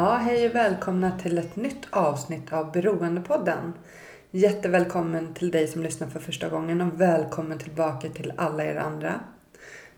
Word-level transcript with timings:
Ja, 0.00 0.14
hej 0.14 0.48
och 0.48 0.54
välkomna 0.54 1.18
till 1.18 1.38
ett 1.38 1.56
nytt 1.56 1.86
avsnitt 1.90 2.52
av 2.52 2.72
Beroendepodden. 2.72 3.72
Jättevälkommen 4.30 5.34
till 5.34 5.50
dig 5.50 5.68
som 5.68 5.82
lyssnar 5.82 6.08
för 6.08 6.20
första 6.20 6.48
gången 6.48 6.80
och 6.80 7.00
välkommen 7.00 7.58
tillbaka 7.58 8.08
till 8.08 8.32
alla 8.36 8.64
er 8.64 8.76
andra. 8.76 9.20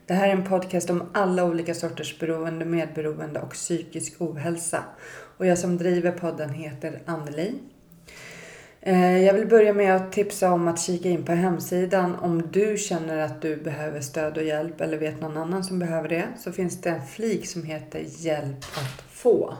Det 0.06 0.14
här 0.14 0.28
är 0.28 0.32
en 0.32 0.44
podcast 0.44 0.90
om 0.90 1.02
alla 1.12 1.44
olika 1.44 1.74
sorters 1.74 2.18
beroende, 2.18 2.64
medberoende 2.64 3.40
och 3.40 3.50
psykisk 3.50 4.14
ohälsa. 4.18 4.84
Och 5.36 5.46
jag 5.46 5.58
som 5.58 5.76
driver 5.76 6.12
podden 6.12 6.50
heter 6.50 7.02
Anneli. 7.06 7.54
Eh, 8.80 9.18
jag 9.18 9.34
vill 9.34 9.46
börja 9.46 9.72
med 9.72 9.96
att 9.96 10.12
tipsa 10.12 10.52
om 10.52 10.68
att 10.68 10.80
kika 10.80 11.08
in 11.08 11.24
på 11.24 11.32
hemsidan 11.32 12.16
om 12.16 12.42
du 12.52 12.76
känner 12.76 13.18
att 13.18 13.42
du 13.42 13.56
behöver 13.56 14.00
stöd 14.00 14.36
och 14.36 14.44
hjälp 14.44 14.80
eller 14.80 14.98
vet 14.98 15.20
någon 15.20 15.36
annan 15.36 15.64
som 15.64 15.78
behöver 15.78 16.08
det. 16.08 16.24
Så 16.38 16.52
finns 16.52 16.80
det 16.80 16.90
en 16.90 17.06
flik 17.06 17.46
som 17.46 17.62
heter 17.62 18.04
Hjälp 18.06 18.64
att 18.76 19.02
få. 19.10 19.54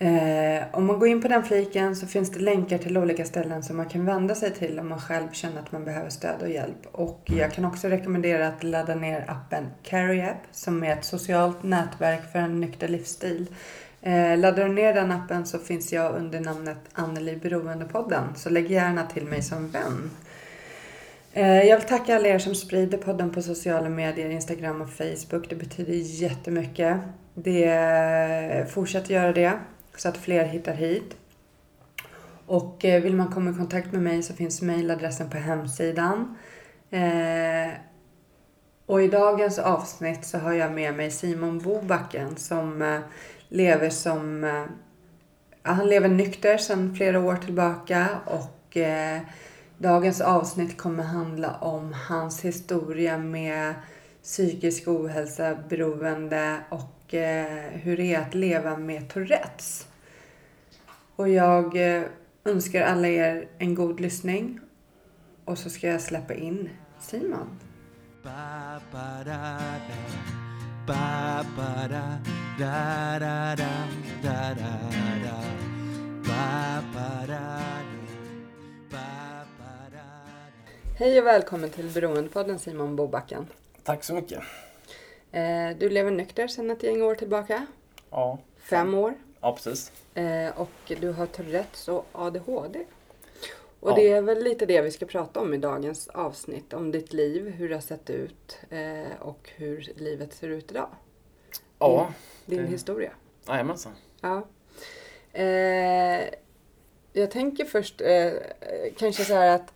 Eh, 0.00 0.62
om 0.72 0.86
man 0.86 0.98
går 0.98 1.08
in 1.08 1.22
på 1.22 1.28
den 1.28 1.44
fliken 1.44 1.96
så 1.96 2.06
finns 2.06 2.30
det 2.30 2.40
länkar 2.40 2.78
till 2.78 2.98
olika 2.98 3.24
ställen 3.24 3.62
som 3.62 3.76
man 3.76 3.86
kan 3.88 4.04
vända 4.04 4.34
sig 4.34 4.50
till 4.50 4.78
om 4.78 4.88
man 4.88 5.00
själv 5.00 5.28
känner 5.32 5.60
att 5.60 5.72
man 5.72 5.84
behöver 5.84 6.10
stöd 6.10 6.42
och 6.42 6.48
hjälp. 6.48 6.86
Och 6.92 7.22
jag 7.24 7.52
kan 7.52 7.64
också 7.64 7.88
rekommendera 7.88 8.48
att 8.48 8.62
ladda 8.62 8.94
ner 8.94 9.24
appen 9.28 9.66
Carry 9.82 10.20
App 10.20 10.42
som 10.52 10.84
är 10.84 10.92
ett 10.92 11.04
socialt 11.04 11.62
nätverk 11.62 12.32
för 12.32 12.38
en 12.38 12.60
nykter 12.60 12.88
livsstil. 12.88 13.46
Eh, 14.02 14.38
laddar 14.38 14.68
du 14.68 14.74
ner 14.74 14.94
den 14.94 15.12
appen 15.12 15.46
så 15.46 15.58
finns 15.58 15.92
jag 15.92 16.14
under 16.14 16.40
namnet 16.40 16.78
Anneli 16.92 17.36
Beroendepodden 17.36 18.24
så 18.36 18.50
lägg 18.50 18.70
gärna 18.70 19.06
till 19.06 19.24
mig 19.24 19.42
som 19.42 19.70
vän. 19.70 20.10
Eh, 21.32 21.62
Jag 21.62 21.76
vill 21.76 21.88
tacka 21.88 22.16
alla 22.16 22.28
er 22.28 22.38
som 22.38 22.54
sprider 22.54 22.98
podden 22.98 23.30
på 23.30 23.42
sociala 23.42 23.88
medier, 23.88 24.30
Instagram 24.30 24.82
och 24.82 24.90
Facebook. 24.90 25.50
Det 25.50 25.56
betyder 25.56 25.92
jättemycket. 25.92 26.96
Det, 27.34 28.66
fortsätt 28.70 29.10
göra 29.10 29.32
det 29.32 29.52
så 30.00 30.08
att 30.08 30.16
fler 30.16 30.44
hittar 30.44 30.74
hit. 30.74 31.16
Och 32.46 32.84
eh, 32.84 33.02
vill 33.02 33.16
man 33.16 33.32
komma 33.32 33.50
i 33.50 33.54
kontakt 33.54 33.92
med 33.92 34.02
mig 34.02 34.22
så 34.22 34.34
finns 34.34 34.62
mejladressen 34.62 35.30
på 35.30 35.36
hemsidan. 35.36 36.36
Eh, 36.90 37.72
och 38.86 39.02
i 39.02 39.08
dagens 39.08 39.58
avsnitt 39.58 40.24
så 40.24 40.38
har 40.38 40.52
jag 40.52 40.72
med 40.72 40.94
mig 40.94 41.10
Simon 41.10 41.58
Bobacken 41.58 42.36
som 42.36 42.82
eh, 42.82 43.00
lever 43.48 43.90
som... 43.90 44.44
Eh, 44.44 44.64
han 45.62 45.86
lever 45.86 46.08
nykter 46.08 46.58
sedan 46.58 46.94
flera 46.96 47.20
år 47.20 47.36
tillbaka 47.36 48.08
och 48.24 48.76
eh, 48.76 49.20
dagens 49.78 50.20
avsnitt 50.20 50.76
kommer 50.76 51.04
handla 51.04 51.54
om 51.54 51.94
hans 52.08 52.44
historia 52.44 53.18
med 53.18 53.74
psykisk 54.22 54.88
ohälsa, 54.88 55.56
beroende 55.68 56.56
och 56.68 56.97
eh, 57.14 57.44
hur 57.72 57.96
det 57.96 58.14
är 58.14 58.20
att 58.20 58.34
leva 58.34 58.76
med 58.76 59.08
Tourettes. 59.08 59.88
Och 61.16 61.28
jag 61.28 61.96
eh, 61.96 62.02
önskar 62.44 62.82
alla 62.82 63.08
er 63.08 63.48
en 63.58 63.74
god 63.74 64.00
lyssning 64.00 64.60
och 65.44 65.58
så 65.58 65.70
ska 65.70 65.86
jag 65.86 66.00
släppa 66.00 66.34
in 66.34 66.68
Simon. 67.00 67.58
Hej 80.98 81.20
och 81.20 81.26
välkommen 81.26 81.70
till 81.70 81.90
Beroendepodden 81.94 82.58
Simon 82.58 82.96
Bobacken. 82.96 83.46
Tack 83.84 84.04
så 84.04 84.14
mycket. 84.14 84.42
Eh, 85.32 85.76
Du 85.78 85.88
lever 85.88 86.10
nykter 86.10 86.48
sedan 86.48 86.70
ett 86.70 86.82
gäng 86.82 87.02
år 87.02 87.14
tillbaka. 87.14 87.66
Ja, 88.10 88.38
Fem 88.58 88.94
år. 88.94 89.14
ja 89.40 89.52
precis. 89.54 89.92
Eh, 90.14 90.60
Och 90.60 90.92
du 91.00 91.12
har 91.12 91.26
Tourettes 91.26 91.88
och 91.88 92.06
ADHD. 92.12 92.84
Och 93.80 93.90
Ja. 93.90 93.94
det 93.94 94.08
är 94.08 94.22
väl 94.22 94.42
lite 94.42 94.66
det 94.66 94.82
vi 94.82 94.90
ska 94.90 95.06
prata 95.06 95.40
om 95.40 95.54
i 95.54 95.56
dagens 95.58 96.08
avsnitt. 96.08 96.72
Om 96.72 96.90
ditt 96.90 97.12
liv, 97.12 97.48
hur 97.50 97.68
det 97.68 97.74
har 97.74 97.82
sett 97.82 98.10
ut 98.10 98.58
eh, 98.70 99.12
och 99.20 99.50
hur 99.56 99.92
livet 99.96 100.32
ser 100.34 100.48
ut 100.48 100.70
idag. 100.70 100.88
Ja, 101.78 102.12
Din 102.46 102.62
det- 102.62 102.68
historia. 102.70 103.12
jajamensan. 103.46 103.92
Ja. 104.20 104.46
Eh, 105.32 106.24
jag 107.12 107.30
tänker 107.30 107.64
först 107.64 108.00
eh, 108.00 108.32
kanske 108.96 109.24
så 109.24 109.34
här 109.34 109.54
att 109.54 109.72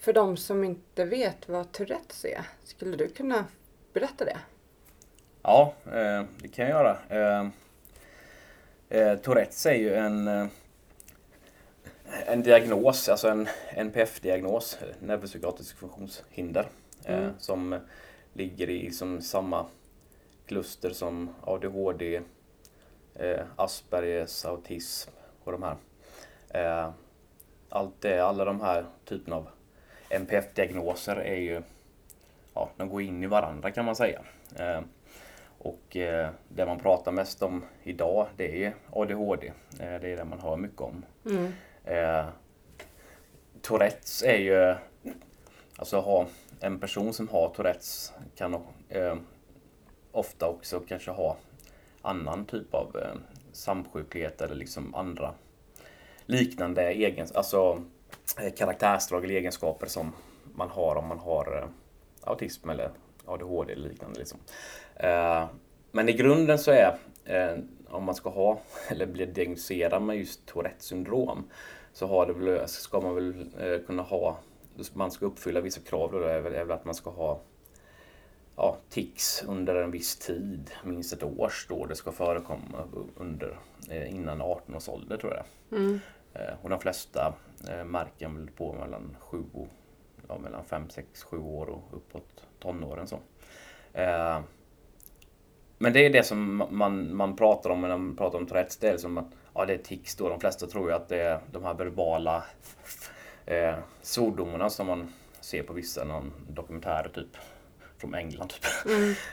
för 0.00 0.12
de 0.12 0.36
som 0.36 0.64
inte 0.64 1.04
vet 1.04 1.48
vad 1.48 1.72
Tourettes 1.72 2.24
är, 2.24 2.42
skulle 2.64 2.96
du 2.96 3.08
kunna 3.08 3.44
berätta 3.92 4.24
det? 4.24 4.38
Ja, 5.42 5.74
eh, 5.86 6.22
det 6.38 6.48
kan 6.48 6.68
jag 6.68 6.70
göra. 6.70 6.98
Eh, 7.08 7.46
eh, 8.88 9.18
Tourettes 9.18 9.66
är 9.66 9.74
ju 9.74 9.94
en, 9.94 10.28
en 12.26 12.42
diagnos, 12.42 13.08
alltså 13.08 13.28
en 13.28 13.48
NPF-diagnos, 13.76 14.78
neuropsykiatrisk 15.00 15.76
funktionshinder, 15.78 16.68
Mm. 17.04 17.30
som 17.38 17.78
ligger 18.32 18.70
i 18.70 18.90
som 18.90 19.22
samma 19.22 19.66
kluster 20.46 20.90
som 20.90 21.34
ADHD, 21.44 22.20
Aspergers, 23.56 24.44
autism 24.44 25.10
och 25.44 25.52
de 25.52 25.62
här. 25.62 25.76
Allt 27.68 28.00
det, 28.00 28.20
alla 28.20 28.44
de 28.44 28.60
här 28.60 28.84
typerna 29.04 29.36
av 29.36 29.48
NPF-diagnoser 30.10 31.16
är 31.16 31.36
ju, 31.36 31.62
ja, 32.54 32.70
de 32.76 32.88
går 32.88 33.02
in 33.02 33.22
i 33.22 33.26
varandra 33.26 33.70
kan 33.70 33.84
man 33.84 33.96
säga. 33.96 34.22
Och 35.62 35.96
eh, 35.96 36.30
det 36.48 36.66
man 36.66 36.78
pratar 36.78 37.12
mest 37.12 37.42
om 37.42 37.64
idag 37.82 38.26
det 38.36 38.64
är 38.64 38.74
ADHD. 38.90 39.46
Eh, 39.46 40.00
det 40.00 40.08
är 40.08 40.16
det 40.16 40.24
man 40.24 40.40
hör 40.40 40.56
mycket 40.56 40.80
om. 40.80 41.04
Mm. 41.26 41.52
Eh, 41.84 42.26
Tourettes 43.60 44.22
är 44.22 44.38
ju, 44.38 44.74
alltså 45.76 46.00
ha 46.00 46.26
en 46.60 46.80
person 46.80 47.12
som 47.12 47.28
har 47.28 47.48
Tourettes 47.48 48.12
kan 48.34 48.54
eh, 48.88 49.16
ofta 50.12 50.48
också 50.48 50.80
kanske 50.80 51.10
ha 51.10 51.36
annan 52.02 52.44
typ 52.44 52.74
av 52.74 52.96
eh, 52.96 53.14
samsjuklighet 53.52 54.40
eller 54.40 54.54
liksom 54.54 54.94
andra 54.94 55.34
liknande 56.26 56.92
egens, 56.92 57.32
alltså 57.32 57.82
eh, 58.38 58.52
karaktärsdrag 58.54 59.24
eller 59.24 59.34
egenskaper 59.34 59.86
som 59.86 60.12
man 60.54 60.68
har 60.68 60.96
om 60.96 61.08
man 61.08 61.18
har 61.18 61.56
eh, 61.56 61.68
autism 62.30 62.70
eller 62.70 62.90
ADHD 63.26 63.72
eller 63.72 63.88
liknande. 63.88 64.18
Liksom. 64.18 64.38
Eh, 64.96 65.46
men 65.90 66.08
i 66.08 66.12
grunden 66.12 66.58
så 66.58 66.70
är, 66.70 66.96
eh, 67.24 67.58
om 67.88 68.04
man 68.04 68.14
ska 68.14 68.30
ha 68.30 68.60
eller 68.88 69.06
bli 69.06 69.26
diagnostiserad 69.26 70.02
med 70.02 70.16
just 70.16 70.46
Tourettes 70.46 70.84
syndrom 70.84 71.44
så 71.92 72.06
har 72.06 72.26
det 72.26 72.32
väl, 72.32 72.68
ska 72.68 73.00
man 73.00 73.14
väl 73.14 73.46
eh, 73.60 73.86
kunna 73.86 74.02
ha, 74.02 74.36
man 74.92 75.10
ska 75.10 75.26
uppfylla 75.26 75.60
vissa 75.60 75.80
krav 75.80 76.12
då, 76.12 76.18
är 76.18 76.40
väl, 76.40 76.70
att 76.70 76.84
man 76.84 76.94
ska 76.94 77.10
ha 77.10 77.40
ja, 78.56 78.76
tics 78.88 79.44
under 79.46 79.74
en 79.74 79.90
viss 79.90 80.16
tid, 80.16 80.70
minst 80.84 81.12
ett 81.12 81.22
år 81.22 81.48
står 81.48 81.86
det 81.86 81.96
ska 81.96 82.12
förekomma 82.12 82.84
under, 83.16 83.58
innan 84.08 84.42
18 84.42 84.74
års 84.74 84.88
ålder 84.88 85.16
tror 85.16 85.34
jag. 85.34 85.78
Mm. 85.78 86.00
Och 86.62 86.70
de 86.70 86.80
flesta 86.80 87.34
märker 87.84 88.28
väl 88.28 88.50
på 88.56 88.72
mellan 88.72 89.16
7 89.20 89.44
och, 89.52 89.68
ja, 90.28 90.38
mellan 90.38 90.64
5, 90.64 90.90
6, 90.90 91.22
7 91.22 91.38
år 91.38 91.66
och 91.66 91.82
uppåt 91.96 92.46
tonåren. 92.58 93.06
Så. 93.06 93.18
Men 95.82 95.92
det 95.92 96.06
är 96.06 96.10
det 96.10 96.22
som 96.22 96.64
man, 96.70 97.16
man 97.16 97.36
pratar 97.36 97.70
om 97.70 97.80
när 97.80 97.88
man 97.88 98.16
pratar 98.16 98.38
om 98.38 98.46
Tourettes. 98.46 98.76
Det 98.76 98.88
är 98.88 98.96
som 98.96 99.18
att 99.18 99.26
ja, 99.54 99.64
det 99.64 99.74
är 99.74 99.78
tics 99.78 100.16
då. 100.16 100.28
De 100.28 100.40
flesta 100.40 100.66
tror 100.66 100.88
ju 100.88 100.94
att 100.96 101.08
det 101.08 101.22
är 101.22 101.38
de 101.52 101.64
här 101.64 101.74
verbala 101.74 102.44
eh, 103.46 103.74
svordomarna 104.02 104.70
som 104.70 104.86
man 104.86 105.12
ser 105.40 105.62
på 105.62 105.72
vissa 105.72 106.04
någon 106.04 106.32
dokumentärer 106.48 107.08
typ 107.14 107.36
från 107.98 108.14
England. 108.14 108.48
Typ. 108.48 108.64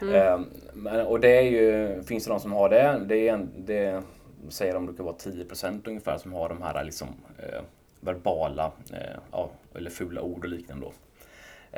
Eh, 0.13 0.39
men, 0.73 1.05
och 1.05 1.19
det 1.19 1.37
är 1.37 1.41
ju, 1.41 2.03
finns 2.03 2.25
det 2.25 2.31
de 2.31 2.39
som 2.39 2.51
har 2.51 2.69
det. 2.69 3.01
Det, 3.05 3.29
är 3.29 3.33
en, 3.33 3.49
det 3.57 4.03
säger 4.49 4.73
de 4.73 4.85
brukar 4.85 5.03
vara 5.03 5.15
10% 5.15 5.81
ungefär 5.87 6.17
som 6.17 6.33
har 6.33 6.49
de 6.49 6.61
här 6.61 6.83
liksom, 6.83 7.07
eh, 7.37 7.61
verbala 7.99 8.71
eh, 8.93 9.19
ja, 9.31 9.49
eller 9.75 9.89
fula 9.89 10.21
ord 10.21 10.43
och 10.43 10.49
liknande. 10.49 10.85
Då. 10.85 10.93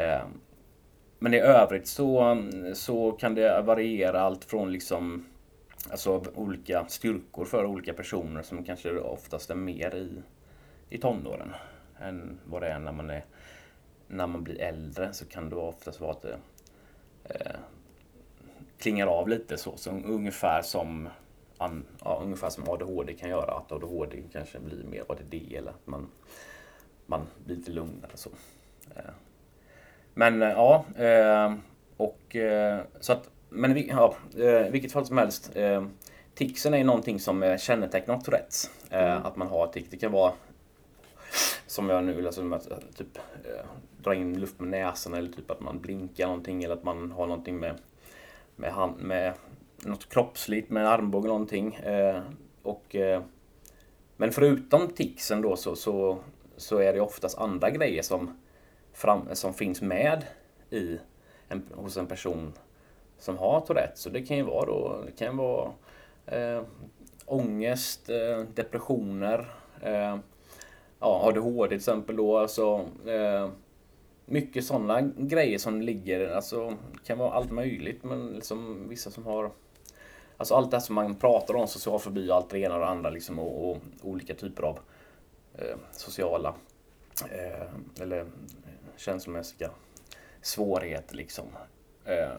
Eh, 0.01 0.21
men 1.23 1.33
i 1.33 1.39
övrigt 1.39 1.87
så, 1.87 2.37
så 2.73 3.11
kan 3.11 3.35
det 3.35 3.61
variera 3.61 4.21
allt 4.21 4.45
från 4.45 4.71
liksom 4.71 5.25
Alltså 5.89 6.23
olika 6.35 6.85
styrkor 6.87 7.45
för 7.45 7.65
olika 7.65 7.93
personer 7.93 8.41
som 8.41 8.63
kanske 8.63 8.99
oftast 8.99 9.49
är 9.49 9.55
mer 9.55 9.95
i, 9.95 10.21
i 10.89 10.97
tonåren 10.97 11.53
än 11.99 12.39
vad 12.45 12.61
det 12.61 12.67
är 12.67 12.79
när 12.79 12.91
man 12.91 13.09
är 13.09 13.25
när 14.07 14.27
man 14.27 14.43
blir 14.43 14.61
äldre 14.61 15.13
så 15.13 15.25
kan 15.25 15.49
det 15.49 15.55
oftast 15.55 16.01
vara 16.01 16.11
att 16.11 16.21
det 16.21 16.37
eh, 17.23 17.59
klingar 18.77 19.07
av 19.07 19.29
lite 19.29 19.57
så, 19.57 19.77
så 19.77 19.91
ungefär 19.91 20.61
som 20.61 21.09
an, 21.57 21.85
ja, 22.03 22.21
ungefär 22.23 22.49
som 22.49 22.69
ADHD 22.69 23.13
kan 23.13 23.29
göra. 23.29 23.51
Att 23.51 23.71
ADHD 23.71 24.23
kanske 24.31 24.59
blir 24.59 24.83
mer 24.83 25.03
ADD 25.09 25.33
eller 25.33 25.71
att 25.71 25.87
man, 25.87 26.09
man 27.05 27.27
blir 27.45 27.55
lite 27.55 27.71
lugnare. 27.71 28.11
Så. 28.13 28.29
Eh, 28.95 29.13
men 30.13 30.41
eh, 30.41 30.49
ja, 30.49 30.85
eh, 30.95 31.53
och 31.97 32.35
eh, 32.35 32.79
så 32.99 33.13
att, 33.13 33.29
men 33.49 33.87
ja, 33.87 34.15
i 34.67 34.69
vilket 34.71 34.91
fall 34.91 35.05
som 35.05 35.17
helst. 35.17 35.51
Ticsen 36.35 36.73
är 36.73 36.77
ju 36.77 36.83
någonting 36.83 37.19
som 37.19 37.57
kännetecknar 37.59 38.19
Tourettes. 38.19 38.69
Mm. 38.89 39.25
Att 39.25 39.35
man 39.35 39.47
har 39.47 39.67
tics. 39.67 39.89
Det 39.89 39.97
kan 39.97 40.11
vara 40.11 40.33
som 41.67 41.89
jag 41.89 42.03
nu, 42.03 42.25
alltså, 42.25 42.61
typ 42.95 43.17
dra 44.03 44.15
in 44.15 44.39
luft 44.39 44.59
med 44.59 44.69
näsan 44.69 45.13
eller 45.13 45.31
typ 45.31 45.51
att 45.51 45.59
man 45.59 45.79
blinkar 45.79 46.27
någonting 46.27 46.63
eller 46.63 46.75
att 46.75 46.83
man 46.83 47.11
har 47.11 47.27
någonting 47.27 47.59
med, 47.59 47.75
med, 48.55 48.71
hand, 48.71 49.01
med 49.01 49.33
något 49.85 50.09
kroppsligt 50.09 50.69
med 50.69 50.83
en 50.83 50.89
armbåge 50.89 51.25
eller 51.25 51.33
någonting. 51.33 51.73
Eh, 51.73 52.21
och, 52.63 52.95
eh, 52.95 53.21
men 54.17 54.31
förutom 54.31 54.87
ticsen 54.87 55.41
då 55.41 55.55
så, 55.55 55.75
så, 55.75 56.17
så 56.57 56.77
är 56.77 56.93
det 56.93 57.01
oftast 57.01 57.37
andra 57.37 57.69
grejer 57.69 58.01
som, 58.01 58.40
fram, 58.93 59.27
som 59.33 59.53
finns 59.53 59.81
med 59.81 60.25
i 60.69 60.99
en, 61.47 61.63
hos 61.75 61.97
en 61.97 62.07
person 62.07 62.53
som 63.17 63.37
har 63.37 63.61
Tourette. 63.61 63.99
Så 63.99 64.09
det 64.09 64.21
kan 64.21 64.37
ju 64.37 64.43
vara 64.43 64.65
då, 64.65 65.03
det 65.05 65.11
kan 65.11 65.37
vara 65.37 65.71
eh, 66.25 66.63
ångest, 67.25 68.09
eh, 68.09 68.43
depressioner, 68.53 69.51
eh, 69.81 70.17
ja, 70.99 71.21
ADHD 71.27 71.67
till 71.67 71.77
exempel 71.77 72.15
då. 72.15 72.37
Alltså, 72.37 72.85
eh, 73.07 73.49
mycket 74.25 74.65
sådana 74.65 75.01
grejer 75.01 75.57
som 75.57 75.81
ligger, 75.81 76.35
alltså 76.35 76.77
kan 77.05 77.17
vara 77.17 77.31
allt 77.31 77.51
möjligt 77.51 78.03
men 78.03 78.27
liksom 78.27 78.89
vissa 78.89 79.11
som 79.11 79.25
har 79.25 79.51
Alltså 80.37 80.55
allt 80.55 80.71
det 80.71 80.81
som 80.81 80.95
man 80.95 81.15
pratar 81.15 81.55
om, 81.55 81.67
social 81.67 81.99
fobi 81.99 82.31
och 82.31 82.35
allt 82.35 82.49
det 82.49 82.59
ena 82.59 82.73
och 82.75 82.79
det 82.79 82.87
andra 82.87 83.09
liksom 83.09 83.39
och, 83.39 83.69
och 83.69 83.77
olika 84.01 84.33
typer 84.33 84.63
av 84.63 84.79
eh, 85.57 85.75
sociala 85.91 86.55
eh, 87.31 88.01
eller 88.01 88.25
känslomässiga 89.01 89.69
svårigheter 90.41 91.15
liksom. 91.15 91.45
Eh, 92.05 92.31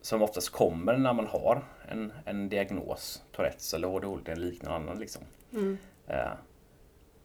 som 0.00 0.22
oftast 0.22 0.48
kommer 0.48 0.96
när 0.96 1.12
man 1.12 1.26
har 1.26 1.64
en, 1.88 2.12
en 2.24 2.48
diagnos, 2.48 3.22
Tourettes 3.32 3.74
eller 3.74 3.96
ADHD 3.96 4.32
eller 4.32 4.46
liknande. 4.46 4.94
Liksom. 4.94 5.22
Mm. 5.52 5.78
Eh, 6.06 6.32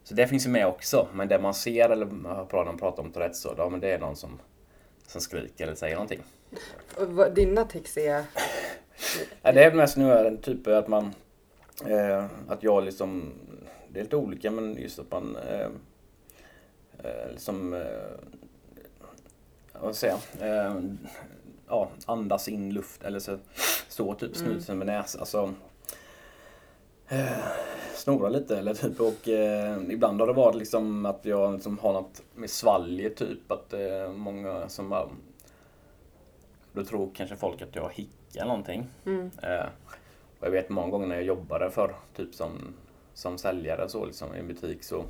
så 0.04 0.14
det 0.14 0.28
finns 0.28 0.46
ju 0.46 0.50
med 0.50 0.68
också, 0.68 1.08
men 1.14 1.28
det 1.28 1.40
man 1.40 1.54
ser 1.54 1.90
eller 1.90 2.06
när 2.06 2.66
man 2.66 2.78
pratar 2.78 3.04
om 3.04 3.12
Tourettes 3.12 3.42
så, 3.42 3.54
ja, 3.58 3.70
men 3.70 3.80
det 3.80 3.92
är 3.92 4.00
någon 4.00 4.16
som, 4.16 4.40
som 5.08 5.22
skriker 5.22 5.64
eller 5.64 5.76
säger 5.76 5.96
någonting. 5.96 6.24
Vad, 6.98 7.36
dina 7.36 7.66
tics 7.66 7.98
är? 7.98 8.24
ja, 9.42 9.52
det 9.52 9.64
är 9.64 9.74
mest 9.74 9.98
nu 9.98 10.38
typ 10.42 10.68
att 10.68 10.88
man, 10.88 11.14
eh, 11.86 12.26
att 12.48 12.64
jag 12.64 12.84
liksom, 12.84 13.34
det 13.90 14.00
är 14.00 14.04
lite 14.04 14.16
olika 14.16 14.52
men 14.52 14.76
just 14.82 15.00
att 15.00 15.12
man 15.12 15.36
eh, 15.36 15.70
eh 17.04 17.32
liksom, 17.32 17.74
eh, 17.74 17.82
vad 19.82 19.96
ska 19.96 20.08
jag 20.08 20.20
säga, 20.20 20.68
eh, 20.68 20.82
ja, 21.68 21.90
andas 22.06 22.48
in 22.48 22.74
luft 22.74 23.04
eller 23.04 23.20
så 23.20 23.38
står 23.88 24.16
typ 24.16 24.36
snusen 24.36 24.76
mm. 24.76 24.88
med 24.88 24.96
näsan. 24.96 25.22
Alltså, 25.22 25.54
eh, 27.08 27.48
snora 27.96 28.30
lite 28.30 28.58
eller 28.58 28.74
typ 28.74 29.00
och 29.00 29.28
eh, 29.28 29.78
ibland 29.90 30.20
har 30.20 30.28
det 30.28 30.34
varit 30.34 30.56
liksom 30.56 31.06
att 31.06 31.26
jag 31.26 31.54
liksom 31.54 31.80
har 31.80 31.94
något 31.94 32.22
med 32.36 32.50
svalget 32.50 33.16
typ 33.16 33.52
att 33.52 33.74
eh, 33.74 34.12
många 34.12 34.70
som 34.70 34.90
bara 34.90 35.10
då 36.74 36.84
tror 36.84 37.10
kanske 37.14 37.36
folk 37.36 37.62
att 37.62 37.76
jag 37.76 37.92
hickar 37.94 38.46
någonting. 38.46 38.88
Mm. 39.06 39.32
Eh, 39.44 39.66
och 40.40 40.46
jag 40.46 40.52
vet 40.52 40.70
många 40.70 40.88
gånger 40.88 41.08
när 41.08 41.16
jag 41.16 41.24
jobbade 41.24 41.72
för 41.72 41.96
typ 42.16 42.36
som, 42.36 42.52
som 43.14 43.38
säljare 43.38 43.90
så 43.90 44.06
liksom 44.06 44.36
i 44.36 44.40
en 44.40 44.48
butik 44.48 44.84
så 44.84 45.04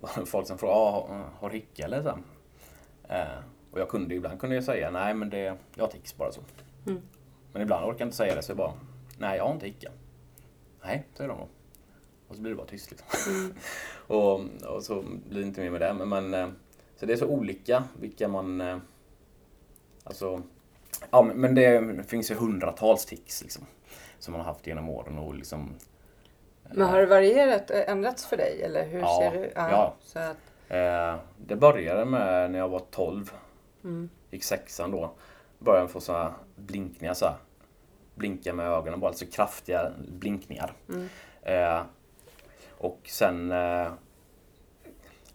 var 0.00 0.10
det 0.20 0.26
folk 0.26 0.46
som 0.46 0.58
frågade 0.58 0.78
ah, 0.78 1.24
har 1.40 1.50
hicka 1.50 1.84
eller 1.84 2.02
så. 2.02 2.18
Eh, 3.10 3.38
och 3.70 3.80
jag 3.80 3.88
kunde 3.88 4.14
ibland 4.14 4.40
kunde 4.40 4.56
jag 4.56 4.64
säga 4.64 4.90
nej 4.90 5.14
men 5.14 5.30
det, 5.30 5.56
jag 5.74 5.84
har 5.84 5.88
tics 5.88 6.16
bara 6.16 6.32
så. 6.32 6.40
Mm. 6.86 7.02
Men 7.52 7.62
ibland 7.62 7.84
orkar 7.84 8.00
jag 8.00 8.06
inte 8.06 8.16
säga 8.16 8.34
det 8.34 8.42
så 8.42 8.50
jag 8.50 8.56
bara 8.56 8.72
nej 9.18 9.36
jag 9.36 9.44
har 9.44 9.52
inte 9.52 9.66
hicka. 9.66 9.90
Nej, 10.84 11.06
säger 11.14 11.28
de 11.28 11.38
då. 11.38 11.48
Och 12.28 12.36
så 12.36 12.42
blir 12.42 12.50
det 12.50 12.56
bara 12.56 12.66
tyst 12.66 12.90
liksom. 12.90 13.34
Mm. 13.34 13.54
och, 14.06 14.40
och 14.76 14.82
så 14.82 15.02
blir 15.28 15.40
det 15.40 15.46
inte 15.46 15.60
mer 15.60 15.70
med 15.70 15.80
det. 15.80 15.94
Men, 15.94 16.08
men, 16.08 16.34
eh, 16.34 16.48
så 16.96 17.06
det 17.06 17.12
är 17.12 17.16
så 17.16 17.26
olika 17.26 17.84
vilka 18.00 18.28
man... 18.28 18.60
Eh, 18.60 18.78
alltså... 20.04 20.42
Ja, 21.10 21.22
men 21.22 21.54
det 21.54 22.04
finns 22.08 22.30
ju 22.30 22.34
hundratals 22.34 23.04
tics 23.04 23.42
liksom. 23.42 23.66
Som 24.18 24.32
man 24.32 24.40
har 24.40 24.52
haft 24.52 24.66
genom 24.66 24.88
åren 24.88 25.18
och 25.18 25.34
liksom... 25.34 25.74
Men 26.62 26.88
har 26.88 27.00
det 27.00 27.06
varierat, 27.06 27.70
ändrats 27.70 28.26
för 28.26 28.36
dig 28.36 28.62
eller 28.62 28.86
hur 28.86 29.00
ja, 29.00 29.18
ser 29.20 29.40
du? 29.40 29.52
Ja, 29.54 29.70
ja. 29.70 29.94
Så 30.00 30.18
att... 30.18 30.36
det 31.36 31.56
började 31.56 32.04
med 32.04 32.50
när 32.50 32.58
jag 32.58 32.68
var 32.68 32.82
12. 32.90 33.32
Mm. 33.84 34.10
Gick 34.30 34.44
sexan 34.44 34.90
då. 34.90 35.12
Började 35.58 35.88
få 35.88 36.00
sådana 36.00 36.34
blinkningar 36.56 37.14
så 37.14 37.24
här. 37.24 37.34
Blinka 38.14 38.54
med 38.54 38.66
ögonen 38.66 39.00
bara, 39.00 39.08
alltså 39.08 39.26
kraftiga 39.26 39.92
blinkningar. 40.08 40.72
Mm. 40.88 41.08
Eh, 41.42 41.82
och 42.70 43.00
sen, 43.04 43.50
eh, 43.52 43.92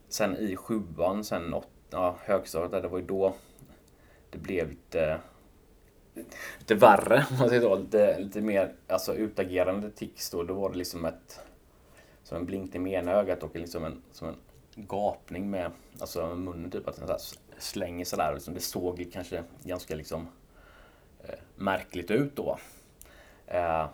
sen 0.09 0.37
i 0.37 0.55
sjuan, 0.55 1.23
sen 1.23 1.53
åt, 1.53 1.67
ja, 1.89 2.15
högstadiet, 2.23 2.83
det 2.83 2.87
var 2.87 2.99
ju 2.99 3.05
då 3.05 3.35
det 4.29 4.37
blev 4.37 4.69
lite, 4.69 5.19
lite 6.59 6.75
värre. 6.75 7.25
Man 7.39 7.49
säger 7.49 7.61
så, 7.61 7.75
lite, 7.75 8.19
lite 8.19 8.41
mer 8.41 8.73
alltså, 8.87 9.13
utagerande 9.13 9.91
tics 9.91 10.29
då. 10.29 10.43
Då 10.43 10.53
var 10.53 10.69
det 10.69 10.77
liksom 10.77 11.05
ett, 11.05 11.39
som 12.23 12.37
en 12.37 12.45
blinkning 12.45 12.83
med 12.83 12.93
ena 12.93 13.11
ögat 13.11 13.43
och 13.43 13.55
liksom 13.55 13.85
en, 13.85 14.01
som 14.11 14.27
en 14.27 14.35
gapning 14.75 15.49
med 15.49 15.71
alltså 15.99 16.35
munnen 16.35 16.71
typ. 16.71 16.87
Att 16.87 16.95
den 16.95 17.19
så 17.19 17.35
slänger 17.57 18.05
sådär. 18.05 18.33
Liksom, 18.33 18.53
det 18.53 18.59
såg 18.59 19.07
kanske 19.13 19.43
ganska 19.63 19.95
liksom 19.95 20.27
eh, 21.23 21.39
märkligt 21.55 22.11
ut 22.11 22.35
då. 22.35 22.57
Eh, 23.47 23.87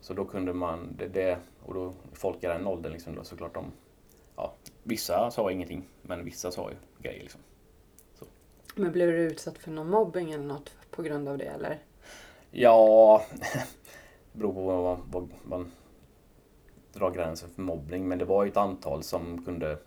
så 0.00 0.14
då 0.14 0.24
kunde 0.24 0.52
man, 0.52 0.94
det, 0.98 1.08
det, 1.08 1.38
och 1.66 1.74
då 1.74 1.92
folk 2.12 2.44
i 2.44 2.46
den 2.46 2.66
åldern 2.66 2.92
liksom 2.92 3.14
då 3.14 3.24
såklart 3.24 3.54
de, 3.54 3.72
ja, 4.36 4.54
vissa 4.82 5.30
sa 5.30 5.50
ingenting 5.50 5.84
men 6.02 6.24
vissa 6.24 6.50
sa 6.50 6.70
ju 6.70 6.76
grejer 7.02 7.22
liksom. 7.22 7.40
Så. 8.14 8.24
Men 8.74 8.92
blev 8.92 9.08
du 9.08 9.18
utsatt 9.18 9.58
för 9.58 9.70
någon 9.70 9.90
mobbing 9.90 10.32
eller 10.32 10.44
något 10.44 10.76
på 10.90 11.02
grund 11.02 11.28
av 11.28 11.38
det 11.38 11.44
eller? 11.44 11.78
Ja, 12.50 13.22
det 14.32 14.38
beror 14.38 14.52
på 14.52 14.62
vad, 14.62 14.98
vad 15.10 15.32
man 15.42 15.72
drar 16.92 17.10
gränsen 17.10 17.50
för 17.54 17.62
mobbning 17.62 18.08
men 18.08 18.18
det 18.18 18.24
var 18.24 18.46
ett 18.46 18.56
antal 18.56 19.02
som 19.02 19.44
kunde, 19.44 19.78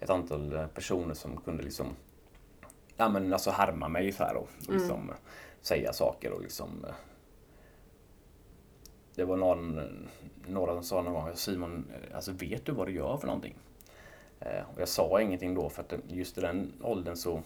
ett 0.00 0.10
antal 0.10 0.68
personer 0.74 1.14
som 1.14 1.36
kunde 1.36 1.62
liksom 1.62 1.86
ja 2.96 3.08
men 3.08 3.32
alltså 3.32 3.50
härma 3.50 3.88
mig 3.88 4.02
ungefär 4.02 4.34
och, 4.36 4.48
och 4.58 4.68
mm. 4.68 4.80
liksom 4.80 5.02
mm. 5.02 5.16
säga 5.60 5.92
saker 5.92 6.32
och 6.32 6.42
liksom 6.42 6.86
det 9.14 9.24
var 9.24 9.36
någon, 9.36 9.80
några 10.46 10.74
som 10.74 10.82
sa 10.82 11.02
någon 11.02 11.14
gång, 11.14 11.30
Simon, 11.34 11.86
alltså 12.14 12.32
vet 12.32 12.66
du 12.66 12.72
vad 12.72 12.86
du 12.86 12.92
gör 12.92 13.16
för 13.16 13.26
någonting? 13.26 13.54
Eh, 14.40 14.62
och 14.74 14.80
jag 14.80 14.88
sa 14.88 15.20
ingenting 15.20 15.54
då 15.54 15.68
för 15.68 15.82
att 15.82 15.92
just 16.08 16.38
i 16.38 16.40
den 16.40 16.72
åldern 16.82 17.16
så 17.16 17.42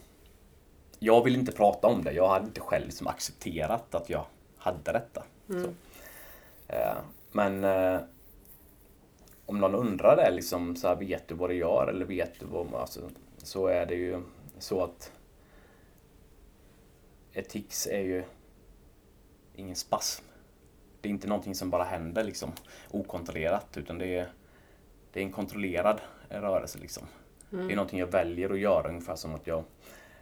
jag 0.98 1.24
vill 1.24 1.34
inte 1.34 1.52
prata 1.52 1.88
om 1.88 2.04
det. 2.04 2.12
Jag 2.12 2.28
hade 2.28 2.46
inte 2.46 2.60
själv 2.60 2.84
liksom 2.84 3.06
accepterat 3.06 3.94
att 3.94 4.10
jag 4.10 4.24
hade 4.58 4.92
detta. 4.92 5.24
Mm. 5.48 5.74
Eh, 6.68 6.96
men 7.32 7.64
eh, 7.64 8.00
om 9.50 9.58
någon 9.58 9.74
undrar 9.74 10.16
det, 10.16 10.30
liksom, 10.30 10.76
så 10.76 10.88
här, 10.88 10.96
vet 10.96 11.28
du 11.28 11.34
vad 11.34 11.50
du 11.50 11.54
gör 11.54 11.86
eller 11.86 12.04
vet 12.04 12.40
du 12.40 12.46
vad 12.46 12.74
alltså, 12.74 13.00
så 13.36 13.66
är 13.66 13.86
det 13.86 13.94
ju 13.94 14.22
så 14.58 14.84
att 14.84 15.12
ett 17.32 17.48
tics 17.48 17.86
är 17.86 18.00
ju 18.00 18.24
ingen 19.54 19.76
spasm 19.76 20.24
det 21.00 21.08
är 21.08 21.10
inte 21.10 21.28
någonting 21.28 21.54
som 21.54 21.70
bara 21.70 21.84
händer 21.84 22.24
liksom 22.24 22.52
okontrollerat 22.90 23.76
utan 23.76 23.98
det 23.98 24.16
är, 24.16 24.28
det 25.12 25.20
är 25.20 25.24
en 25.24 25.32
kontrollerad 25.32 26.00
rörelse. 26.28 26.78
Liksom. 26.78 27.02
Mm. 27.52 27.66
Det 27.66 27.72
är 27.72 27.76
någonting 27.76 27.98
jag 27.98 28.06
väljer 28.06 28.50
att 28.50 28.58
göra 28.58 28.88
ungefär 28.88 29.16
som 29.16 29.34
att 29.34 29.46
jag, 29.46 29.64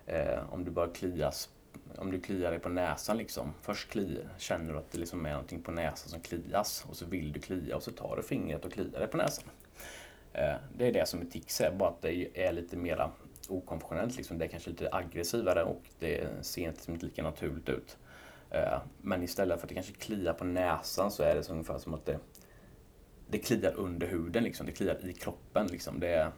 eh, 0.06 0.52
om 0.52 0.64
du 0.64 0.70
bara 0.70 0.88
klias, 0.88 1.48
om 1.96 2.10
du 2.10 2.20
kliar 2.20 2.50
dig 2.50 2.60
på 2.60 2.68
näsan 2.68 3.16
liksom. 3.16 3.54
Först 3.62 3.90
kliar, 3.90 4.28
känner 4.38 4.72
du 4.72 4.78
att 4.78 4.92
det 4.92 4.98
liksom 4.98 5.26
är 5.26 5.30
någonting 5.30 5.62
på 5.62 5.70
näsan 5.70 6.08
som 6.08 6.20
klias 6.20 6.84
och 6.88 6.96
så 6.96 7.06
vill 7.06 7.32
du 7.32 7.40
klia 7.40 7.76
och 7.76 7.82
så 7.82 7.90
tar 7.90 8.16
du 8.16 8.22
fingret 8.22 8.64
och 8.64 8.72
kliar 8.72 8.98
dig 8.98 9.08
på 9.08 9.16
näsan. 9.16 9.44
Eh, 10.32 10.54
det 10.76 10.86
är 10.86 10.92
det 10.92 11.08
som 11.08 11.20
är 11.20 11.24
tics 11.24 11.60
är, 11.60 11.70
bara 11.70 11.88
att 11.88 12.02
det 12.02 12.46
är 12.46 12.52
lite 12.52 12.76
mera 12.76 13.10
okonventionellt. 13.48 14.16
Liksom. 14.16 14.38
Det 14.38 14.44
är 14.44 14.48
kanske 14.48 14.70
lite 14.70 14.88
aggressivare 14.92 15.64
och 15.64 15.82
det 15.98 16.28
ser 16.46 16.68
inte, 16.68 16.92
inte 16.92 17.06
lika 17.06 17.22
naturligt 17.22 17.68
ut. 17.68 17.96
Eh, 18.50 18.78
men 19.02 19.22
istället 19.22 19.58
för 19.58 19.66
att 19.66 19.68
det 19.68 19.74
kanske 19.74 19.92
kliar 19.92 20.32
på 20.32 20.44
näsan 20.44 21.10
så 21.10 21.22
är 21.22 21.34
det 21.34 21.42
så 21.42 21.52
ungefär 21.52 21.78
som 21.78 21.94
att 21.94 22.06
det, 22.06 22.18
det 23.28 23.38
kliar 23.38 23.72
under 23.76 24.06
huden. 24.06 24.44
Liksom. 24.44 24.66
Det 24.66 24.72
kliar 24.72 25.06
i 25.08 25.12
kroppen. 25.12 25.66
Liksom. 25.66 26.00
Det 26.00 26.32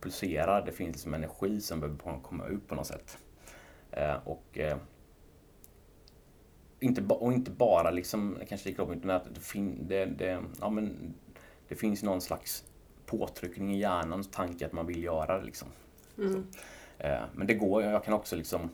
pulserar. 0.00 0.66
Det 0.66 0.72
finns 0.72 0.92
liksom 0.92 1.14
energi 1.14 1.60
som 1.60 1.80
behöver 1.80 2.20
komma 2.22 2.46
ut 2.46 2.68
på 2.68 2.74
något 2.74 2.86
sätt. 2.86 3.18
Eh, 3.96 4.16
och, 4.24 4.58
eh, 4.58 4.76
inte, 6.80 7.02
och 7.14 7.32
inte 7.32 7.50
bara 7.50 7.90
liksom, 7.90 8.38
kanske 8.48 8.70
i 8.70 8.74
kroppen, 8.74 8.98
utan 8.98 9.10
att 9.10 9.34
det, 9.34 9.40
fin, 9.40 9.78
det, 9.88 10.04
det, 10.04 10.42
ja, 10.60 10.70
men, 10.70 11.14
det 11.68 11.74
finns 11.74 12.02
någon 12.02 12.20
slags 12.20 12.64
påtryckning 13.06 13.74
i 13.74 13.78
hjärnans 13.78 14.30
tanke 14.30 14.66
att 14.66 14.72
man 14.72 14.86
vill 14.86 15.04
göra 15.04 15.38
det. 15.38 15.44
Liksom. 15.44 15.68
Mm. 16.18 16.46
Eh, 16.98 17.20
men 17.34 17.46
det 17.46 17.54
går, 17.54 17.82
jag 17.82 18.04
kan 18.04 18.14
också 18.14 18.36
liksom 18.36 18.70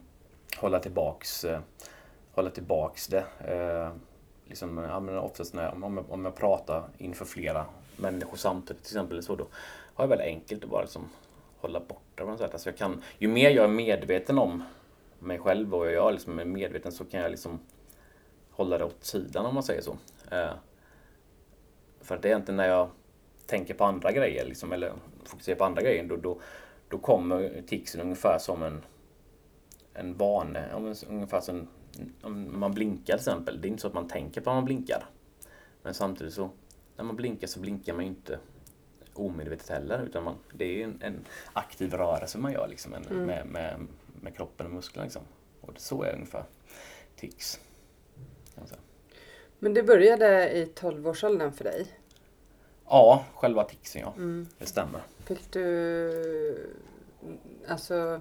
hålla 0.56 0.78
tillbaks, 0.78 1.44
eh, 1.44 1.60
hålla 2.32 2.50
tillbaks 2.50 3.06
det. 3.06 3.24
Eh, 3.44 3.92
liksom, 4.46 4.78
ja, 4.78 5.20
oftast 5.20 5.54
när 5.54 5.84
om, 5.84 5.96
jag, 5.96 6.10
om 6.10 6.24
jag 6.24 6.36
pratar 6.36 6.88
inför 6.98 7.24
flera 7.24 7.66
människor 7.96 8.36
samtidigt 8.36 8.82
till 8.82 8.96
exempel, 8.96 9.22
så 9.22 9.36
då 9.36 9.46
har 9.94 10.04
jag 10.04 10.08
väldigt 10.08 10.26
enkelt 10.26 10.64
att 10.64 10.70
bara 10.70 10.82
liksom 10.82 11.08
hålla 11.60 11.80
borta. 11.80 12.24
Alltså 12.24 12.68
jag 12.68 12.76
kan, 12.76 13.02
ju 13.18 13.28
mer 13.28 13.50
jag 13.50 13.64
är 13.64 13.68
medveten 13.68 14.38
om 14.38 14.62
mig 15.22 15.38
själv 15.38 15.74
och 15.74 15.90
jag 15.90 16.12
liksom 16.12 16.38
är 16.38 16.44
medveten 16.44 16.92
så 16.92 17.04
kan 17.04 17.20
jag 17.20 17.30
liksom 17.30 17.60
hålla 18.50 18.78
det 18.78 18.84
åt 18.84 19.04
sidan 19.04 19.46
om 19.46 19.54
man 19.54 19.62
säger 19.62 19.82
så. 19.82 19.96
för 22.00 22.18
det 22.22 22.30
är 22.30 22.36
inte 22.36 22.52
när 22.52 22.68
jag 22.68 22.90
tänker 23.46 23.74
på 23.74 23.84
andra 23.84 24.12
grejer 24.12 24.44
liksom, 24.44 24.72
eller 24.72 24.92
fokuserar 25.24 25.56
på 25.56 25.64
andra 25.64 25.82
grejer 25.82 26.04
då, 26.04 26.16
då, 26.16 26.40
då 26.88 26.98
kommer 26.98 27.62
ticsen 27.66 28.00
ungefär 28.00 28.38
som 28.38 28.62
en, 28.62 28.84
en 29.94 30.16
vane. 30.16 30.68
Ungefär 31.08 31.40
som 31.40 31.68
om 32.22 32.60
man 32.60 32.72
blinkar 32.72 33.04
till 33.04 33.14
exempel. 33.14 33.60
Det 33.60 33.68
är 33.68 33.70
inte 33.70 33.82
så 33.82 33.88
att 33.88 33.94
man 33.94 34.08
tänker 34.08 34.40
på 34.40 34.50
att 34.50 34.56
man 34.56 34.64
blinkar. 34.64 35.04
Men 35.82 35.94
samtidigt 35.94 36.34
så 36.34 36.50
när 36.96 37.04
man 37.04 37.16
blinkar 37.16 37.46
så 37.46 37.60
blinkar 37.60 37.94
man 37.94 38.04
ju 38.04 38.10
inte 38.10 38.38
omedvetet 39.14 39.68
heller. 39.68 40.02
Utan 40.02 40.24
man, 40.24 40.34
det 40.52 40.64
är 40.64 40.84
en, 40.84 40.98
en 41.02 41.24
aktiv 41.52 41.94
rörelse 41.94 42.38
man 42.38 42.52
gör 42.52 42.68
liksom, 42.68 42.94
en, 42.94 43.06
mm. 43.06 43.24
med, 43.24 43.46
med, 43.46 43.86
med, 44.22 44.36
kroppen 44.36 44.66
och 44.66 44.72
musklerna. 44.72 45.04
Liksom. 45.04 45.22
Och 45.60 45.72
så 45.76 46.02
är 46.02 46.14
ungefär 46.14 46.44
tics. 47.16 47.60
Men 49.58 49.74
det 49.74 49.82
började 49.82 50.50
i 50.50 50.64
12-årsåldern 50.64 51.52
för 51.52 51.64
dig? 51.64 51.86
Ja, 52.86 53.24
själva 53.34 53.64
ticsen 53.64 54.02
ja. 54.02 54.12
Mm. 54.16 54.48
Det 54.58 54.66
stämmer. 54.66 55.00
Fick 55.24 55.52
du... 55.52 56.72
Alltså... 57.68 58.20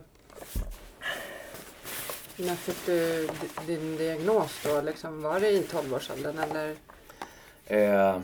När 2.37 2.55
fick 2.55 2.85
du 2.85 3.29
din 3.65 3.97
diagnos 3.97 4.61
då? 4.65 4.81
Liksom, 4.81 5.21
var 5.21 5.39
det 5.39 5.49
i 5.49 5.61
12-årsåldern 5.61 6.39
eller? 6.39 6.75
Eh, 7.65 8.21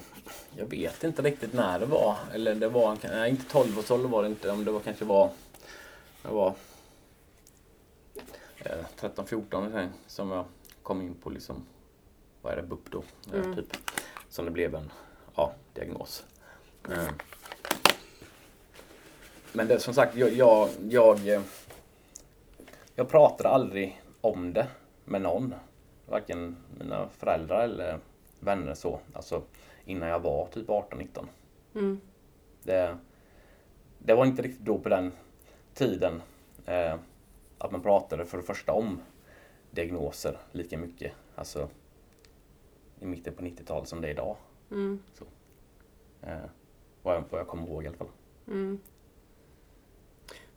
jag 0.56 0.66
vet 0.70 1.04
inte 1.04 1.22
riktigt 1.22 1.54
när 1.54 1.80
det 1.80 1.86
var. 1.86 2.16
Eller 2.34 2.56
det 2.56 2.70
var, 2.70 2.98
nej 3.04 3.30
inte 3.30 3.58
12-årsåldern 3.58 4.12
var 4.12 4.24
det 4.24 4.30
inte. 4.30 4.52
Om 4.52 4.66
det 4.66 4.72
var 4.72 4.80
kanske 4.80 5.06
var... 5.06 5.30
Det 6.22 6.30
var 6.30 6.54
13-14 9.00 9.88
som 10.08 10.32
jag 10.32 10.46
kom 10.84 11.02
in 11.02 11.16
på 11.16 11.30
liksom, 11.30 11.66
vad 12.42 12.54
är 12.54 12.58
det, 12.58 12.64
BUP 12.64 12.92
då? 12.92 13.04
Mm. 13.34 13.56
Typ. 13.56 13.78
Som 14.30 14.46
det 14.46 14.52
blev 14.52 14.76
en 14.76 14.92
ja, 15.36 15.54
diagnos. 15.74 16.26
Eh. 16.90 17.08
Men 19.54 19.68
det, 19.68 19.80
som 19.80 19.94
sagt, 19.94 20.16
jag, 20.16 20.34
jag, 20.34 20.70
jag, 20.90 21.20
jag 22.96 23.10
pratade 23.10 23.50
aldrig 23.50 24.02
om 24.22 24.54
det 24.54 24.68
med 25.06 25.22
någon. 25.22 25.56
Varken 26.06 26.58
mina 26.80 27.10
föräldrar 27.10 27.64
eller 27.64 28.00
vänner 28.40 28.74
så. 28.74 29.00
Alltså 29.14 29.42
innan 29.86 30.10
jag 30.10 30.20
var 30.20 30.48
typ 30.48 30.68
18-19. 30.68 31.26
Mm. 31.76 32.02
Det, 32.64 32.98
det 34.00 34.14
var 34.14 34.26
inte 34.26 34.42
riktigt 34.42 34.66
då 34.66 34.78
på 34.78 34.90
den 34.90 35.12
tiden 35.74 36.22
eh, 36.66 36.96
att 37.58 37.72
man 37.72 37.82
pratade 37.82 38.26
för 38.26 38.38
det 38.38 38.44
första 38.44 38.74
om 38.74 39.02
diagnoser 39.72 40.38
lika 40.52 40.78
mycket. 40.78 41.12
Alltså 41.36 41.70
i 43.00 43.06
mitten 43.06 43.34
på 43.34 43.44
90-talet 43.44 43.88
som 43.88 44.02
det 44.02 44.08
är 44.08 44.12
idag. 44.12 44.36
Mm. 44.72 45.00
Så, 45.14 45.26
eh, 46.22 46.38
vad, 47.02 47.16
jag, 47.16 47.24
vad 47.30 47.40
jag 47.40 47.48
kommer 47.48 47.68
ihåg 47.68 47.84
i 47.84 47.88
alla 47.88 47.98
fall. 47.98 48.08
Mm. 48.48 48.80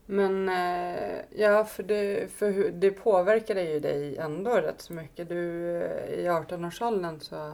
Men 0.06 0.48
eh, 0.48 1.18
ja, 1.36 1.64
för 1.64 1.82
det, 1.82 2.32
för 2.32 2.70
det 2.70 2.90
påverkade 2.90 3.62
ju 3.62 3.80
dig 3.80 4.16
ändå 4.16 4.50
rätt 4.50 4.80
så 4.80 4.92
mycket. 4.92 5.28
Du, 5.28 5.76
eh, 5.76 6.10
I 6.10 6.28
18-årsåldern 6.28 7.20
så 7.20 7.52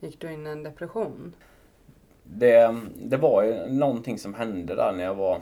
gick 0.00 0.20
du 0.20 0.32
in 0.32 0.46
i 0.46 0.50
en 0.50 0.62
depression. 0.62 1.34
Det, 2.22 2.76
det 2.94 3.16
var 3.16 3.42
ju 3.42 3.66
någonting 3.66 4.18
som 4.18 4.34
hände 4.34 4.74
där 4.74 4.92
när 4.92 5.04
jag 5.04 5.14
var 5.14 5.40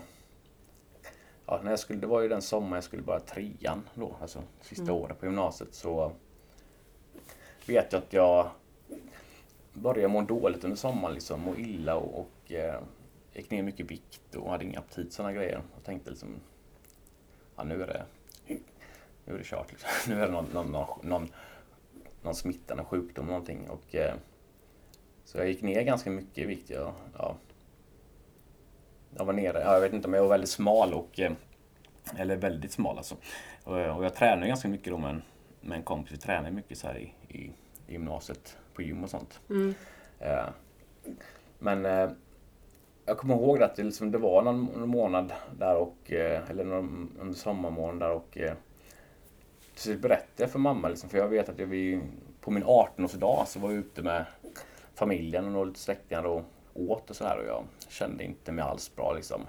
Ja, 1.46 1.60
när 1.62 1.70
jag 1.70 1.78
skulle, 1.78 2.00
det 2.00 2.06
var 2.06 2.20
ju 2.20 2.28
den 2.28 2.42
sommaren 2.42 2.74
jag 2.74 2.84
skulle 2.84 3.02
börja 3.02 3.20
trean 3.20 3.88
då, 3.94 4.16
alltså 4.20 4.42
sista 4.60 4.82
mm. 4.82 4.94
året 4.94 5.20
på 5.20 5.26
gymnasiet 5.26 5.74
så 5.74 6.12
vet 7.66 7.92
jag 7.92 8.02
att 8.02 8.12
jag 8.12 8.50
började 9.72 10.08
må 10.08 10.22
dåligt 10.22 10.64
under 10.64 10.76
sommaren, 10.76 11.14
liksom, 11.14 11.40
må 11.40 11.56
illa 11.56 11.96
och, 11.96 12.20
och 12.20 12.52
eh, 12.52 12.80
gick 13.32 13.50
ner 13.50 13.62
mycket 13.62 13.90
vikt 13.90 14.34
och 14.34 14.50
hade 14.50 14.64
ingen 14.64 14.78
aptit 14.78 15.12
sådana 15.12 15.32
grejer. 15.32 15.62
Och 15.76 15.84
tänkte 15.84 16.10
liksom, 16.10 16.28
ja 17.56 17.64
nu 17.64 17.82
är 17.82 17.86
det, 17.86 18.04
nu 19.24 19.34
är 19.34 19.38
det 19.38 19.44
kört. 19.44 19.70
Liksom. 19.70 19.88
Nu 20.14 20.22
är 20.22 20.26
det 20.26 20.32
någon, 20.32 20.46
någon, 20.52 20.86
någon, 21.02 21.28
någon 22.22 22.34
smitta, 22.34 22.74
någon 22.74 22.86
sjukdom, 22.86 23.26
någonting. 23.26 23.70
Och, 23.70 23.94
eh, 23.94 24.14
så 25.24 25.38
jag 25.38 25.48
gick 25.48 25.62
ner 25.62 25.82
ganska 25.82 26.10
mycket 26.10 26.38
i 26.38 26.46
vikt. 26.46 26.70
Jag, 26.70 26.92
ja, 27.18 27.36
jag 29.18 29.24
var 29.24 29.32
nere, 29.32 29.60
ja, 29.60 29.72
jag 29.72 29.80
vet 29.80 29.92
inte 29.92 30.08
om 30.08 30.14
jag 30.14 30.22
var 30.22 30.28
väldigt 30.28 30.50
smal 30.50 30.94
och 30.94 31.20
eh, 31.20 31.32
eller 32.16 32.36
väldigt 32.36 32.72
smal 32.72 32.96
alltså. 32.96 33.16
Och, 33.64 33.76
och 33.76 34.04
jag 34.04 34.14
tränade 34.14 34.48
ganska 34.48 34.68
mycket 34.68 34.92
då 34.92 34.98
med 34.98 35.10
en, 35.10 35.22
med 35.60 35.76
en 35.76 35.82
kompis. 35.82 36.12
Vi 36.12 36.16
tränade 36.16 36.50
mycket 36.50 36.78
så 36.78 36.86
här 36.86 36.98
i, 36.98 37.12
i, 37.28 37.50
gymnasiet 37.86 38.56
på 38.74 38.82
gym 38.82 39.04
och 39.04 39.10
sånt. 39.10 39.40
Mm. 39.50 39.74
Eh, 40.18 40.46
men 41.58 41.86
eh, 41.86 42.10
jag 43.06 43.18
kommer 43.18 43.34
ihåg 43.34 43.62
att 43.62 43.76
det, 43.76 43.82
liksom, 43.82 44.10
det 44.10 44.18
var 44.18 44.42
någon, 44.42 44.64
någon 44.64 44.88
månad 44.88 45.32
där 45.58 45.76
och, 45.76 46.12
eh, 46.12 46.50
eller 46.50 46.64
någon, 46.64 47.10
under 47.20 47.34
sommarmånaden 47.34 47.98
där 47.98 48.10
och 48.10 48.38
eh, 48.38 48.54
så 49.74 49.94
berättade 49.94 50.42
jag 50.42 50.50
för 50.50 50.58
mamma, 50.58 50.88
liksom, 50.88 51.10
för 51.10 51.18
jag 51.18 51.28
vet 51.28 51.48
att 51.48 51.58
jag 51.58 51.66
vid, 51.66 52.00
på 52.40 52.50
min 52.50 52.64
18-årsdag 52.64 53.44
så 53.46 53.58
var 53.58 53.70
jag 53.70 53.78
ute 53.78 54.02
med 54.02 54.24
familjen 54.94 55.56
och 55.56 55.66
lite 55.66 55.80
släktingar 55.80 56.22
och 56.22 56.42
åt 56.76 57.10
och 57.10 57.16
sådär 57.16 57.38
och 57.38 57.46
jag 57.46 57.64
kände 57.88 58.24
inte 58.24 58.52
mig 58.52 58.64
alls 58.64 58.96
bra 58.96 59.12
liksom. 59.12 59.42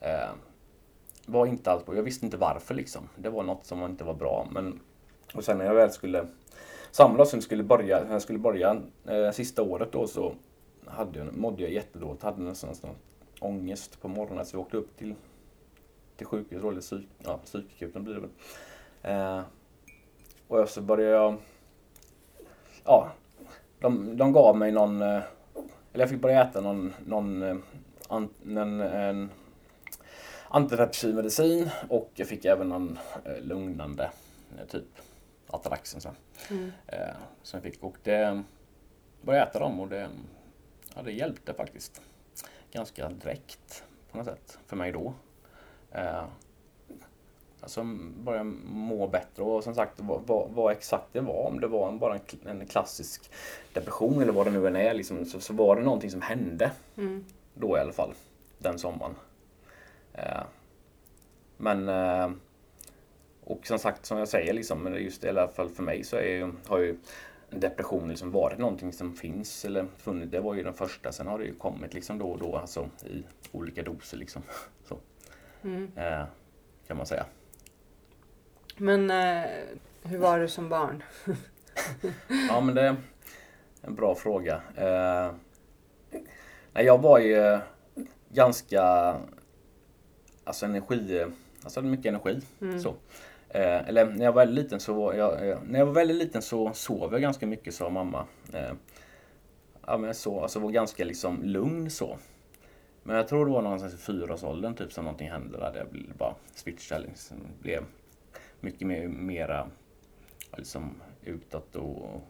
Eh, 0.00 0.30
var 1.26 1.46
inte 1.46 1.70
alls 1.70 1.86
bra. 1.86 1.96
Jag 1.96 2.02
visste 2.02 2.24
inte 2.24 2.36
varför 2.36 2.74
liksom. 2.74 3.08
Det 3.16 3.30
var 3.30 3.42
något 3.42 3.66
som 3.66 3.82
inte 3.82 4.04
var 4.04 4.14
bra. 4.14 4.48
Men, 4.50 4.80
och 5.34 5.44
sen 5.44 5.58
när 5.58 5.64
jag 5.64 5.74
väl 5.74 5.90
skulle 5.90 6.26
samma 6.90 7.16
dag 7.16 7.28
som 7.28 7.40
skulle 7.42 7.62
börja, 7.62 8.06
jag 8.10 8.22
skulle 8.22 8.38
börja 8.38 8.82
eh, 9.06 9.30
sista 9.30 9.62
året 9.62 9.92
då 9.92 10.06
så 10.06 10.34
hade 10.86 11.18
jag, 11.18 11.36
mådde 11.36 11.62
jag 11.62 11.72
jättedåligt. 11.72 12.22
Hade 12.22 12.42
nästan, 12.42 12.70
nästan 12.70 12.90
ångest 13.40 14.00
på 14.00 14.08
morgonen 14.08 14.46
så 14.46 14.56
jag 14.56 14.60
åkte 14.60 14.76
upp 14.76 14.96
till, 14.96 15.14
till 16.16 16.26
sjukhuset, 16.26 16.70
eller 16.70 16.80
psyk, 16.80 17.08
ja, 17.18 17.38
psykakuten 17.44 18.04
blir 18.04 18.14
det 18.14 18.20
väl. 18.20 18.30
Eh, 19.02 19.42
och 20.48 20.68
så 20.68 20.80
började 20.80 21.12
jag, 21.12 21.36
ja, 22.84 23.12
de, 23.80 24.16
de 24.16 24.32
gav 24.32 24.56
mig 24.56 24.72
någon, 24.72 25.02
eh, 25.02 25.22
eller 25.98 26.04
jag 26.04 26.10
fick 26.10 26.20
börja 26.20 26.42
äta 26.42 26.60
någon, 26.60 26.94
någon 27.06 27.42
eh, 27.42 27.56
an, 28.08 28.28
en, 28.46 28.80
en 28.80 29.30
antidepressiv 30.48 31.14
medicin 31.14 31.70
och 31.88 32.10
jag 32.14 32.28
fick 32.28 32.44
även 32.44 32.68
någon 32.68 32.98
eh, 33.24 33.40
lugnande, 33.40 34.10
typ 34.68 34.84
Ataraxen 35.46 36.00
sen. 36.00 36.14
Mm. 36.50 36.72
Eh, 36.86 37.14
som 37.42 37.56
jag 37.56 37.72
fick 37.72 37.82
och 37.82 37.96
det 38.02 38.42
började 39.22 39.46
äta 39.46 39.58
dem 39.58 39.80
och 39.80 39.88
det, 39.88 40.08
ja, 40.94 41.02
det 41.02 41.12
hjälpte 41.12 41.54
faktiskt 41.54 42.02
ganska 42.72 43.08
direkt 43.08 43.84
på 44.10 44.18
något 44.18 44.26
sätt 44.26 44.58
för 44.66 44.76
mig 44.76 44.92
då. 44.92 45.14
Eh, 45.92 46.24
alltså 47.60 47.82
började 48.24 48.50
må 48.64 49.06
bättre 49.06 49.42
och 49.42 49.64
som 49.64 49.74
sagt 49.74 50.00
vad, 50.00 50.22
vad, 50.26 50.50
vad, 50.50 50.72
exakt 50.72 51.12
det 51.12 51.20
var, 51.20 51.46
om 51.46 51.60
det 51.60 51.66
var 51.66 51.92
bara 51.92 52.14
en, 52.14 52.60
en 52.60 52.66
klassisk 52.66 53.30
depression 53.72 54.22
eller 54.22 54.32
vad 54.32 54.46
det 54.46 54.50
nu 54.50 54.66
än 54.66 54.76
är, 54.76 54.94
liksom, 54.94 55.24
så, 55.24 55.40
så 55.40 55.52
var 55.52 55.76
det 55.76 55.82
någonting 55.82 56.10
som 56.10 56.22
hände 56.22 56.70
mm. 56.96 57.24
då 57.54 57.76
i 57.76 57.80
alla 57.80 57.92
fall, 57.92 58.14
den 58.58 58.78
sommaren. 58.78 59.14
Eh, 60.12 60.42
men 61.56 61.88
eh, 61.88 62.30
och 63.44 63.66
som 63.66 63.78
sagt, 63.78 64.06
som 64.06 64.18
jag 64.18 64.28
säger, 64.28 64.52
liksom, 64.52 64.94
just 64.94 65.24
i 65.24 65.28
alla 65.28 65.48
fall 65.48 65.68
för 65.68 65.82
mig 65.82 66.04
så 66.04 66.16
är, 66.16 66.52
har 66.66 66.78
ju 66.78 66.96
depression 67.50 68.08
liksom 68.08 68.30
varit 68.30 68.58
någonting 68.58 68.92
som 68.92 69.14
finns 69.14 69.64
eller 69.64 69.86
funnits. 69.96 70.32
Det 70.32 70.40
var 70.40 70.54
ju 70.54 70.62
den 70.62 70.74
första. 70.74 71.12
Sen 71.12 71.26
har 71.26 71.38
det 71.38 71.44
ju 71.44 71.54
kommit 71.54 71.94
liksom 71.94 72.18
då 72.18 72.30
och 72.30 72.38
då 72.38 72.56
alltså, 72.56 72.88
i 73.06 73.24
olika 73.52 73.82
doser. 73.82 74.16
Liksom. 74.16 74.42
Så. 74.84 74.98
Mm. 75.62 75.90
Eh, 75.96 76.24
kan 76.86 76.96
man 76.96 77.06
säga. 77.06 77.26
Men 78.78 79.10
eh, 79.10 79.50
hur 80.02 80.18
var 80.18 80.38
du 80.38 80.48
som 80.48 80.68
barn? 80.68 81.02
Ja 82.48 82.60
men 82.60 82.74
det 82.74 82.82
är 82.82 82.96
en 83.82 83.94
bra 83.94 84.14
fråga. 84.14 84.62
Eh, 84.76 85.32
nej, 86.72 86.84
jag 86.84 87.02
var 87.02 87.18
ju 87.18 87.58
ganska 88.28 88.82
alltså 90.44 90.66
energi, 90.66 91.26
alltså 91.62 91.80
hade 91.80 91.90
mycket 91.90 92.06
energi. 92.06 92.40
Mm. 92.60 92.80
Så. 92.80 92.88
Eh, 93.48 93.88
eller 93.88 94.06
när 94.06 94.24
jag 94.24 94.32
var 94.32 94.42
väldigt 94.46 94.64
liten 94.64 94.80
så 94.80 94.92
var 94.92 95.14
jag, 95.14 95.48
eh, 95.48 95.58
när 95.66 95.78
jag 95.78 95.86
var 95.86 95.92
väldigt 95.92 96.16
liten 96.16 96.42
så 96.42 96.72
sov 96.74 97.12
jag 97.12 97.20
ganska 97.20 97.46
mycket 97.46 97.74
sa 97.74 97.90
mamma. 97.90 98.26
Eh, 98.52 98.72
ja 99.86 99.98
men 99.98 100.14
så, 100.14 100.40
alltså 100.40 100.58
var 100.58 100.70
ganska 100.70 101.04
liksom 101.04 101.42
lugn 101.42 101.90
så. 101.90 102.18
Men 103.02 103.16
jag 103.16 103.28
tror 103.28 103.46
det 103.46 103.52
var 103.52 103.62
någonstans 103.62 103.94
i 103.94 103.96
fyraårsåldern 103.96 104.74
typ 104.74 104.92
som 104.92 105.04
någonting 105.04 105.30
hände 105.30 105.58
där. 105.58 105.72
Det 105.72 105.90
blev 105.90 106.16
bara 106.16 106.34
switchade 106.54 107.06
liksom. 107.06 107.36
Blev 107.60 107.84
mycket 108.60 108.86
mer, 108.86 109.08
mera 109.08 109.70
liksom 110.56 110.94
utåt 111.24 111.76
och 111.76 112.20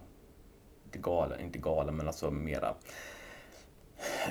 inte 0.84 0.98
galen, 0.98 1.40
inte 1.40 1.58
galen 1.58 1.96
men 1.96 2.06
alltså 2.06 2.30
mera 2.30 2.74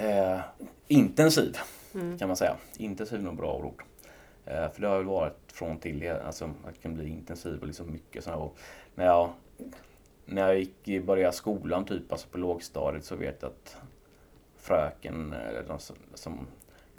eh, 0.02 0.40
intensiv 0.88 1.58
Mm. 1.94 2.18
kan 2.18 2.28
man 2.28 2.38
säga. 2.38 2.56
Intensiv 2.78 3.20
är 3.20 3.24
nog 3.24 3.36
bra 3.36 3.54
ord. 3.54 3.84
Eh, 4.46 4.72
för 4.72 4.82
det 4.82 4.88
har 4.88 4.98
väl 4.98 5.06
varit 5.06 5.52
från 5.52 5.80
till, 5.80 6.10
alltså 6.10 6.54
att 6.66 6.82
kan 6.82 6.94
bli 6.94 7.10
intensiv 7.10 7.62
och 7.62 7.68
liksom 7.68 7.92
mycket 7.92 8.24
sådär. 8.24 8.38
Och 8.38 8.58
när 8.96 9.06
jag, 9.06 9.30
när 10.26 10.42
jag 10.48 10.60
gick 10.60 10.88
i 10.88 11.00
började 11.00 11.34
skolan 11.34 11.86
typ, 11.86 12.12
alltså 12.12 12.28
på 12.28 12.38
lågstadiet 12.38 13.06
så 13.06 13.16
vet 13.16 13.42
jag 13.42 13.50
att 13.52 13.78
fröken, 14.58 15.34
eller 15.34 15.64
de 15.64 15.80
som, 15.80 15.96
som 16.14 16.48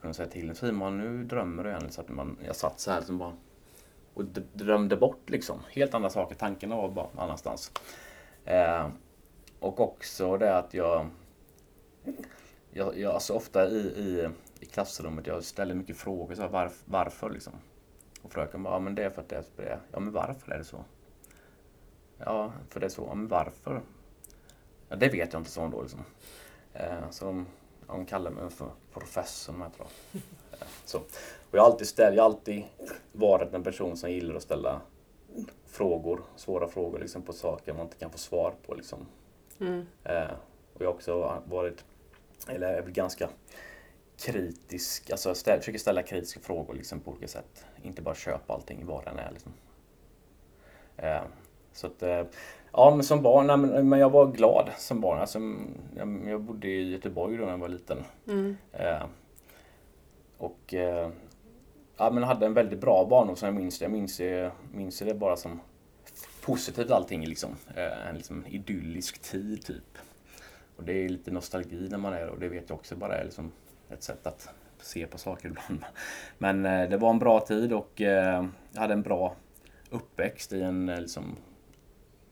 kunde 0.01 0.15
säga 0.15 0.29
till 0.29 0.49
en 0.49 0.55
Simon 0.55 0.99
nu 0.99 1.25
drömmer 1.25 1.65
du 1.65 1.71
igen. 1.71 1.91
Så 1.91 2.01
att 2.01 2.09
man, 2.09 2.37
jag 2.47 2.57
satt 2.57 2.81
så 2.81 2.91
här 2.91 3.01
som 3.01 3.19
bara 3.19 3.33
och 4.19 4.25
drömde 4.53 4.97
bort 4.97 5.31
liksom. 5.31 5.61
Helt 5.71 5.95
andra 5.95 6.11
saker. 6.11 6.35
Tankarna 6.35 6.77
var 6.77 6.89
bara 6.89 7.07
någon 7.07 7.19
annanstans. 7.19 7.73
Eh, 8.45 8.89
och 9.61 9.81
också 9.81 10.37
det 10.37 10.59
att 10.59 10.75
jag, 10.75 11.09
jag, 12.71 12.99
jag 12.99 13.15
alltså 13.15 13.33
ofta 13.33 13.69
i, 13.69 13.79
i, 13.79 14.29
i 14.61 14.67
klassrummet, 14.67 15.27
jag 15.27 15.45
ställer 15.45 15.75
mycket 15.75 15.97
frågor. 15.97 16.35
Så 16.35 16.43
här, 16.43 16.49
varf, 16.49 16.83
varför 16.85 17.31
liksom? 17.31 17.53
Och 18.23 18.33
fröken 18.33 18.63
bara, 18.63 18.75
ja 18.75 18.79
men 18.79 18.95
det 18.95 19.05
är 19.05 19.11
för 19.11 19.23
att 19.23 19.29
det 19.29 19.37
är 19.37 19.43
så. 19.43 19.51
det. 19.57 19.79
Ja 19.93 20.01
men 20.01 20.13
varför 20.13 20.53
är 20.53 20.59
det 20.59 20.65
så? 20.65 20.85
Ja, 22.19 22.53
för 22.69 22.81
det 22.81 22.87
är 22.87 22.91
så. 22.91 23.07
Ja 23.09 23.15
men 23.15 23.29
varför? 23.29 23.83
Ja, 24.89 24.97
det 24.97 25.09
vet 25.09 25.33
jag 25.33 25.41
inte 25.41 25.51
så 25.51 25.69
då 25.69 25.83
liksom. 25.83 26.01
Eh, 26.73 27.11
så 27.11 27.25
de, 27.25 27.47
de 27.87 28.07
kallar 28.07 28.31
mig 28.31 28.51
för 28.51 28.71
professorn 28.93 29.63
här 29.63 29.71
tror 29.71 29.87
jag. 30.13 30.23
Eh, 30.61 30.67
så. 30.85 30.99
Och 31.51 31.55
jag 31.59 31.61
har 31.61 31.71
alltid 31.71 31.87
ställt, 31.87 32.17
jag 32.17 32.23
har 32.23 32.31
alltid 32.31 32.65
varit 33.13 33.55
en 33.55 33.63
person 33.63 33.97
som 33.97 34.11
gillar 34.11 34.35
att 34.35 34.43
ställa 34.43 34.81
frågor, 35.67 36.23
svåra 36.37 36.69
frågor 36.69 36.99
liksom 36.99 37.23
på 37.23 37.33
saker 37.33 37.73
man 37.73 37.83
inte 37.83 37.97
kan 37.97 38.11
få 38.11 38.19
svar 38.19 38.55
på 38.67 38.75
liksom. 38.75 39.07
Mm. 39.61 39.87
Eh, 40.05 40.31
och 40.75 40.83
jag 40.83 40.87
har 40.87 40.95
också 40.95 41.43
varit, 41.47 41.85
eller 42.49 42.69
är 42.69 42.83
ganska 42.83 43.29
kritisk, 44.17 45.11
alltså 45.11 45.35
ställ, 45.35 45.59
försöker 45.59 45.79
ställa 45.79 46.03
kritiska 46.03 46.41
frågor 46.41 46.75
liksom 46.75 47.01
på 47.01 47.11
olika 47.11 47.29
sätt. 47.29 47.65
Inte 47.83 48.03
bara 48.03 48.15
köpa 48.15 48.55
allting 48.55 48.87
vad 48.87 49.05
den 49.05 49.19
är 49.19 49.31
liksom. 49.33 49.53
Eh, 50.97 51.23
så 51.73 51.87
att, 51.87 52.03
eh, 52.03 52.25
ja 52.73 52.91
men 52.95 53.05
som 53.05 53.23
barn, 53.23 53.47
nej, 53.47 53.57
men, 53.57 53.89
men 53.89 53.99
jag 53.99 54.11
var 54.11 54.27
glad 54.27 54.71
som 54.79 55.01
barn. 55.01 55.19
Alltså, 55.19 55.39
jag, 55.97 56.29
jag 56.29 56.41
bodde 56.41 56.69
i 56.69 56.91
Göteborg 56.91 57.37
då 57.37 57.45
när 57.45 57.51
jag 57.51 57.59
var 57.59 57.69
liten. 57.69 58.05
Mm. 58.27 58.57
Eh, 60.39 60.45
och 60.45 60.75
eh, 60.75 61.11
ja, 61.97 62.11
men 62.11 62.23
hade 62.23 62.47
en 62.47 62.55
väldigt 62.55 62.81
bra 62.81 63.07
barndom 63.11 63.37
som 63.37 63.47
jag 63.47 63.55
minns 63.55 63.79
det. 63.79 63.85
Jag 63.85 63.93
minns, 63.93 64.17
det- 64.17 64.53
minns 64.73 64.99
det 64.99 65.15
bara 65.15 65.37
som 65.37 65.61
positivt 66.43 66.91
allting 66.91 67.27
liksom. 67.27 67.51
Eh, 67.77 68.09
en 68.09 68.15
liksom 68.17 68.47
idyllisk 68.47 69.19
tid 69.23 69.63
typ. 69.65 69.99
Och 70.77 70.85
det 70.85 70.93
är 70.93 71.09
lite 71.09 71.31
nostalgi 71.31 71.89
när 71.91 71.99
man 71.99 72.13
är 72.13 72.29
och 72.29 72.39
det 72.41 72.49
vet 72.49 72.69
jag 72.69 72.79
också 72.79 72.97
bara 72.97 73.17
är 73.19 73.25
liksom 73.25 73.53
ett 73.91 74.03
sätt 74.03 74.27
att 74.27 74.49
se 74.81 75.07
på 75.07 75.19
saker 75.19 75.49
ibland. 75.49 75.85
Men 76.39 76.67
eh, 76.67 76.89
det 76.89 76.97
var 76.97 77.11
en 77.11 77.19
bra 77.19 77.41
tid 77.41 77.73
och 77.73 78.01
eh, 78.01 78.47
jag 78.73 78.81
hade 78.81 78.93
en 78.93 79.03
bra 79.03 79.37
uppväxt 79.91 80.53
i 80.53 80.63
en, 80.63 80.89
eh, 80.89 81.01
liksom, 81.01 81.37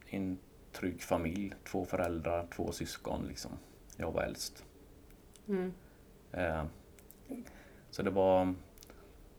i 0.08 0.16
en 0.16 0.38
trygg 0.72 1.02
familj. 1.02 1.52
Två 1.64 1.84
föräldrar, 1.84 2.46
två 2.56 2.72
syskon 2.72 3.24
liksom. 3.28 3.50
Jag 3.96 4.12
var 4.12 4.22
äldst. 4.22 4.64
Mm. 6.32 6.68
Så 7.96 8.02
det 8.02 8.10
var, 8.10 8.54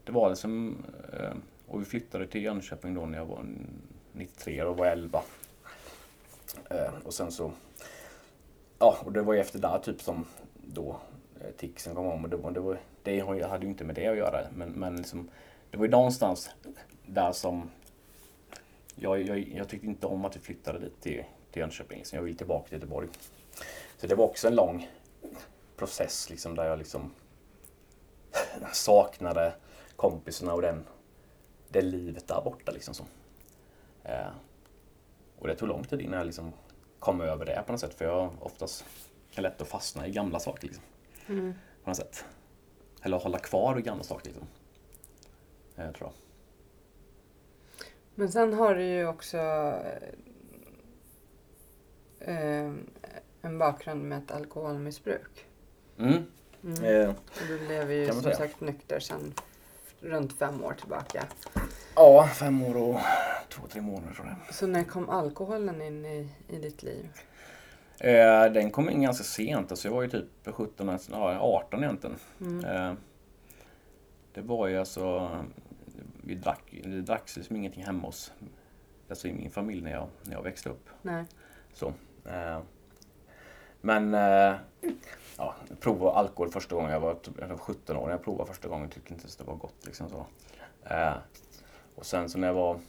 det 0.03 0.11
var 0.11 0.29
liksom, 0.29 0.83
eh, 1.13 1.33
och 1.67 1.81
vi 1.81 1.85
flyttade 1.85 2.27
till 2.27 2.43
Jönköping 2.43 2.93
då 2.93 3.05
när 3.05 3.17
jag 3.17 3.25
var 3.25 3.45
93 4.11 4.63
och 4.63 4.77
var 4.77 4.85
11. 4.85 5.21
Eh, 6.69 6.93
och 7.03 7.13
sen 7.13 7.31
så, 7.31 7.51
ja 8.79 8.97
och 9.05 9.11
det 9.11 9.21
var 9.21 9.33
ju 9.33 9.39
efter 9.39 9.59
där 9.59 9.79
typ 9.79 10.01
som 10.01 10.25
då 10.55 10.99
eh, 11.41 11.51
Tixen 11.57 11.95
kom 11.95 12.05
om 12.05 12.23
och 12.23 12.29
det, 12.29 12.37
var, 12.37 12.51
det, 12.51 12.59
var, 12.59 12.77
det 13.03 13.47
hade 13.47 13.65
ju 13.65 13.71
inte 13.71 13.83
med 13.83 13.95
det 13.95 14.07
att 14.07 14.17
göra 14.17 14.41
men, 14.53 14.69
men 14.69 14.95
liksom, 14.95 15.29
det 15.71 15.77
var 15.77 15.85
ju 15.85 15.91
någonstans 15.91 16.49
där 17.05 17.31
som 17.31 17.69
jag, 18.95 19.21
jag, 19.21 19.39
jag 19.39 19.67
tyckte 19.67 19.87
inte 19.87 20.07
om 20.07 20.25
att 20.25 20.35
vi 20.35 20.39
flyttade 20.39 20.79
dit 20.79 21.01
till, 21.01 21.23
till 21.51 21.59
Jönköping 21.59 22.05
så 22.05 22.15
jag 22.15 22.23
ville 22.23 22.37
tillbaka 22.37 22.67
till 22.67 22.77
Göteborg. 22.77 23.07
Så 23.97 24.07
det 24.07 24.15
var 24.15 24.25
också 24.25 24.47
en 24.47 24.55
lång 24.55 24.87
process 25.75 26.29
liksom 26.29 26.55
där 26.55 26.65
jag 26.65 26.77
liksom 26.79 27.11
saknade 28.73 29.53
kompisarna 29.95 30.53
och 30.53 30.61
den, 30.61 30.85
det 31.69 31.81
livet 31.81 32.27
där 32.27 32.41
borta 32.41 32.71
liksom 32.71 32.93
så. 32.93 33.03
Eh, 34.03 34.27
och 35.39 35.47
det 35.47 35.55
tog 35.55 35.67
lång 35.67 35.83
tid 35.83 36.01
innan 36.01 36.17
jag 36.17 36.25
liksom 36.25 36.53
kom 36.99 37.21
över 37.21 37.45
det 37.45 37.63
på 37.65 37.71
något 37.71 37.81
sätt 37.81 37.93
för 37.93 38.05
jag 38.05 38.31
oftast 38.39 38.85
är 39.35 39.41
lätt 39.41 39.61
att 39.61 39.67
fastna 39.67 40.07
i 40.07 40.11
gamla 40.11 40.39
saker 40.39 40.67
liksom, 40.67 40.83
Mm. 41.27 41.53
på 41.83 41.89
något 41.89 41.97
sätt. 41.97 42.25
Eller 43.01 43.17
hålla 43.19 43.39
kvar 43.39 43.79
i 43.79 43.81
gamla 43.81 44.03
saker 44.03 44.25
liksom. 44.25 44.47
Eh, 45.75 45.91
tror 45.91 46.09
jag. 46.09 46.13
Men 48.15 48.31
sen 48.31 48.53
har 48.53 48.75
du 48.75 48.83
ju 48.83 49.07
också 49.07 49.37
eh, 52.19 52.71
en 53.41 53.57
bakgrund 53.57 54.03
med 54.03 54.17
ett 54.23 54.31
alkoholmissbruk. 54.31 55.45
Mm. 55.97 56.23
Mm. 56.67 56.83
Eh, 56.83 57.15
du 57.47 57.67
lever 57.67 57.93
ju 57.93 58.11
som 58.11 58.21
sagt 58.33 58.61
nykter 58.61 58.99
sedan 58.99 59.33
runt 59.99 60.33
fem 60.33 60.63
år 60.63 60.73
tillbaka. 60.73 61.23
ja, 61.95 62.29
fem 62.33 62.63
år 62.63 62.77
och 62.77 62.99
två, 63.49 63.67
tre 63.67 63.81
månader 63.81 64.13
tror 64.13 64.27
jag. 64.27 64.55
Så 64.55 64.67
när 64.67 64.83
kom 64.83 65.09
alkoholen 65.09 65.81
in 65.81 66.05
i, 66.05 66.29
i 66.47 66.57
ditt 66.57 66.83
liv? 66.83 67.09
Eh, 67.99 68.45
den 68.51 68.71
kom 68.71 68.89
in 68.89 69.01
ganska 69.01 69.23
sent, 69.23 69.71
alltså 69.71 69.87
jag 69.87 69.95
var 69.95 70.01
ju 70.01 70.09
typ 70.09 70.27
17, 70.45 70.99
ja, 71.11 71.39
18 71.39 71.83
egentligen. 71.83 72.17
Mm. 72.41 72.65
Eh, 72.65 72.93
det 74.33 74.41
var 74.41 74.67
ju 74.67 74.77
alltså, 74.77 75.29
vi 76.23 76.35
drack, 76.35 76.73
det 76.83 77.01
dracks 77.01 77.37
liksom 77.37 77.55
ingenting 77.55 77.85
hemma 77.85 78.07
hos 78.07 78.31
alltså 79.09 79.27
i 79.27 79.33
min 79.33 79.51
familj 79.51 79.81
när 79.81 79.91
jag, 79.91 80.07
när 80.23 80.33
jag 80.33 80.43
växte 80.43 80.69
upp. 80.69 80.89
Nej. 81.01 81.25
Så, 81.73 81.93
eh, 82.25 82.59
men 83.87 84.13
eh, 84.13 84.55
ja, 85.37 85.55
jag 85.69 85.79
provade 85.79 86.11
alkohol 86.11 86.51
första 86.51 86.75
gången 86.75 86.91
jag 86.91 86.99
var, 86.99 87.17
jag 87.39 87.47
var 87.47 87.57
17 87.57 87.97
år. 87.97 88.05
När 88.05 88.11
jag 88.11 88.23
provade 88.23 88.47
första 88.47 88.67
gången 88.67 88.89
tyckte 88.89 89.13
inte 89.13 89.23
ens 89.23 89.35
det 89.35 89.43
var 89.43 89.55
gott. 89.55 89.85
Liksom 89.85 90.09
så. 90.09 90.25
Eh, 90.83 91.13
och 91.95 92.05
sen 92.05 92.29
så 92.29 92.37
när 92.37 92.47
jag 92.47 92.53
var 92.53 92.79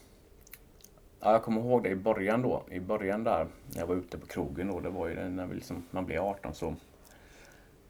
Ja, 1.20 1.32
jag 1.32 1.42
kommer 1.42 1.60
ihåg 1.60 1.82
det 1.82 1.88
i 1.88 1.96
början 1.96 2.42
då. 2.42 2.62
I 2.70 2.80
början 2.80 3.24
där 3.24 3.46
när 3.72 3.80
jag 3.80 3.86
var 3.86 3.94
ute 3.94 4.18
på 4.18 4.26
krogen 4.26 4.68
då. 4.68 4.80
Det 4.80 4.88
var 4.88 5.08
ju 5.08 5.28
när 5.28 5.46
vi 5.46 5.54
liksom, 5.54 5.86
man 5.90 6.06
blev 6.06 6.22
18 6.22 6.54
så. 6.54 6.74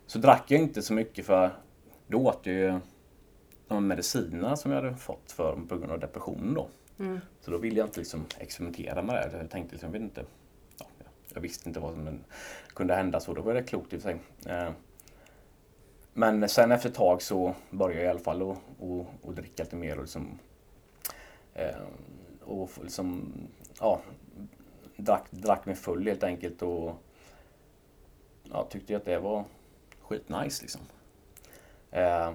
Så 0.07 0.19
drack 0.19 0.51
jag 0.51 0.61
inte 0.61 0.83
så 0.83 0.95
mycket 0.95 1.27
för 1.27 1.51
då 2.07 2.19
åt 2.19 2.41
jag 2.43 2.55
ju 2.55 2.81
de 3.69 3.87
medicinerna 3.87 4.57
som 4.57 4.73
jag 4.73 4.83
hade 4.83 4.97
fått 4.97 5.33
för 5.33 5.59
på 5.69 5.77
grund 5.77 5.93
av 5.93 6.01
depressionen 6.01 6.55
då. 6.55 6.69
Mm. 6.99 7.21
Så 7.41 7.51
då 7.51 7.59
ville 7.59 7.79
jag 7.79 7.87
inte 7.87 8.01
liksom 8.01 8.25
experimentera 8.39 9.03
med 9.03 9.15
det. 9.15 9.39
Jag 9.39 9.51
tänkte 9.51 9.75
liksom, 9.75 9.87
jag 9.87 9.93
vet 9.93 10.03
inte. 10.03 10.25
Jag 11.35 11.41
visste 11.41 11.69
inte 11.69 11.81
vad 11.81 11.93
som 11.93 12.21
kunde 12.69 12.95
hända 12.95 13.21
så 13.21 13.35
då 13.35 13.43
var 13.43 13.55
det 13.55 13.63
klokt 13.63 13.93
i 13.93 13.97
och 13.97 14.03
för 14.03 14.09
sig. 14.09 14.21
Eh, 14.53 14.71
men 16.13 16.49
sen 16.49 16.73
efter 16.73 16.89
ett 16.89 16.95
tag 16.95 17.23
så 17.23 17.55
började 17.71 18.01
jag 18.01 18.07
i 18.07 18.11
alla 18.11 18.19
fall 18.19 18.51
att, 18.51 18.59
att, 18.83 19.29
att 19.29 19.37
dricka 19.37 19.63
lite 19.63 19.77
mer 19.77 19.97
och 19.97 20.03
liksom 20.03 20.39
eh, 21.55 21.77
och 22.49 22.71
liksom, 22.83 23.33
ja, 23.81 24.01
drack, 24.97 25.27
drack 25.31 25.67
mig 25.67 25.75
full 25.75 26.07
helt 26.07 26.23
enkelt 26.23 26.63
och 26.63 26.95
ja, 28.43 28.67
tyckte 28.71 28.97
att 28.97 29.05
det 29.05 29.19
var 29.19 29.45
skitnice 30.01 30.63
liksom. 30.63 30.81
Eh, 31.91 32.31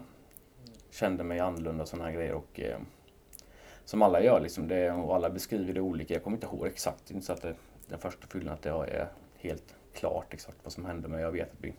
kände 0.91 1.23
mig 1.23 1.39
annorlunda 1.39 1.81
och 1.81 1.89
sådana 1.89 2.05
här 2.09 2.15
grejer 2.15 2.33
och 2.33 2.59
eh, 2.59 2.79
som 3.85 4.01
alla 4.01 4.21
gör 4.21 4.39
liksom 4.39 4.67
det, 4.67 4.91
och 4.91 5.15
alla 5.15 5.29
beskriver 5.29 5.73
det 5.73 5.81
olika. 5.81 6.13
Jag 6.13 6.23
kommer 6.23 6.37
inte 6.37 6.47
ihåg 6.47 6.67
exakt, 6.67 7.11
inte 7.11 7.25
så 7.25 7.33
att 7.33 7.41
det, 7.41 7.55
den 7.87 7.99
första 7.99 8.27
fyllan 8.27 8.53
att 8.53 8.61
det 8.61 8.69
är 8.69 9.07
helt 9.37 9.75
klart 9.93 10.33
exakt 10.33 10.57
vad 10.63 10.73
som 10.73 10.85
hände 10.85 11.07
men 11.07 11.19
jag 11.19 11.31
vet 11.31 11.51
att 11.51 11.59
vi 11.61 11.73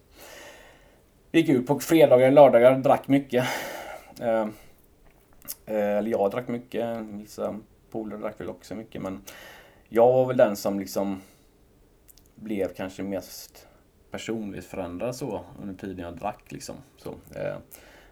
gick 1.32 1.48
ut 1.48 1.66
på 1.66 1.80
fredagar 1.80 2.26
och 2.26 2.32
lördagar, 2.32 2.78
drack 2.78 3.08
mycket. 3.08 3.44
Eh, 4.20 4.48
eller 5.66 6.10
jag 6.10 6.30
drack 6.30 6.48
mycket, 6.48 6.98
vissa 7.00 7.60
polare 7.90 8.18
drack 8.18 8.40
väl 8.40 8.48
också 8.48 8.74
mycket 8.74 9.02
men 9.02 9.22
jag 9.88 10.12
var 10.12 10.26
väl 10.26 10.36
den 10.36 10.56
som 10.56 10.80
liksom 10.80 11.22
blev 12.34 12.74
kanske 12.74 13.02
mest 13.02 13.66
personligt 14.10 14.64
förändrad 14.64 15.16
så 15.16 15.44
under 15.62 15.74
tiden 15.74 15.98
jag 15.98 16.16
drack 16.18 16.52
liksom. 16.52 16.76
Så, 16.96 17.10
eh, 17.10 17.56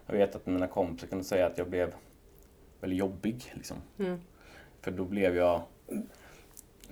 jag 0.05 0.13
vet 0.13 0.35
att 0.35 0.45
mina 0.45 0.67
kompisar 0.67 1.07
kunde 1.07 1.23
säga 1.23 1.45
att 1.45 1.57
jag 1.57 1.69
blev 1.69 1.93
väldigt 2.81 2.99
jobbig 2.99 3.51
liksom. 3.53 3.77
Mm. 3.99 4.19
För 4.81 4.91
då 4.91 5.05
blev 5.05 5.35
jag 5.35 5.61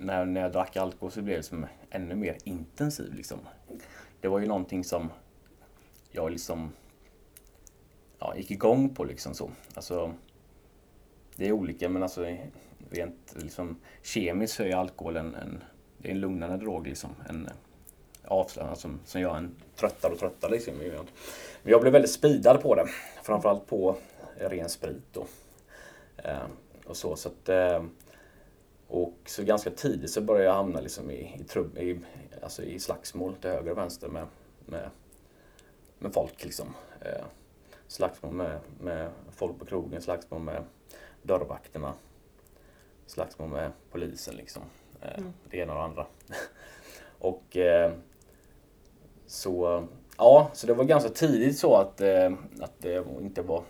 när, 0.02 0.24
när 0.24 0.40
jag 0.40 0.52
drack 0.52 0.76
alkohol 0.76 1.12
så 1.12 1.22
blev 1.22 1.36
det 1.36 1.42
som 1.42 1.60
liksom 1.60 1.76
ännu 1.90 2.14
mer 2.14 2.36
intensiv 2.44 3.14
liksom. 3.14 3.38
Det 4.20 4.28
var 4.28 4.38
ju 4.38 4.46
någonting 4.46 4.84
som 4.84 5.10
jag 6.10 6.30
liksom 6.30 6.72
ja, 8.18 8.36
gick 8.36 8.50
igång 8.50 8.94
på 8.94 9.04
liksom 9.04 9.34
så. 9.34 9.50
Alltså, 9.74 10.12
det 11.36 11.48
är 11.48 11.52
olika 11.52 11.88
men 11.88 12.02
alltså 12.02 12.26
rent 12.90 13.34
liksom, 13.36 13.76
kemiskt 14.02 14.54
så 14.54 14.62
är 14.62 14.76
alkohol 14.76 15.16
en, 15.16 15.34
en, 15.34 15.62
det 15.98 16.08
är 16.08 16.12
en 16.12 16.20
lugnande 16.20 16.56
drog 16.56 16.86
liksom. 16.86 17.10
En 17.28 17.48
avslappnad 18.24 18.78
som, 18.78 19.00
som 19.04 19.20
gör 19.20 19.36
en 19.36 19.54
tröttare 19.76 20.12
och 20.12 20.18
tröttare 20.18 20.50
liksom. 20.50 20.74
Men 20.74 21.72
jag 21.72 21.80
blev 21.80 21.92
väldigt 21.92 22.10
speedad 22.10 22.62
på 22.62 22.74
det. 22.74 22.86
Framförallt 23.22 23.66
på 23.66 23.96
ren 24.38 24.68
sprit 24.68 25.02
då. 25.12 25.26
Eh, 26.16 26.46
och 26.84 26.96
så, 26.96 27.16
så 27.16 27.28
att, 27.28 27.48
eh, 27.48 27.82
och 28.92 29.14
så 29.26 29.42
ganska 29.42 29.70
tidigt 29.70 30.10
så 30.10 30.20
började 30.20 30.44
jag 30.44 30.54
hamna 30.54 30.80
liksom 30.80 31.10
i, 31.10 31.36
i, 31.40 31.44
trub, 31.44 31.78
i, 31.78 32.00
alltså 32.42 32.62
i 32.62 32.78
slagsmål 32.78 33.34
till 33.34 33.50
höger 33.50 33.70
och 33.70 33.78
vänster 33.78 34.08
med, 34.08 34.26
med, 34.66 34.90
med 35.98 36.14
folk. 36.14 36.44
Liksom. 36.44 36.74
Eh, 37.00 37.24
slagsmål 37.86 38.32
med, 38.32 38.60
med 38.80 39.10
folk 39.30 39.58
på 39.58 39.64
krogen, 39.64 40.02
slagsmål 40.02 40.40
med 40.40 40.64
dörrvakterna, 41.22 41.94
slagsmål 43.06 43.48
med 43.48 43.72
polisen. 43.90 44.34
Liksom. 44.36 44.62
Eh, 45.02 45.18
mm. 45.18 45.32
Det 45.50 45.56
ena 45.56 45.72
och 45.72 45.78
det 45.78 45.84
andra. 45.84 46.06
och 47.18 47.56
eh, 47.56 47.92
så, 49.26 49.86
ja, 50.18 50.50
så 50.52 50.66
det 50.66 50.74
var 50.74 50.84
ganska 50.84 51.10
tidigt 51.10 51.58
så 51.58 51.76
att, 51.76 52.00
eh, 52.00 52.32
att 52.60 52.74
det 52.78 53.04
inte 53.20 53.42
var 53.42 53.62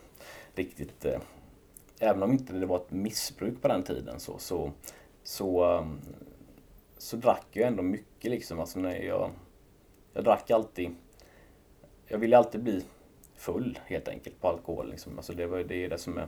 riktigt 0.55 1.05
eh, 1.05 1.21
Även 2.05 2.23
om 2.23 2.33
inte 2.33 2.53
det 2.53 2.67
var 2.67 2.77
ett 2.77 2.91
missbruk 2.91 3.63
på 3.63 3.69
den 3.69 3.83
tiden 3.83 4.21
så, 4.21 4.39
så, 4.39 4.73
så, 5.23 5.79
um, 5.79 6.01
så 6.99 7.17
drack 7.17 7.47
jag 7.51 7.67
ändå 7.67 7.83
mycket 7.83 8.31
liksom. 8.31 8.61
Alltså 8.61 8.79
när 8.79 8.97
jag, 8.97 9.31
jag 10.13 10.25
drack 10.25 10.51
alltid 10.51 10.95
Jag 12.07 12.19
ville 12.19 12.39
alltid 12.39 12.63
bli 12.63 12.85
full 13.37 13.79
helt 13.87 14.09
enkelt 14.09 14.41
på 14.41 14.49
alkohol. 14.49 14.91
Liksom. 14.91 15.17
Alltså 15.17 15.33
det, 15.33 15.47
var, 15.47 15.59
det 15.59 15.85
är 15.85 15.89
det 15.89 15.99
som 15.99 16.19
är 16.19 16.27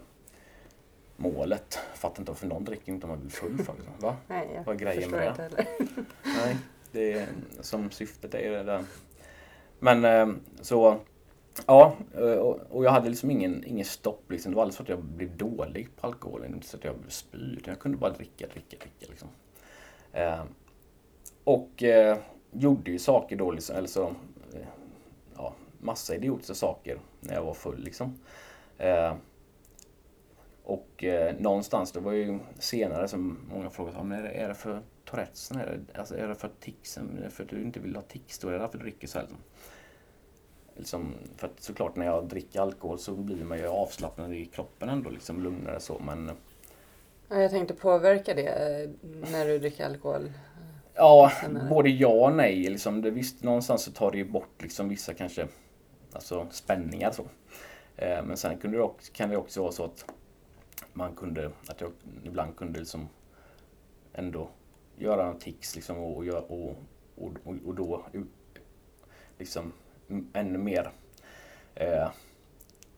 målet. 1.16 1.78
Jag 1.90 1.98
fattar 1.98 2.20
inte 2.20 2.33
varför 2.33 2.46
någon 2.46 2.64
dricker 2.64 2.92
inte 2.92 3.07
om 3.07 3.11
man 3.11 3.20
blir 3.20 3.30
full 3.30 3.59
för. 3.59 3.74
Liksom. 3.74 3.92
Va? 3.98 4.16
Nej, 4.28 4.48
jag 4.54 4.64
Vad 4.64 4.74
är 4.74 4.78
grejen 4.78 5.11
med 5.11 5.50
det? 5.57 5.66
Nej, 6.24 6.57
det 6.92 7.12
är 7.12 7.28
som 7.61 7.90
syftet 7.90 8.35
är 8.35 8.50
det 8.50 8.62
där. 8.62 8.85
Men 9.78 10.04
eh, 10.04 10.37
så 10.61 11.00
Ja, 11.66 11.96
eh, 12.14 12.36
och 12.70 12.84
jag 12.84 12.90
hade 12.90 13.08
liksom 13.08 13.30
ingen, 13.30 13.64
ingen 13.64 13.84
stopp. 13.84 14.30
Liksom. 14.30 14.52
Det 14.52 14.56
var 14.56 14.62
aldrig 14.62 14.76
så 14.76 14.82
att 14.82 14.88
jag 14.88 15.02
blev 15.02 15.36
dålig 15.36 15.96
på 15.96 16.06
alkohol. 16.06 16.44
Inte 16.44 16.66
så 16.66 16.76
att 16.76 16.84
jag 16.84 16.96
blev 16.96 17.10
spy. 17.10 17.58
Jag 17.64 17.78
kunde 17.78 17.98
bara 17.98 18.10
dricka, 18.10 18.46
dricka, 18.46 18.76
dricka. 18.76 19.06
Liksom. 19.10 19.28
Eh, 20.12 20.44
och 21.44 21.82
eh, 21.82 22.18
gjorde 22.52 22.90
ju 22.90 22.98
saker 22.98 23.36
då, 23.36 23.50
liksom, 23.50 23.76
eller 23.76 23.88
så, 23.88 24.06
eh, 24.52 24.66
ja, 25.36 25.54
massa 25.80 26.14
idiotiska 26.14 26.54
saker 26.54 26.98
när 27.20 27.34
jag 27.34 27.44
var 27.44 27.54
full. 27.54 27.84
Liksom. 27.84 28.18
Eh, 28.78 29.14
och 30.64 31.04
eh, 31.04 31.34
någonstans, 31.38 31.92
det 31.92 32.00
var 32.00 32.12
ju 32.12 32.38
senare 32.58 33.08
som 33.08 33.38
många 33.50 33.70
frågade 33.70 34.04
men 34.04 34.18
är 34.18 34.22
det, 34.22 34.28
är 34.28 34.48
det 34.48 34.54
för 34.54 34.82
Tourettesen? 35.04 35.60
Är 35.60 35.66
det, 35.66 35.98
alltså, 35.98 36.16
är 36.16 36.28
det 36.28 36.34
för 36.34 36.50
tixen? 36.60 37.18
Är 37.18 37.24
det 37.24 37.30
för 37.30 37.44
att 37.44 37.50
du 37.50 37.62
inte 37.62 37.80
vill 37.80 37.94
ha 37.94 38.02
tics? 38.02 38.38
Då 38.38 38.48
är 38.48 38.52
det 38.52 38.58
därför 38.58 38.78
du 38.78 38.84
dricker 38.84 39.06
så 39.06 39.18
här. 39.18 39.24
Liksom. 39.24 39.40
Liksom, 40.76 41.14
för 41.37 41.46
att 41.46 41.60
såklart 41.60 41.96
när 41.96 42.06
jag 42.06 42.28
dricker 42.28 42.60
alkohol 42.60 42.98
så 42.98 43.12
blir 43.12 43.44
man 43.44 43.58
ju 43.58 43.66
avslappnad 43.66 44.34
i 44.34 44.44
kroppen 44.46 44.88
ändå, 44.88 45.10
liksom 45.10 45.42
lugnare 45.42 45.80
så 45.80 45.98
men... 45.98 46.30
Ja, 47.28 47.37
jag 47.37 47.50
tänkte 47.50 47.74
påverka 47.74 48.34
det 48.34 48.48
eh, 48.48 48.90
när 49.32 49.46
du 49.46 49.58
dricker 49.58 49.87
alkohol? 49.87 50.32
Ja, 50.94 51.32
både 51.70 51.88
ja 51.88 52.08
och 52.08 52.32
nej. 52.32 52.68
Liksom, 52.68 53.02
det, 53.02 53.10
visst, 53.10 53.42
någonstans 53.42 53.82
så 53.82 53.92
tar 53.92 54.10
det 54.10 54.18
ju 54.18 54.24
bort 54.24 54.62
liksom 54.62 54.88
vissa 54.88 55.14
kanske 55.14 55.48
alltså, 56.12 56.46
spänningar 56.50 57.10
så. 57.10 57.22
Eh, 57.96 58.24
men 58.24 58.37
sen 58.37 58.58
kunde 58.58 58.76
det 58.76 58.82
också, 58.82 59.12
kan 59.12 59.30
det 59.30 59.37
också 59.37 59.62
vara 59.62 59.72
så 59.72 59.84
att 59.84 60.04
man 60.92 61.14
kunde, 61.14 61.50
att 61.66 61.80
jag 61.80 61.90
ibland 62.24 62.56
kunde 62.56 62.78
liksom 62.78 63.08
ändå 64.12 64.48
göra 64.98 65.26
en 65.26 65.38
tics 65.38 65.74
liksom 65.74 65.98
och, 65.98 66.26
och, 66.26 66.76
och, 67.16 67.34
och, 67.44 67.54
och 67.66 67.74
då 67.74 68.04
liksom 69.38 69.72
ännu 70.32 70.58
mer 70.58 70.90
eh, 71.74 72.08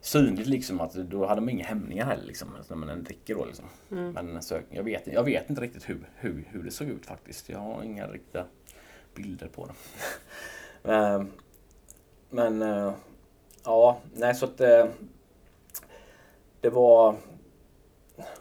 synligt 0.01 0.49
liksom 0.49 0.81
att 0.81 0.95
då 0.95 1.27
hade 1.27 1.41
man 1.41 1.51
inga 1.51 1.65
hämningar 1.65 2.07
heller 2.07 2.25
liksom 2.25 2.49
när 2.69 2.77
man 2.77 3.05
dricker 3.05 3.35
då 3.35 3.45
liksom. 3.45 3.65
Mm. 3.91 4.13
Men 4.13 4.43
så, 4.43 4.59
jag, 4.71 4.83
vet, 4.83 5.07
jag 5.07 5.25
vet 5.25 5.51
inte 5.51 5.63
riktigt 5.63 5.89
hur, 5.89 6.09
hur, 6.17 6.49
hur 6.51 6.63
det 6.63 6.71
såg 6.71 6.89
ut 6.89 7.07
faktiskt. 7.07 7.49
Jag 7.49 7.59
har 7.59 7.83
inga 7.83 8.07
riktiga 8.07 8.45
bilder 9.15 9.49
på 9.49 9.67
det. 9.67 9.75
eh, 10.93 11.23
men 12.31 12.63
eh, 12.63 12.93
ja, 13.65 13.99
nej 14.15 14.35
så 14.35 14.45
att 14.45 14.61
eh, 14.61 14.87
det 16.61 16.71
var 16.71 17.17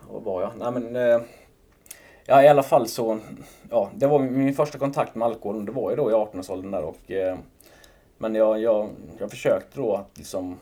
vad 0.10 0.23
var 0.23 0.41
jag? 0.41 0.51
Nej 0.58 0.71
men 0.71 0.95
eh, 0.95 1.21
Ja 2.28 2.43
i 2.43 2.47
alla 2.47 2.63
fall 2.63 2.88
så, 2.88 3.19
ja 3.69 3.89
det 3.95 4.08
var 4.08 4.19
min 4.19 4.54
första 4.54 4.78
kontakt 4.78 5.15
med 5.15 5.25
alkohol. 5.25 5.65
Det 5.65 5.71
var 5.71 5.89
ju 5.89 5.95
då 5.95 6.12
i 6.12 6.13
18-årsåldern 6.13 6.71
där 6.71 6.84
och 6.84 7.12
eh, 7.12 7.38
men 8.17 8.36
jag, 8.36 8.62
jag, 8.62 8.89
jag 9.19 9.30
försökte 9.30 9.80
då 9.80 9.95
att 9.95 10.17
liksom 10.17 10.60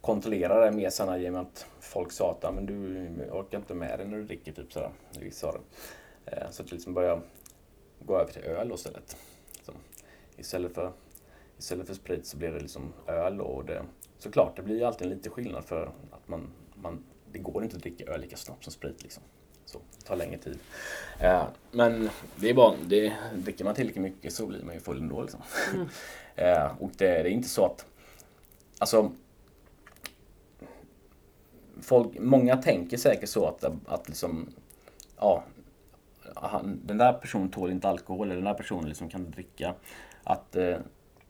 kontrollera 0.00 0.64
det 0.64 0.76
mer 0.76 0.90
sen 0.90 1.20
i 1.20 1.28
och 1.28 1.32
med 1.32 1.42
att 1.42 1.66
folk 1.80 2.12
sa 2.12 2.38
att 2.40 2.54
men 2.54 2.66
du 2.66 3.08
orkar 3.30 3.58
inte 3.58 3.74
med 3.74 3.98
det 3.98 4.04
när 4.04 4.16
du 4.16 4.24
dricker. 4.24 4.52
Typ 4.52 4.72
sådär. 4.72 4.90
Vissa 5.20 5.52
det. 5.52 5.58
Eh, 6.26 6.50
så 6.50 6.62
att 6.62 6.68
jag 6.68 6.72
liksom 6.72 6.94
började 6.94 7.22
gå 7.98 8.18
över 8.18 8.32
till 8.32 8.42
öl 8.42 8.72
istället. 8.72 9.16
Så, 9.62 9.72
istället, 10.36 10.74
för, 10.74 10.92
istället 11.58 11.86
för 11.86 11.94
sprit 11.94 12.26
så 12.26 12.36
blir 12.36 12.50
det 12.50 12.60
liksom 12.60 12.92
öl. 13.06 13.40
Och 13.40 13.64
det, 13.64 13.82
såklart, 14.18 14.56
det 14.56 14.62
blir 14.62 14.84
alltid 14.84 15.08
lite 15.08 15.30
skillnad 15.30 15.64
för 15.64 15.92
att 16.10 16.28
man, 16.28 16.50
man, 16.74 17.04
det 17.32 17.38
går 17.38 17.64
inte 17.64 17.76
att 17.76 17.82
dricka 17.82 18.04
öl 18.04 18.20
lika 18.20 18.36
snabbt 18.36 18.64
som 18.64 18.72
sprit. 18.72 19.02
Liksom. 19.02 19.22
Så, 19.64 19.78
det 19.98 20.04
tar 20.04 20.16
längre 20.16 20.38
tid. 20.38 20.58
Eh, 21.20 21.44
men 21.70 22.10
det 22.36 22.50
är 22.50 22.54
bara, 22.54 22.74
det, 22.86 23.12
dricker 23.34 23.64
man 23.64 23.74
tillräckligt 23.74 24.02
mycket 24.02 24.32
så 24.32 24.46
blir 24.46 24.62
man 24.62 24.74
ju 24.74 24.80
full 24.80 24.98
ändå. 24.98 25.22
Liksom. 25.22 25.40
Mm. 25.74 25.88
Eh, 26.38 26.72
och 26.80 26.90
det, 26.96 27.06
det, 27.22 27.28
är 27.28 27.32
inte 27.32 27.48
så 27.48 27.66
att... 27.66 27.86
Alltså... 28.78 29.12
Folk, 31.80 32.18
många 32.18 32.56
tänker 32.56 32.96
säkert 32.96 33.28
så 33.28 33.46
att, 33.46 33.64
att 33.86 34.08
liksom... 34.08 34.48
Ja, 35.16 35.44
han, 36.34 36.80
den 36.84 36.98
där 36.98 37.12
personen 37.12 37.50
tål 37.50 37.70
inte 37.70 37.88
alkohol, 37.88 38.26
eller 38.26 38.36
den 38.36 38.44
där 38.44 38.54
personen 38.54 38.88
liksom 38.88 39.08
kan 39.08 39.30
dricka. 39.30 39.74
Att 40.24 40.56
eh, 40.56 40.76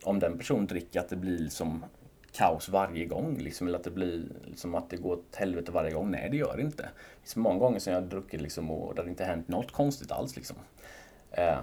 om 0.03 0.19
den 0.19 0.39
personen 0.39 0.67
dricker 0.67 1.01
att 1.01 1.09
det 1.09 1.17
blir 1.17 1.39
liksom 1.39 1.85
kaos 2.33 2.69
varje 2.69 3.05
gång. 3.05 3.39
Liksom, 3.39 3.67
eller 3.67 3.79
att 3.79 3.85
det 3.85 3.91
blir 3.91 4.25
liksom, 4.45 4.75
att 4.75 4.91
det 4.91 4.97
går 4.97 5.13
åt 5.13 5.37
helvete 5.37 5.73
varje 5.73 5.91
gång. 5.91 6.11
Nej, 6.11 6.29
det 6.31 6.37
gör 6.37 6.57
det 6.57 6.63
inte. 6.63 6.83
Det 6.83 7.21
finns 7.21 7.37
många 7.37 7.59
gånger 7.59 7.79
som 7.79 7.93
jag 7.93 8.01
har 8.01 8.09
druckit 8.09 8.41
liksom, 8.41 8.71
och 8.71 8.95
det 8.95 9.03
har 9.03 9.09
inte 9.09 9.25
hänt 9.25 9.49
något 9.49 9.73
konstigt 9.73 10.13
alls. 10.13 10.37
Liksom. 10.37 10.57
Eh, 11.31 11.59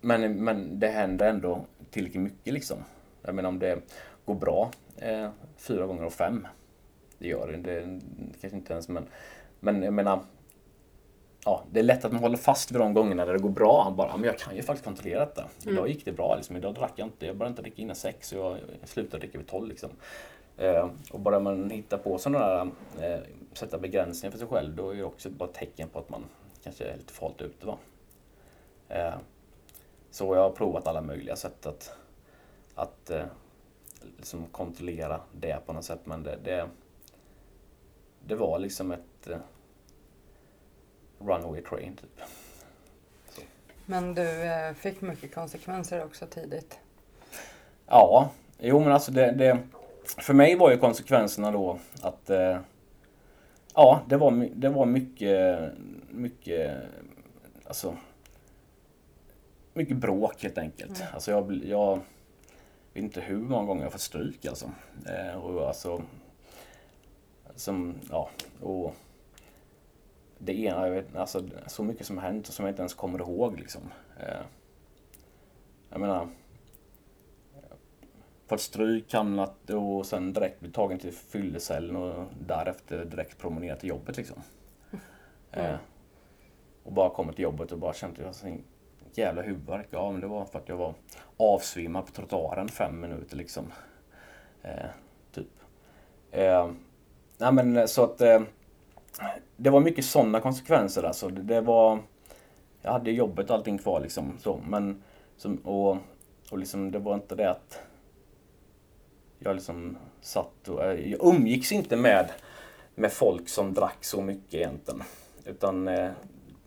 men, 0.00 0.44
men 0.44 0.78
det 0.78 0.88
händer 0.88 1.30
ändå 1.30 1.64
tillräckligt 1.92 2.22
mycket 2.22 2.54
liksom. 2.54 2.76
Jag 3.22 3.34
menar 3.34 3.48
om 3.48 3.58
det 3.58 3.78
går 4.24 4.34
bra 4.34 4.70
eh, 4.96 5.30
fyra 5.56 5.86
gånger 5.86 6.04
och 6.04 6.12
fem. 6.12 6.46
Det 7.18 7.28
gör 7.28 7.48
det. 7.52 7.56
det 7.56 8.00
kanske 8.40 8.56
inte 8.56 8.72
ens 8.72 8.88
men, 8.88 9.06
men 9.60 9.82
jag 9.82 9.94
menar 9.94 10.24
ja, 11.44 11.64
det 11.70 11.80
är 11.80 11.84
lätt 11.84 12.04
att 12.04 12.12
man 12.12 12.22
håller 12.22 12.36
fast 12.36 12.72
vid 12.72 12.80
de 12.80 12.94
gångerna 12.94 13.24
där 13.24 13.32
det 13.32 13.38
går 13.38 13.50
bra. 13.50 13.82
Han 13.82 13.96
bara, 13.96 14.16
men 14.16 14.26
jag 14.26 14.38
kan 14.38 14.56
ju 14.56 14.62
faktiskt 14.62 14.84
kontrollera 14.84 15.20
detta. 15.20 15.44
Mm. 15.62 15.74
Idag 15.74 15.88
gick 15.88 16.04
det 16.04 16.12
bra. 16.12 16.36
Liksom. 16.36 16.56
Idag 16.56 16.74
drack 16.74 16.92
jag 16.96 17.06
inte. 17.06 17.26
Jag 17.26 17.36
började 17.36 17.50
inte 17.50 17.62
dricka 17.62 17.82
innan 17.82 17.96
sex 17.96 18.32
och 18.32 18.38
jag 18.38 18.58
slutade 18.84 19.18
dricka 19.18 19.38
vid 19.38 19.46
tolv. 19.46 19.68
Liksom. 19.68 19.90
Eh, 20.56 20.88
och 21.10 21.20
bara 21.20 21.40
man 21.40 21.70
hittar 21.70 21.98
på 21.98 22.18
sådana 22.18 22.46
där, 22.46 22.70
eh, 23.00 23.20
sätta 23.52 23.78
begränsningar 23.78 24.30
för 24.30 24.38
sig 24.38 24.48
själv, 24.48 24.76
då 24.76 24.90
är 24.90 24.96
det 24.96 25.04
också 25.04 25.30
bara 25.30 25.48
ett 25.48 25.54
tecken 25.54 25.88
på 25.88 25.98
att 25.98 26.08
man 26.08 26.24
kanske 26.62 26.84
är 26.84 26.96
lite 26.96 27.12
farligt 27.12 27.42
ute. 27.42 27.66
Va? 27.66 27.78
Eh, 28.88 29.14
så 30.12 30.34
jag 30.34 30.42
har 30.42 30.50
provat 30.50 30.86
alla 30.86 31.00
möjliga 31.00 31.36
sätt 31.36 31.66
att, 31.66 31.92
att 32.74 33.10
eh, 33.10 33.24
liksom 34.16 34.46
kontrollera 34.46 35.20
det 35.32 35.66
på 35.66 35.72
något 35.72 35.84
sätt. 35.84 36.00
Men 36.04 36.22
det, 36.22 36.38
det, 36.44 36.68
det 38.26 38.34
var 38.34 38.58
liksom 38.58 38.92
ett 38.92 39.28
eh, 39.28 39.36
runaway 41.18 41.62
train 41.62 41.96
typ. 41.96 42.20
Så. 43.28 43.42
Men 43.86 44.14
du 44.14 44.42
eh, 44.42 44.74
fick 44.74 45.00
mycket 45.00 45.34
konsekvenser 45.34 46.04
också 46.04 46.26
tidigt? 46.26 46.78
Ja, 47.86 48.30
jo 48.58 48.80
men 48.80 48.92
alltså 48.92 49.12
det, 49.12 49.32
det 49.32 49.58
för 50.04 50.34
mig 50.34 50.56
var 50.56 50.70
ju 50.70 50.78
konsekvenserna 50.78 51.50
då 51.50 51.78
att 52.02 52.30
ja, 53.74 54.00
det 54.08 54.16
var, 54.16 54.48
det 54.54 54.68
var 54.68 54.86
mycket, 54.86 55.72
mycket, 56.10 56.76
alltså, 57.64 57.96
mycket 59.74 59.96
bråk 59.96 60.42
helt 60.42 60.58
enkelt. 60.58 61.02
Alltså 61.14 61.30
jag, 61.30 61.64
jag 61.64 61.96
vet 62.92 63.04
inte 63.04 63.20
hur 63.20 63.38
många 63.38 63.66
gånger 63.66 63.82
jag 63.82 63.92
fått 63.92 64.00
stryk 64.00 64.46
alltså. 64.46 64.70
Eh, 65.06 65.34
och 65.34 65.66
alltså, 65.66 66.02
som, 67.54 67.94
ja, 68.10 68.30
och 68.60 68.94
det 70.38 70.58
ena, 70.58 70.86
jag 70.86 70.94
vet, 70.94 71.16
alltså 71.16 71.44
så 71.66 71.82
mycket 71.82 72.06
som 72.06 72.18
har 72.18 72.24
hänt 72.24 72.48
och 72.48 72.54
som 72.54 72.64
jag 72.64 72.72
inte 72.72 72.82
ens 72.82 72.94
kommer 72.94 73.18
ihåg 73.18 73.58
liksom. 73.58 73.82
Eh, 74.20 74.42
jag 75.90 76.00
menar, 76.00 76.28
fått 78.46 78.60
stryk, 78.60 79.12
hamnat 79.12 79.70
och 79.70 80.06
sen 80.06 80.32
direkt 80.32 80.60
blivit 80.60 80.74
tagen 80.74 80.98
till 80.98 81.12
fyllecellen 81.12 81.96
och 81.96 82.26
därefter 82.46 83.04
direkt 83.04 83.38
promenerat 83.38 83.80
till 83.80 83.88
jobbet 83.88 84.16
liksom. 84.16 84.42
Eh, 85.50 85.76
och 86.82 86.92
bara 86.92 87.10
kommit 87.10 87.36
till 87.36 87.42
jobbet 87.42 87.72
och 87.72 87.78
bara 87.78 87.92
känt 87.92 88.12
att 88.12 88.18
jag 88.18 88.26
har 88.26 88.32
jävla 89.18 89.42
huvudvärk. 89.42 89.86
Ja, 89.90 90.10
men 90.10 90.20
det 90.20 90.26
var 90.26 90.44
för 90.44 90.58
att 90.58 90.68
jag 90.68 90.76
var 90.76 90.94
avsvimmad 91.36 92.06
på 92.06 92.12
trottoaren 92.12 92.68
fem 92.68 93.00
minuter 93.00 93.36
liksom. 93.36 93.72
Eh, 94.62 94.90
typ. 95.32 95.48
Eh, 96.30 96.70
nej 97.38 97.52
men 97.52 97.76
eh, 97.76 97.86
så 97.86 98.04
att 98.04 98.20
eh, 98.20 98.42
det 99.56 99.70
var 99.70 99.80
mycket 99.80 100.04
sådana 100.04 100.40
konsekvenser 100.40 101.02
alltså. 101.02 101.28
Det, 101.28 101.42
det 101.42 101.60
var... 101.60 101.98
Jag 102.82 102.92
hade 102.92 103.10
jobbet 103.10 103.50
och 103.50 103.56
allting 103.56 103.78
kvar 103.78 104.00
liksom. 104.00 104.38
Så, 104.38 104.60
men, 104.68 105.02
som, 105.36 105.56
och, 105.56 105.96
och 106.50 106.58
liksom 106.58 106.90
det 106.90 106.98
var 106.98 107.14
inte 107.14 107.34
det 107.34 107.50
att 107.50 107.82
jag 109.38 109.54
liksom 109.54 109.96
satt 110.20 110.68
och... 110.68 110.84
Eh, 110.84 111.10
jag 111.10 111.34
umgicks 111.34 111.72
inte 111.72 111.96
med, 111.96 112.30
med 112.94 113.12
folk 113.12 113.48
som 113.48 113.74
drack 113.74 114.04
så 114.04 114.20
mycket 114.20 114.54
egentligen. 114.54 115.02
Utan 115.44 115.88
eh, 115.88 116.10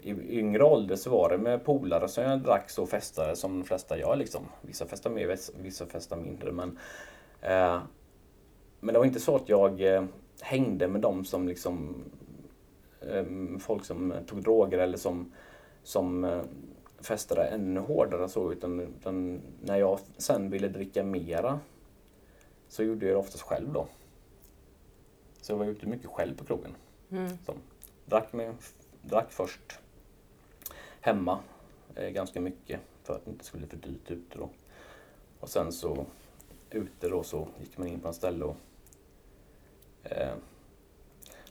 i 0.05 0.39
yngre 0.39 0.63
ålder 0.63 0.95
så 0.95 1.09
var 1.09 1.29
det 1.29 1.37
med 1.37 1.63
polare 1.65 2.07
som 2.07 2.23
jag 2.23 2.39
drack 2.39 2.69
så 2.69 2.85
festade 2.85 3.35
som 3.35 3.59
de 3.59 3.65
flesta 3.65 3.97
gör 3.97 4.15
liksom. 4.15 4.41
Vissa 4.61 4.85
festar 4.85 5.09
mer, 5.09 5.37
vissa 5.61 5.85
festar 5.85 6.17
mindre. 6.17 6.51
Men, 6.51 6.79
eh, 7.41 7.79
men 8.79 8.93
det 8.93 8.99
var 8.99 9.05
inte 9.05 9.19
så 9.19 9.35
att 9.35 9.49
jag 9.49 9.81
eh, 9.81 10.03
hängde 10.41 10.87
med 10.87 11.01
dem 11.01 11.25
som 11.25 11.47
liksom 11.47 12.03
eh, 13.01 13.25
folk 13.59 13.85
som 13.85 14.13
tog 14.27 14.43
droger 14.43 14.77
eller 14.77 14.97
som, 14.97 15.33
som 15.83 16.23
eh, 16.23 16.41
festade 16.99 17.43
ännu 17.43 17.79
hårdare 17.79 18.29
så 18.29 18.51
utan, 18.51 18.79
utan 18.79 19.41
när 19.61 19.77
jag 19.77 19.99
sen 20.17 20.49
ville 20.49 20.67
dricka 20.67 21.03
mera 21.03 21.59
så 22.67 22.83
gjorde 22.83 23.05
jag 23.05 23.15
det 23.15 23.19
oftast 23.19 23.43
själv 23.43 23.73
då. 23.73 23.87
Så 25.41 25.51
jag 25.51 25.57
var 25.57 25.65
ute 25.65 25.85
mycket 25.85 26.09
själv 26.09 26.37
på 26.37 26.45
krogen. 26.45 26.75
Mm. 27.11 27.29
Så, 27.45 27.53
drack, 28.05 28.33
med, 28.33 28.55
drack 29.01 29.31
först 29.31 29.79
hemma 31.05 31.39
eh, 31.95 32.09
ganska 32.09 32.41
mycket 32.41 32.79
för 33.03 33.15
att 33.15 33.25
det 33.25 33.31
inte 33.31 33.45
skulle 33.45 33.67
bli 33.67 33.79
för 33.79 33.87
dyrt 33.87 34.11
ute 34.11 34.37
då. 34.37 34.49
Och 35.39 35.49
sen 35.49 35.71
så 35.71 36.05
ute 36.69 37.09
då 37.09 37.23
så 37.23 37.47
gick 37.59 37.77
man 37.77 37.87
in 37.87 37.99
på 37.99 38.07
en 38.07 38.13
ställe 38.13 38.45
och 38.45 38.55
eh, 40.03 40.35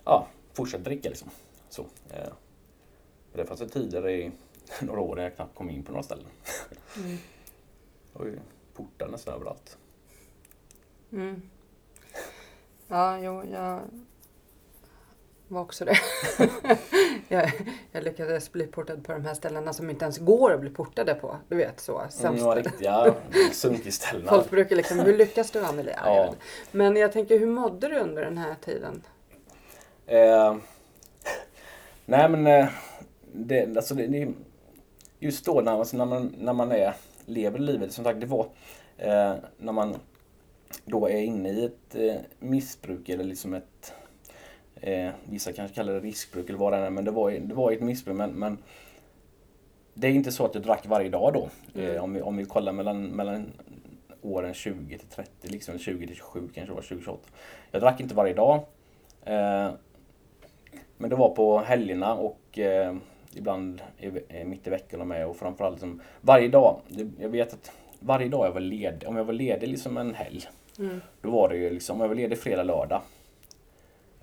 ja, 0.05 0.29
fortsatte 0.53 0.85
dricka 0.85 1.09
liksom. 1.09 1.31
Så, 1.69 1.83
eh, 2.11 2.33
det 3.33 3.45
fanns 3.45 3.61
det 3.61 3.69
tider 3.69 4.09
i 4.09 4.33
några 4.83 5.01
år 5.01 5.17
när 5.17 5.23
jag 5.23 5.37
knappt 5.37 5.55
kom 5.55 5.71
in 5.71 5.83
på 5.83 5.93
några 5.93 6.03
ställen. 6.03 6.27
Mm. 6.97 7.17
Det 8.13 8.19
var 8.19 8.27
ju 8.27 8.39
portar 8.75 9.09
nästan 9.09 9.35
överallt. 9.35 9.79
Mm. 11.13 11.43
Ja, 12.89 13.19
jo, 13.19 13.45
jag 13.45 13.81
var 15.49 15.61
också 15.61 15.85
det. 15.85 15.97
jag, 17.29 17.53
jag 17.93 18.05
lyckades 18.05 18.53
bli 18.53 18.67
portad 18.67 19.05
på 19.05 19.13
de 19.13 19.25
här 19.25 19.35
ställena 19.35 19.73
som 19.73 19.91
inte 19.91 20.05
ens 20.05 20.19
går 20.19 20.53
att 20.53 20.61
bli 20.61 20.71
portade 20.71 21.15
på. 21.15 21.37
Du 21.49 21.57
vet 21.57 21.81
så. 21.81 21.99
Mm, 21.99 22.11
Sämst. 22.11 22.43
några 22.43 22.61
riktiga 22.61 23.15
sunkiställena. 23.53 24.31
Folk 24.31 24.51
brukar 24.51 24.77
liksom, 24.77 24.99
hur 24.99 25.17
lyckas 25.17 25.51
du 25.51 25.65
Anneli? 25.65 25.93
Ja. 25.97 26.35
Men 26.73 26.97
jag 26.97 27.13
tänker, 27.13 27.39
hur 27.39 27.47
mådde 27.47 27.89
du 27.89 27.99
under 27.99 28.25
den 28.25 28.39
här 28.39 28.55
tiden? 28.65 29.03
Eh, 30.07 30.57
nej 32.05 32.29
men 32.29 32.47
eh, 32.47 32.69
det, 33.33 33.77
alltså 33.77 33.95
det, 33.95 34.07
det, 34.07 34.33
just 35.19 35.45
då 35.45 35.61
när, 35.61 35.73
alltså 35.73 35.97
när, 35.97 36.07
man, 36.07 36.35
när 36.39 36.53
man 36.53 36.73
är, 36.73 36.95
lever 37.27 37.59
livet, 37.59 37.93
som 37.93 38.05
sagt 38.05 38.21
det 38.21 38.27
var 38.27 38.49
eh, 38.97 39.35
när 39.59 39.73
man 39.73 39.97
då 40.85 41.09
är 41.09 41.21
inne 41.21 41.51
i 41.51 41.65
ett 41.65 41.95
eh, 41.95 42.15
missbruk 42.39 43.09
eller 43.09 43.25
liksom 43.25 43.55
ett 43.55 43.93
eh, 44.81 45.11
Vissa 45.25 45.53
kanske 45.53 45.75
kallar 45.75 45.93
det 45.93 46.01
riskbruk 46.01 46.49
eller 46.49 46.59
vad 46.59 46.73
det 46.73 46.77
är 46.77 46.91
men 46.91 47.05
det 47.05 47.11
var, 47.11 47.31
det 47.31 47.55
var 47.55 47.73
ett 47.73 47.81
missbruk 47.81 48.17
men, 48.17 48.31
men 48.31 48.59
Det 49.95 50.07
är 50.07 50.13
inte 50.13 50.33
så 50.33 50.45
att 50.45 50.55
jag 50.55 50.65
drack 50.65 50.87
varje 50.87 51.09
dag 51.09 51.33
då. 51.33 51.49
Mm. 51.75 51.97
Eh, 51.97 52.05
om, 52.05 52.13
vi, 52.15 52.23
om 52.23 52.37
vi 52.37 52.45
kollar 52.45 52.73
mellan, 52.73 53.07
mellan 53.07 53.53
åren 54.23 54.55
20 54.55 54.99
till 54.99 55.09
30 55.09 55.49
liksom, 55.49 55.73
eller 55.73 55.85
20 55.85 56.07
till 56.07 56.17
27 56.17 56.49
kanske 56.55 56.75
var 56.75 56.83
20 56.83 57.01
28. 57.05 57.21
Jag 57.71 57.81
drack 57.81 58.01
inte 58.01 58.15
varje 58.15 58.35
dag. 58.35 58.61
Eh, 59.25 59.71
men 60.97 61.11
det 61.11 61.17
var 61.17 61.29
på 61.29 61.59
helgerna 61.59 62.15
och 62.15 62.59
eh, 62.59 62.97
ibland 63.35 63.83
i, 63.99 64.07
eh, 64.29 64.45
mitt 64.47 64.67
i 64.67 64.71
veckorna 64.71 65.05
med 65.05 65.27
och 65.27 65.37
framförallt 65.37 65.81
som 65.81 66.01
varje 66.21 66.49
dag. 66.49 66.81
Jag 67.21 67.29
vet 67.29 67.53
att 67.53 67.73
varje 68.01 68.29
dag 68.29 68.47
jag 68.47 68.53
var 68.53 68.61
ledig, 68.61 69.09
om 69.09 69.17
jag 69.17 69.25
var 69.25 69.33
ledig 69.33 69.69
liksom 69.69 69.97
en 69.97 70.15
helg. 70.15 70.43
Mm. 70.79 71.01
Då 71.23 71.31
var 71.31 71.49
det 71.49 71.57
ju 71.57 71.71
liksom, 71.71 71.97
om 71.97 72.01
jag 72.01 72.09
var 72.09 72.15
ledig 72.15 72.39
fredag, 72.39 72.63
lördag. 72.63 73.03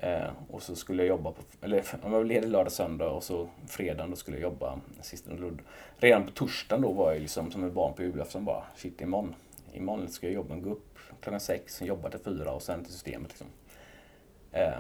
Eh, 0.03 0.29
och 0.49 0.61
så 0.61 0.75
skulle 0.75 1.03
jag 1.03 1.09
jobba 1.09 1.31
på, 1.31 1.41
eller 1.61 1.77
jag 2.03 2.09
var 2.09 2.23
ledig 2.23 2.49
lördag, 2.49 2.71
söndag 2.71 3.09
och 3.09 3.23
så 3.23 3.47
fredagen 3.67 4.09
då 4.09 4.15
skulle 4.15 4.37
jag 4.37 4.43
jobba 4.43 4.79
sista 5.01 5.31
ludd. 5.31 5.59
Redan 5.97 6.25
på 6.25 6.31
torsdagen 6.31 6.81
då 6.81 6.91
var 6.91 7.11
jag 7.11 7.21
liksom 7.21 7.51
som 7.51 7.63
ett 7.63 7.73
barn 7.73 7.93
på 7.93 8.03
julafton 8.03 8.45
bara, 8.45 8.63
shit 8.75 9.01
imorgon. 9.01 9.35
Imorgon 9.73 10.07
ska 10.07 10.27
jag 10.27 10.33
jobba, 10.33 10.55
gå 10.55 10.69
upp 10.69 10.97
klockan 11.21 11.39
sex, 11.39 11.81
jobba 11.81 12.09
till 12.09 12.19
fyra 12.19 12.51
och 12.51 12.61
sen 12.61 12.83
till 12.83 12.93
systemet 12.93 13.29
liksom. 13.29 13.47
Eh, 14.51 14.73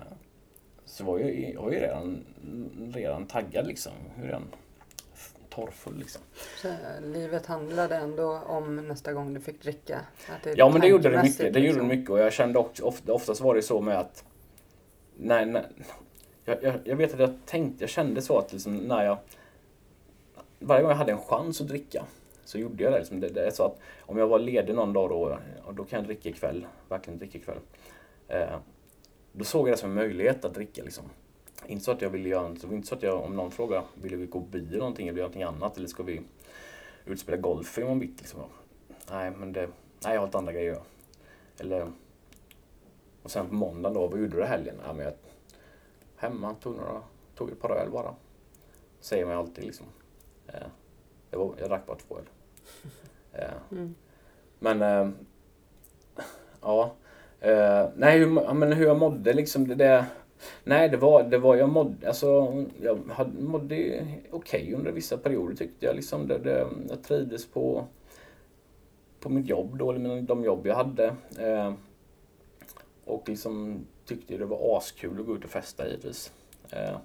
så 0.85 1.03
var 1.03 1.19
jag, 1.19 1.39
jag 1.39 1.61
var 1.61 1.71
ju 1.71 1.79
redan, 1.79 2.25
redan 2.93 3.25
taggad 3.25 3.67
liksom. 3.67 3.93
Redan 4.21 4.43
torrfull 5.49 5.97
liksom. 5.97 6.21
Så, 6.61 6.73
livet 7.01 7.45
handlade 7.45 7.95
ändå 7.95 8.41
om 8.47 8.75
nästa 8.75 9.13
gång 9.13 9.33
du 9.33 9.39
fick 9.39 9.61
dricka? 9.61 9.99
Ja 10.55 10.69
men 10.69 10.81
det 10.81 10.87
gjorde 10.87 11.09
det 11.09 11.23
mycket. 11.23 11.37
Det 11.37 11.45
gjorde 11.45 11.59
det 11.59 11.67
liksom. 11.67 11.87
mycket 11.87 12.09
och 12.09 12.19
jag 12.19 12.33
kände 12.33 12.59
också, 12.59 12.83
ofta, 12.83 13.13
oftast 13.13 13.41
var 13.41 13.55
det 13.55 13.61
så 13.61 13.81
med 13.81 13.99
att 13.99 14.23
när, 15.17 15.45
när 15.45 15.67
jag, 16.45 16.63
jag, 16.63 16.75
jag 16.83 16.95
vet 16.95 17.13
att 17.13 17.19
jag 17.19 17.33
tänkte, 17.45 17.83
jag 17.83 17.89
kände 17.89 18.21
så 18.21 18.37
att 18.37 18.53
liksom 18.53 18.77
när 18.77 19.05
jag 19.05 19.17
varje 20.59 20.81
gång 20.81 20.91
jag 20.91 20.97
hade 20.97 21.11
en 21.11 21.17
chans 21.17 21.61
att 21.61 21.67
dricka 21.67 22.05
så 22.45 22.57
gjorde 22.57 22.83
jag 22.83 22.93
det. 22.93 22.99
Liksom. 22.99 23.19
det, 23.19 23.29
det 23.29 23.47
är 23.47 23.51
så 23.51 23.63
att 23.63 23.79
om 23.99 24.17
jag 24.17 24.27
var 24.27 24.39
ledig 24.39 24.75
någon 24.75 24.93
dag 24.93 25.09
då, 25.09 25.37
då 25.71 25.83
kan 25.83 25.99
jag 25.99 26.05
dricka 26.05 26.29
ikväll, 26.29 26.67
verkligen 26.89 27.19
dricka 27.19 27.37
ikväll. 27.37 27.57
Eh, 28.27 28.55
då 29.31 29.43
såg 29.43 29.67
jag 29.67 29.73
det 29.73 29.77
som 29.77 29.89
en 29.89 29.95
möjlighet 29.95 30.45
att 30.45 30.53
dricka 30.53 30.83
liksom. 30.83 31.03
Inte 31.67 31.83
så 31.83 31.91
att 31.91 32.01
jag 32.01 32.09
ville 32.09 32.29
göra 32.29 32.49
det 32.49 32.67
var 32.67 32.75
inte 32.75 32.87
så 32.87 32.95
att 32.95 33.03
jag, 33.03 33.23
om 33.23 33.35
någon 33.35 33.51
frågar, 33.51 33.83
vill 33.93 34.15
vi 34.15 34.25
gå 34.25 34.39
på 34.39 34.45
bio 34.45 34.77
någonting 34.77 35.07
eller 35.07 35.17
göra 35.17 35.27
någonting 35.27 35.43
annat 35.43 35.77
eller 35.77 35.87
ska 35.87 36.03
vi 36.03 36.21
utspela 37.05 37.37
golf 37.37 37.77
imorgon 37.77 37.99
bitti 37.99 38.17
liksom. 38.17 38.39
Nej 39.11 39.31
men 39.31 39.53
det, 39.53 39.67
nej 40.03 40.13
jag 40.13 40.19
har 40.19 40.27
lite 40.27 40.37
andra 40.37 40.53
grejer 40.53 40.71
att 40.71 40.77
göra. 40.77 40.85
Eller 41.59 41.91
och 43.23 43.31
sen 43.31 43.47
på 43.47 43.53
måndagen 43.55 43.93
då, 43.93 44.07
vad 44.07 44.19
gjorde 44.19 44.37
du 44.37 44.43
helgen? 44.43 44.75
Ja, 44.85 44.93
men 44.93 45.05
jag, 45.05 45.13
hemma, 46.15 46.53
tog, 46.53 46.75
några, 46.75 47.01
tog 47.35 47.49
ett 47.51 47.61
par 47.61 47.69
öl 47.71 47.89
bara. 47.91 48.15
Säger 48.99 49.25
man 49.25 49.37
alltid 49.37 49.63
liksom. 49.65 49.85
Eh, 50.47 50.53
det 51.29 51.37
var, 51.37 51.53
jag 51.59 51.69
drack 51.69 51.85
bara 51.87 51.97
två 51.97 52.17
öl. 52.17 52.23
Eh, 53.33 53.51
Mm. 53.71 53.95
men 54.59 54.81
eh, 54.81 55.09
ja. 56.61 56.91
Eh, 57.39 57.85
nej, 57.95 58.19
hur, 58.19 58.53
men 58.53 58.73
hur 58.73 58.85
jag 58.85 58.97
mådde 58.99 59.33
liksom. 59.33 59.67
Det, 59.67 59.75
det, 59.75 60.05
nej, 60.63 60.89
det 60.89 60.97
var, 60.97 61.23
det 61.23 61.37
var 61.37 61.55
jag 61.55 61.69
mådde, 61.69 62.07
alltså 62.07 62.63
jag 62.81 62.99
hade, 63.09 63.41
mådde 63.43 64.07
okej 64.31 64.73
under 64.73 64.91
vissa 64.91 65.17
perioder 65.17 65.55
tyckte 65.55 65.85
jag 65.85 65.95
liksom. 65.95 66.27
Det, 66.27 66.37
det, 66.37 66.67
jag 66.89 67.03
trivdes 67.03 67.51
på, 67.51 67.85
på 69.19 69.29
mitt 69.29 69.47
jobb 69.47 69.77
då, 69.77 69.91
eller 69.91 70.21
de 70.21 70.43
jobb 70.43 70.67
jag 70.67 70.75
hade. 70.75 71.15
Och 73.11 73.29
liksom 73.29 73.85
tyckte 74.05 74.37
det 74.37 74.45
var 74.45 74.77
askul 74.77 75.19
att 75.19 75.25
gå 75.25 75.35
ut 75.35 75.43
och 75.43 75.49
festa 75.49 75.87
givetvis. 75.87 76.33
Eh, 76.69 76.97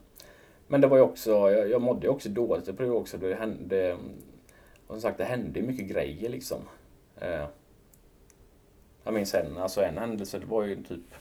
men 0.68 0.80
det 0.80 0.86
var 0.86 0.96
ju 0.96 1.02
också, 1.02 1.30
jag, 1.30 1.70
jag 1.70 1.82
mådde 1.82 2.06
ju 2.06 2.08
också 2.08 2.28
dåligt. 2.28 2.66
Jag 2.66 2.76
prövade 2.76 2.98
också, 2.98 3.18
det 3.18 3.34
hände, 3.34 3.96
och 4.86 4.94
som 4.94 5.00
sagt 5.00 5.18
det 5.18 5.24
hände 5.24 5.60
ju 5.60 5.66
mycket 5.66 5.86
grejer 5.86 6.28
liksom. 6.28 6.58
Eh, 7.16 7.46
jag 9.04 9.14
minns 9.14 9.34
en, 9.34 9.58
alltså 9.58 9.82
en 9.82 9.98
händelse, 9.98 10.38
det 10.38 10.46
var 10.46 10.62
ju 10.62 10.82
typ 10.82 11.14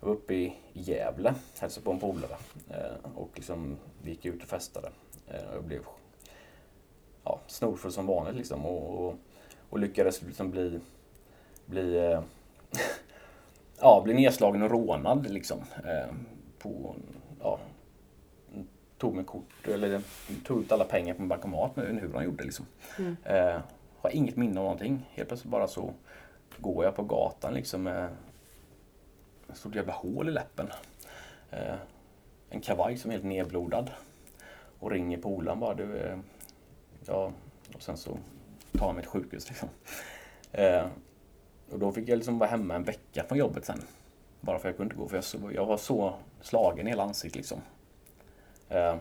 jag 0.00 0.08
var 0.08 0.14
uppe 0.14 0.34
i 0.34 0.54
Gävle, 0.72 1.34
hälsade 1.60 1.84
på 1.84 1.92
en 1.92 2.00
polare. 2.00 2.36
Eh, 2.70 3.10
och 3.14 3.30
liksom, 3.34 3.76
vi 4.02 4.10
gick 4.10 4.24
ut 4.24 4.42
och 4.42 4.48
festade. 4.48 4.90
Eh, 5.28 5.48
och 5.48 5.54
jag 5.54 5.64
blev 5.64 5.82
ja, 7.24 7.40
snorfull 7.46 7.92
som 7.92 8.06
vanligt 8.06 8.36
liksom. 8.36 8.66
Och, 8.66 9.06
och, 9.06 9.16
och 9.70 9.78
lyckades 9.78 10.22
liksom 10.22 10.50
bli, 10.50 10.80
bli, 11.66 11.96
eh, 11.96 12.22
ja, 13.82 14.00
bli 14.04 14.14
nedslagen 14.14 14.62
och 14.62 14.70
rånad 14.70 15.30
liksom. 15.30 15.58
Eh, 15.84 16.14
på 16.58 16.96
ja, 17.40 17.58
tog 18.98 19.14
med 19.14 19.26
kort 19.26 19.68
eller 19.68 20.02
tog 20.44 20.60
ut 20.60 20.72
alla 20.72 20.84
pengar 20.84 21.14
på 21.14 21.22
en 21.22 21.28
bankomat 21.28 21.76
med 21.76 21.86
hur 21.86 22.14
han 22.14 22.24
gjorde. 22.24 22.44
Liksom. 22.44 22.66
Mm. 22.98 23.16
Eh, 23.24 23.60
har 24.00 24.10
inget 24.10 24.36
minne 24.36 24.60
av 24.60 24.64
någonting. 24.64 25.10
Helt 25.10 25.28
plötsligt 25.28 25.50
bara 25.50 25.68
så 25.68 25.92
går 26.58 26.84
jag 26.84 26.96
på 26.96 27.02
gatan 27.02 27.54
liksom 27.54 27.82
med 27.82 28.08
ett 29.50 29.56
stort 29.56 29.74
jävla 29.74 29.92
hål 29.92 30.28
i 30.28 30.32
läppen. 30.32 30.68
Eh, 31.50 31.74
en 32.50 32.60
kavaj 32.60 32.96
som 32.96 33.10
är 33.10 33.14
helt 33.14 33.24
nedblodad. 33.24 33.90
Och 34.78 34.90
ringer 34.90 35.18
polaren 35.18 35.60
bara. 35.60 35.74
Du, 35.74 35.96
eh, 35.96 36.18
ja, 37.06 37.32
och 37.74 37.82
sen 37.82 37.96
så 37.96 38.18
tar 38.72 38.86
han 38.86 38.94
mig 38.94 39.04
till 39.04 39.10
sjukhus. 39.10 39.48
Liksom. 39.48 39.68
Och 41.72 41.78
då 41.78 41.92
fick 41.92 42.08
jag 42.08 42.16
liksom 42.16 42.38
vara 42.38 42.50
hemma 42.50 42.74
en 42.74 42.84
vecka 42.84 43.24
från 43.28 43.38
jobbet 43.38 43.64
sen. 43.64 43.82
Bara 44.40 44.58
för 44.58 44.68
att 44.68 44.72
jag 44.72 44.76
kunde 44.76 44.94
inte 44.94 45.02
gå. 45.02 45.08
För 45.08 45.16
jag, 45.16 45.24
så, 45.24 45.38
jag 45.54 45.66
var 45.66 45.76
så 45.76 46.14
slagen 46.40 46.86
i 46.86 46.90
hela 46.90 47.02
ansiktet 47.02 47.36
liksom. 47.36 47.60
Eh, 48.68 48.96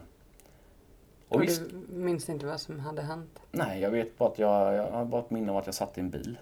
och 1.27 1.35
Och 1.35 1.41
visst, 1.43 1.61
du 1.69 1.95
minns 1.95 2.29
inte 2.29 2.45
vad 2.45 2.61
som 2.61 2.79
hade 2.79 3.01
hänt? 3.01 3.39
nej, 3.51 3.81
jag 3.81 3.91
vet 3.91 4.17
bara 4.17 4.29
att 4.29 4.39
jag, 4.39 4.73
jag 4.75 4.91
har 4.91 5.05
bara 5.05 5.21
ett 5.21 5.29
minne 5.31 5.51
av 5.51 5.57
att 5.57 5.65
jag 5.65 5.75
satt 5.75 5.97
i 5.97 6.01
en 6.01 6.09
bil 6.09 6.37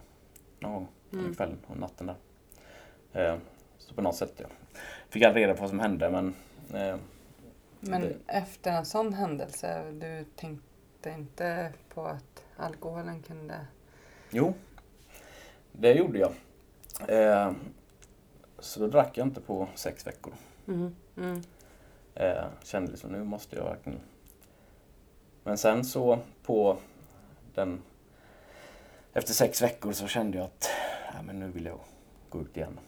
någon 0.59 0.73
gång 0.73 0.87
Mm. 1.11 1.25
under 1.25 1.35
kvällen 1.37 1.57
och 1.67 1.77
natten 1.77 2.07
där. 2.07 2.15
Eh, 3.31 3.37
så 3.77 3.93
på 3.95 4.01
något 4.01 4.15
sätt, 4.15 4.33
ja. 4.37 4.47
Fick 5.09 5.23
jag 5.23 5.35
reda 5.35 5.53
på 5.53 5.61
vad 5.61 5.69
som 5.69 5.79
hände 5.79 6.09
men 6.09 6.27
eh, 6.73 6.97
Men 7.79 8.01
Det- 8.01 8.15
efter 8.27 8.71
en 8.71 8.85
sån 8.85 9.13
händelse, 9.13 9.91
du 9.91 10.25
tänkte 10.35 11.09
inte 11.09 11.73
på 11.93 12.05
att 12.05 12.43
alkoholen 12.57 13.21
kunde... 13.21 13.55
jo, 14.31 14.53
det 15.71 15.93
gjorde 15.93 16.19
jag. 16.19 16.31
Eh, 17.07 17.51
så 18.59 18.79
då 18.79 18.87
drack 18.87 19.17
jag 19.17 19.27
inte 19.27 19.41
på 19.41 19.67
sex 19.75 20.07
veckor. 20.07 20.33
Mm. 20.67 20.95
Mm. 21.17 21.41
Eh, 22.15 22.45
kände 22.63 22.91
liksom 22.91 23.11
nu 23.11 23.23
måste 23.23 23.55
jag 23.55 23.63
verkligen. 23.63 23.99
Men 25.43 25.57
sen 25.57 25.85
så 25.85 26.19
på 26.43 26.77
den 27.55 27.81
efter 29.13 29.33
sex 29.33 29.61
veckor 29.61 29.91
så 29.91 30.07
kände 30.07 30.37
jag 30.37 30.45
att 30.45 30.69
ja, 31.13 31.21
men 31.21 31.39
nu 31.39 31.47
vill 31.47 31.65
jag 31.65 31.79
gå 32.29 32.41
ut 32.41 32.57
igen. 32.57 32.79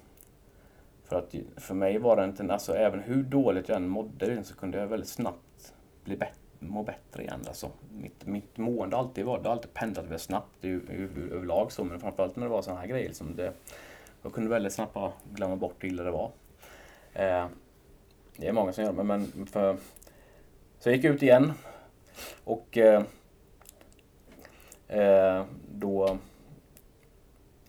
För 1.04 1.16
att 1.16 1.36
för 1.58 1.74
mig 1.74 1.98
var 1.98 2.18
det 2.18 2.26
inte, 2.26 2.54
alltså 2.54 2.76
även 2.76 3.00
hur 3.00 3.24
dåligt 3.24 3.70
jag 3.70 3.76
än 3.76 3.88
mådde 3.88 4.44
så 4.44 4.56
kunde 4.56 4.78
jag 4.78 4.88
väldigt 4.88 5.10
snabbt 5.10 5.74
bli 6.04 6.18
bet- 6.18 6.41
må 6.62 6.84
bättre 6.84 7.24
igen. 7.24 7.44
Alltså, 7.48 7.72
mitt, 7.92 8.26
mitt 8.26 8.58
mående 8.58 8.96
har 8.96 9.04
alltid 9.04 9.26
varit, 9.26 9.44
det 9.44 9.50
har 9.50 9.56
alltid 9.56 9.74
pendlat 9.74 10.06
väldigt 10.06 10.22
snabbt 10.22 10.66
överlag 10.66 11.72
så, 11.72 11.84
men 11.84 12.00
framförallt 12.00 12.36
när 12.36 12.44
det 12.44 12.50
var 12.50 12.62
sådana 12.62 12.82
här 12.82 12.88
grejer. 12.88 13.08
Liksom 13.08 13.36
det, 13.36 13.54
jag 14.22 14.34
kunde 14.34 14.50
väldigt 14.50 14.74
snabbt 14.74 14.98
glömma 15.34 15.56
bort 15.56 15.84
hur 15.84 15.90
illa 15.90 16.04
det 16.04 16.12
var. 16.12 16.32
Eh, 17.14 17.48
det 18.38 18.48
är 18.48 18.52
många 18.54 18.74
som 18.74 18.84
gör 18.84 18.94
det, 18.94 19.04
men 19.04 19.46
för... 19.46 19.78
Så 20.80 20.90
jag 20.90 20.96
gick 20.96 21.06
ut 21.06 21.24
igen. 21.24 21.54
Och 22.44 22.78
eh, 22.78 23.04
eh, 24.88 25.46
då... 25.72 26.18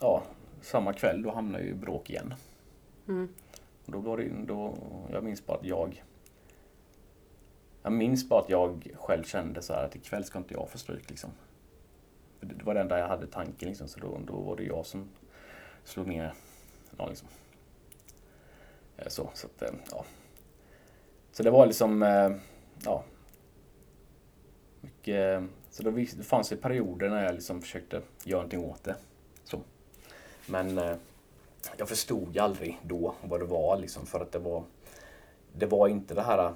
Ja, 0.01 0.23
samma 0.63 0.93
kväll 0.93 1.23
då 1.23 1.31
hamnade 1.31 1.65
jag 1.65 1.71
i 1.71 1.75
bråk 1.75 2.11
igen. 2.11 2.35
Mm. 3.09 3.29
Och 3.87 3.93
då 3.93 3.99
var 3.99 4.17
det, 4.17 4.29
då, 4.47 4.75
jag 5.13 5.25
minns 5.25 5.47
bara 5.47 5.59
att 5.59 5.65
jag... 5.65 6.03
Jag 7.83 7.93
minns 7.93 8.29
bara 8.29 8.41
att 8.41 8.49
jag 8.51 8.89
själv 8.95 9.25
kände 9.25 9.63
så 9.63 9.73
här 9.75 9.85
att 9.85 9.97
ikväll 9.97 10.25
ska 10.25 10.39
inte 10.39 10.55
jag 10.55 10.69
få 10.71 10.79
stryk 10.79 11.11
liksom. 11.11 11.31
Det 12.41 12.65
var 12.65 12.75
det 12.75 12.81
enda 12.81 12.99
jag 12.99 13.09
hade 13.09 13.27
tanken 13.27 13.69
liksom, 13.69 13.89
så 13.89 14.01
då, 14.01 14.19
då 14.27 14.41
var 14.41 14.57
det 14.57 14.63
jag 14.65 14.87
som 14.87 15.09
slog 15.85 16.07
ner 16.07 16.35
någon 16.91 17.09
liksom. 17.09 17.29
Eh, 18.97 19.09
så, 19.09 19.31
så 19.35 19.47
att, 19.47 19.63
eh, 19.63 19.71
ja. 19.91 20.05
Så 21.33 21.43
det 21.43 21.51
var 21.51 21.67
liksom, 21.67 22.03
eh, 22.03 22.31
ja. 22.85 23.05
Mycket, 24.81 25.43
så 25.71 25.83
då, 25.83 25.91
vis- 25.91 26.15
det 26.15 26.23
fanns 26.25 26.53
ju 26.53 26.57
perioder 26.57 27.09
när 27.11 27.25
jag 27.25 27.35
liksom 27.35 27.61
försökte 27.61 28.03
göra 28.25 28.41
någonting 28.41 28.65
åt 28.65 28.85
det. 28.85 28.97
Så. 29.45 29.61
Men 30.47 30.81
jag 31.77 31.89
förstod 31.89 32.35
ju 32.35 32.41
aldrig 32.41 32.79
då 32.83 33.15
vad 33.25 33.41
det 33.41 33.45
var 33.47 33.77
liksom 33.79 34.07
för 34.07 34.21
att 34.21 34.33
det 34.33 34.39
var 34.39 34.65
Det 35.53 35.67
var 35.67 35.89
inte 35.89 36.15
det 36.15 36.23
här 36.23 36.55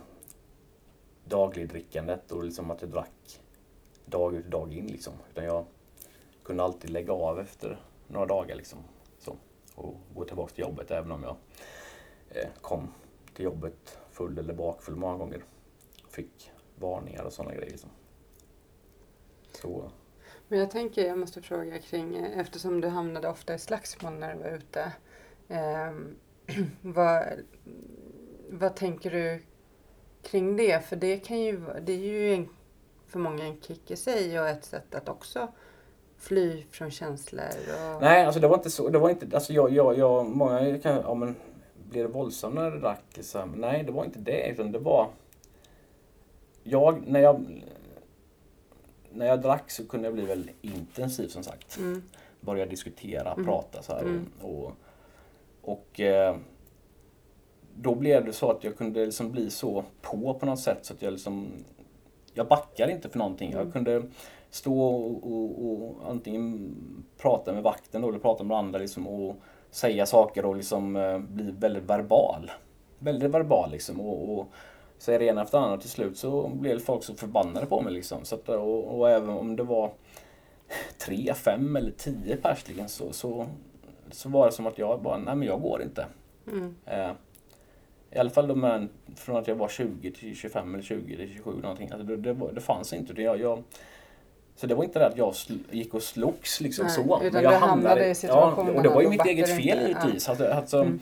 dagligdrickandet 1.29 2.33
och 2.33 2.45
liksom 2.45 2.71
att 2.71 2.83
jag 2.83 2.91
drack 2.91 3.41
dag 4.07 4.35
ut 4.35 4.45
och 4.45 4.51
dag 4.51 4.73
in 4.73 4.87
liksom. 4.87 5.13
Utan 5.31 5.45
jag 5.45 5.67
kunde 6.45 6.63
alltid 6.63 6.91
lägga 6.91 7.13
av 7.13 7.41
efter 7.41 7.81
några 8.07 8.27
dagar 8.27 8.57
liksom. 8.57 8.79
Så. 9.19 9.37
Och 9.75 9.97
gå 10.15 10.25
tillbaka 10.25 10.55
till 10.55 10.65
jobbet 10.65 10.91
även 10.91 11.13
om 11.13 11.23
jag 11.23 11.37
eh, 12.29 12.49
kom 12.61 12.93
till 13.35 13.45
jobbet 13.45 13.99
full 14.11 14.39
eller 14.39 14.55
bakfull 14.55 14.97
många 14.97 15.17
gånger. 15.17 15.45
Fick 16.09 16.51
varningar 16.75 17.25
och 17.25 17.33
sådana 17.33 17.55
grejer 17.55 17.71
liksom. 17.71 17.91
Så 19.53 19.91
Men 20.49 20.59
jag 20.59 20.71
tänker, 20.71 21.07
jag 21.07 21.19
måste 21.19 21.43
fråga 21.43 21.79
kring, 21.79 22.17
eh, 22.17 22.39
eftersom 22.39 22.81
du 22.81 22.89
hamnade 22.89 23.29
ofta 23.29 23.55
i 23.55 23.59
slagsmål 23.59 24.13
när 24.13 24.35
du 24.35 24.41
var 24.41 24.51
ute. 24.51 24.93
Eh, 25.49 25.93
vad, 26.83 27.25
vad 28.51 28.77
tänker 28.77 29.11
du 29.11 29.43
kring 30.27 30.57
det? 30.57 30.85
För 30.87 30.97
det 30.97 31.19
kan 31.19 31.41
ju 31.41 31.61
det 31.83 31.93
är 31.93 31.97
ju 31.99 32.35
en, 32.35 32.49
för 33.07 33.19
många 33.19 33.45
en 33.45 33.61
kick 33.61 33.91
i 33.91 33.97
sig 33.97 34.41
och 34.41 34.49
ett 34.49 34.65
sätt 34.65 34.95
att 34.95 35.09
också 35.09 35.49
fly 36.19 36.65
från 36.71 36.91
känslor. 36.91 37.45
Och, 37.95 38.03
Nej, 38.03 38.25
alltså 38.25 38.41
det 38.41 38.49
var 38.49 38.57
inte 38.57 38.71
så. 38.71 38.89
Det 38.89 38.99
var 38.99 39.11
inte, 39.11 39.27
alltså 39.37 39.53
jag, 39.53 39.73
jag, 39.73 39.99
jag, 39.99 40.27
många 40.27 40.79
kan, 40.79 40.95
ja 40.97 41.15
men 41.15 41.37
blir 41.91 42.03
det 42.03 42.09
våldsam 42.09 42.53
när 42.55 42.71
du 42.71 42.79
drack? 42.79 43.05
Liksom? 43.15 43.51
Nej, 43.53 43.83
det 43.83 43.93
var 43.93 44.05
inte 44.05 44.19
det. 44.19 44.49
Utan 44.51 44.73
det 44.73 44.79
var... 44.79 45.09
Jag, 46.63 47.07
när 47.07 47.21
jag... 47.21 47.63
När 49.13 49.27
jag 49.27 49.43
drack 49.43 49.71
så 49.71 49.87
kunde 49.89 50.07
jag 50.07 50.15
bli 50.15 50.25
väldigt 50.27 50.57
intensiv 50.61 51.29
som 51.29 51.43
sagt. 51.43 51.77
Mm, 51.79 52.03
Börja 52.41 52.67
diskutera, 52.67 53.33
Mm. 53.33 53.45
prata 53.47 53.83
så 53.83 53.93
här. 53.93 54.01
Mm. 54.01 54.27
Och, 54.43 54.65
och, 54.65 54.75
och 55.63 56.01
eh, 56.01 56.37
då 57.81 57.95
blev 57.95 58.25
det 58.25 58.33
så 58.33 58.51
att 58.51 58.65
jag 58.65 58.77
kunde 58.77 59.05
liksom 59.07 59.33
bli 59.33 59.51
så 59.51 59.85
på 60.03 60.35
på 60.35 60.47
något 60.47 60.59
sätt 60.61 60.79
så 60.83 60.95
att 60.95 61.03
jag 61.03 61.13
liksom... 61.13 61.47
Jag 62.35 62.49
backade 62.49 62.93
inte 62.93 63.09
för 63.09 63.19
någonting. 63.19 63.51
Jag 63.53 63.61
Mm. 63.61 63.73
kunde 63.73 64.03
stå 64.51 64.81
och, 64.81 65.33
och, 65.33 65.73
och 65.73 66.11
antingen 66.11 66.75
prata 67.19 67.53
med 67.53 67.63
vakten 67.63 68.03
då, 68.03 68.09
eller 68.09 68.19
prata 68.19 68.45
med 68.45 68.57
andra 68.57 68.79
liksom, 68.79 69.07
och 69.09 69.37
säga 69.71 70.07
saker 70.07 70.45
och 70.45 70.57
liksom 70.57 70.97
eh, 70.97 71.19
bli 71.19 71.51
väldigt 71.59 71.85
verbal. 71.91 72.51
Väldigt 72.99 73.31
verbal 73.31 73.71
liksom 73.71 74.01
och, 74.01 74.39
och 74.39 74.47
säga 74.99 75.19
det 75.19 75.25
ena 75.25 75.43
efter 75.43 75.59
det 75.59 75.65
andra. 75.65 75.79
Till 75.79 75.91
slut 75.91 76.17
så 76.19 76.49
blev 76.49 76.79
folk 76.79 77.05
så 77.05 77.15
förbannade 77.15 77.67
på 77.67 77.81
mig 77.81 77.93
liksom. 77.93 78.25
Så 78.25 78.35
att, 78.35 78.49
och, 78.49 78.99
och 78.99 79.11
även 79.11 79.29
om 79.31 79.57
det 79.57 79.63
var 79.63 79.91
tre, 81.07 81.35
fem 81.35 81.77
eller 81.77 81.91
tio 81.91 82.37
pers 82.37 82.65
så, 82.87 83.13
så, 83.13 83.47
så 84.11 84.29
var 84.29 84.47
det 84.47 84.53
som 84.53 84.67
att 84.67 84.79
jag 84.79 85.03
bara, 85.03 85.19
nej 85.19 85.37
men 85.37 85.49
jag 85.49 85.63
går 85.63 85.83
inte. 85.83 86.07
mm, 86.47 86.75
Eh, 86.87 87.11
I 88.17 88.19
alla 88.19 88.31
fall 88.31 88.49
de 88.49 88.89
från 89.17 89.37
att 89.37 89.49
jag 89.49 89.55
var 89.55 89.69
20 89.69 90.11
till 90.11 90.37
25 90.37 90.75
eller 90.75 90.85
20 90.85 91.17
till 91.17 91.33
27 91.35 91.51
någonting. 91.63 91.91
Alltså 91.93 92.07
det, 92.07 92.17
det, 92.17 92.37
det 92.55 92.61
fanns 92.61 92.93
inte. 92.93 93.13
Det, 93.13 93.23
jag, 93.23 93.41
jag, 93.41 93.63
så 94.57 94.67
det 94.67 94.75
var 94.75 94.85
inte 94.85 94.99
det 94.99 95.07
att 95.07 95.19
jag 95.19 95.35
gick 95.71 95.95
och 95.95 96.03
slogs 96.03 96.61
liksom 96.61 96.87
Nej, 96.87 96.95
så. 96.95 97.03
utan 97.03 97.33
Men 97.33 97.43
jag 97.43 97.53
du 97.53 97.57
hamnade 97.57 98.07
i 98.09 98.15
situationen 98.15 98.67
Ja, 98.73 98.77
och 98.77 98.83
det 98.83 98.89
var 98.89 99.03
ju 99.03 99.09
mitt 99.09 99.27
eget 99.27 99.49
fel 99.57 99.79
givetvis. 99.89 100.29
Alltså, 100.29 100.47
alltså, 100.47 100.77
Mm. 100.83 101.01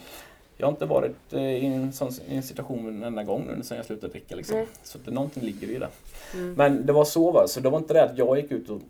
Jag 0.57 0.67
har 0.67 0.71
inte 0.73 0.87
varit 0.87 1.33
eh, 1.33 1.41
i 1.43 1.67
en 1.67 1.93
sån 1.93 2.11
i 2.29 2.37
en 2.37 2.43
situation 2.43 2.89
en 2.89 3.03
enda 3.03 3.23
gång 3.25 3.47
nu 3.57 3.63
sen 3.63 3.77
jag 3.77 3.87
slutade 3.87 4.13
dricka. 4.13 4.37
Liksom. 4.37 4.57
Nej. 4.57 4.67
Så 4.83 4.99
det, 5.05 5.11
någonting 5.11 5.43
ligger 5.43 5.69
i 5.71 5.79
det. 5.79 5.89
mm, 6.35 6.55
Men 6.55 6.87
det 6.87 6.93
var 6.93 7.05
så 7.05 7.31
va, 7.31 7.47
så 7.49 7.61
det 7.61 7.71
var 7.71 7.79
inte 7.79 7.95
det 7.95 8.05
att 8.05 8.19
jag 8.19 8.37
gick 8.41 8.51
ut 8.51 8.71
och, 8.71 8.81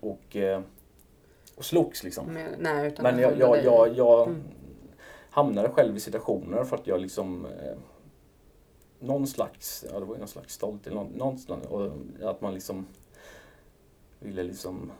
och, 0.00 0.36
eh, 0.36 0.60
och 1.56 1.64
slogs 1.64 2.04
liksom. 2.04 2.26
med, 2.26 2.46
nej, 2.58 2.86
utan 2.88 3.02
Men 3.02 3.18
jag, 3.18 3.38
jag, 3.38 3.52
dig- 3.56 3.64
jag, 3.64 3.96
jag 3.96 4.28
Mm. 4.28 4.42
Hamnade 5.30 5.68
själv 5.68 5.96
i 5.96 6.00
situationer 6.00 6.64
för 6.64 6.76
att 6.76 6.86
jag 6.86 7.00
liksom 7.00 7.46
eh, 7.46 7.76
någon 8.98 9.26
slags, 9.26 9.84
ja 9.92 10.00
det 10.00 10.04
var 10.04 10.14
ju 10.14 10.18
någon 10.18 10.28
slags 10.28 10.54
stolthet, 10.54 10.94
någon, 10.94 11.06
någon 11.06 11.38
slags, 11.38 11.66
och 11.66 11.92
att 12.22 12.40
man 12.40 12.54
liksom 12.54 12.86
ville 14.18 14.42
liksom 14.42 14.92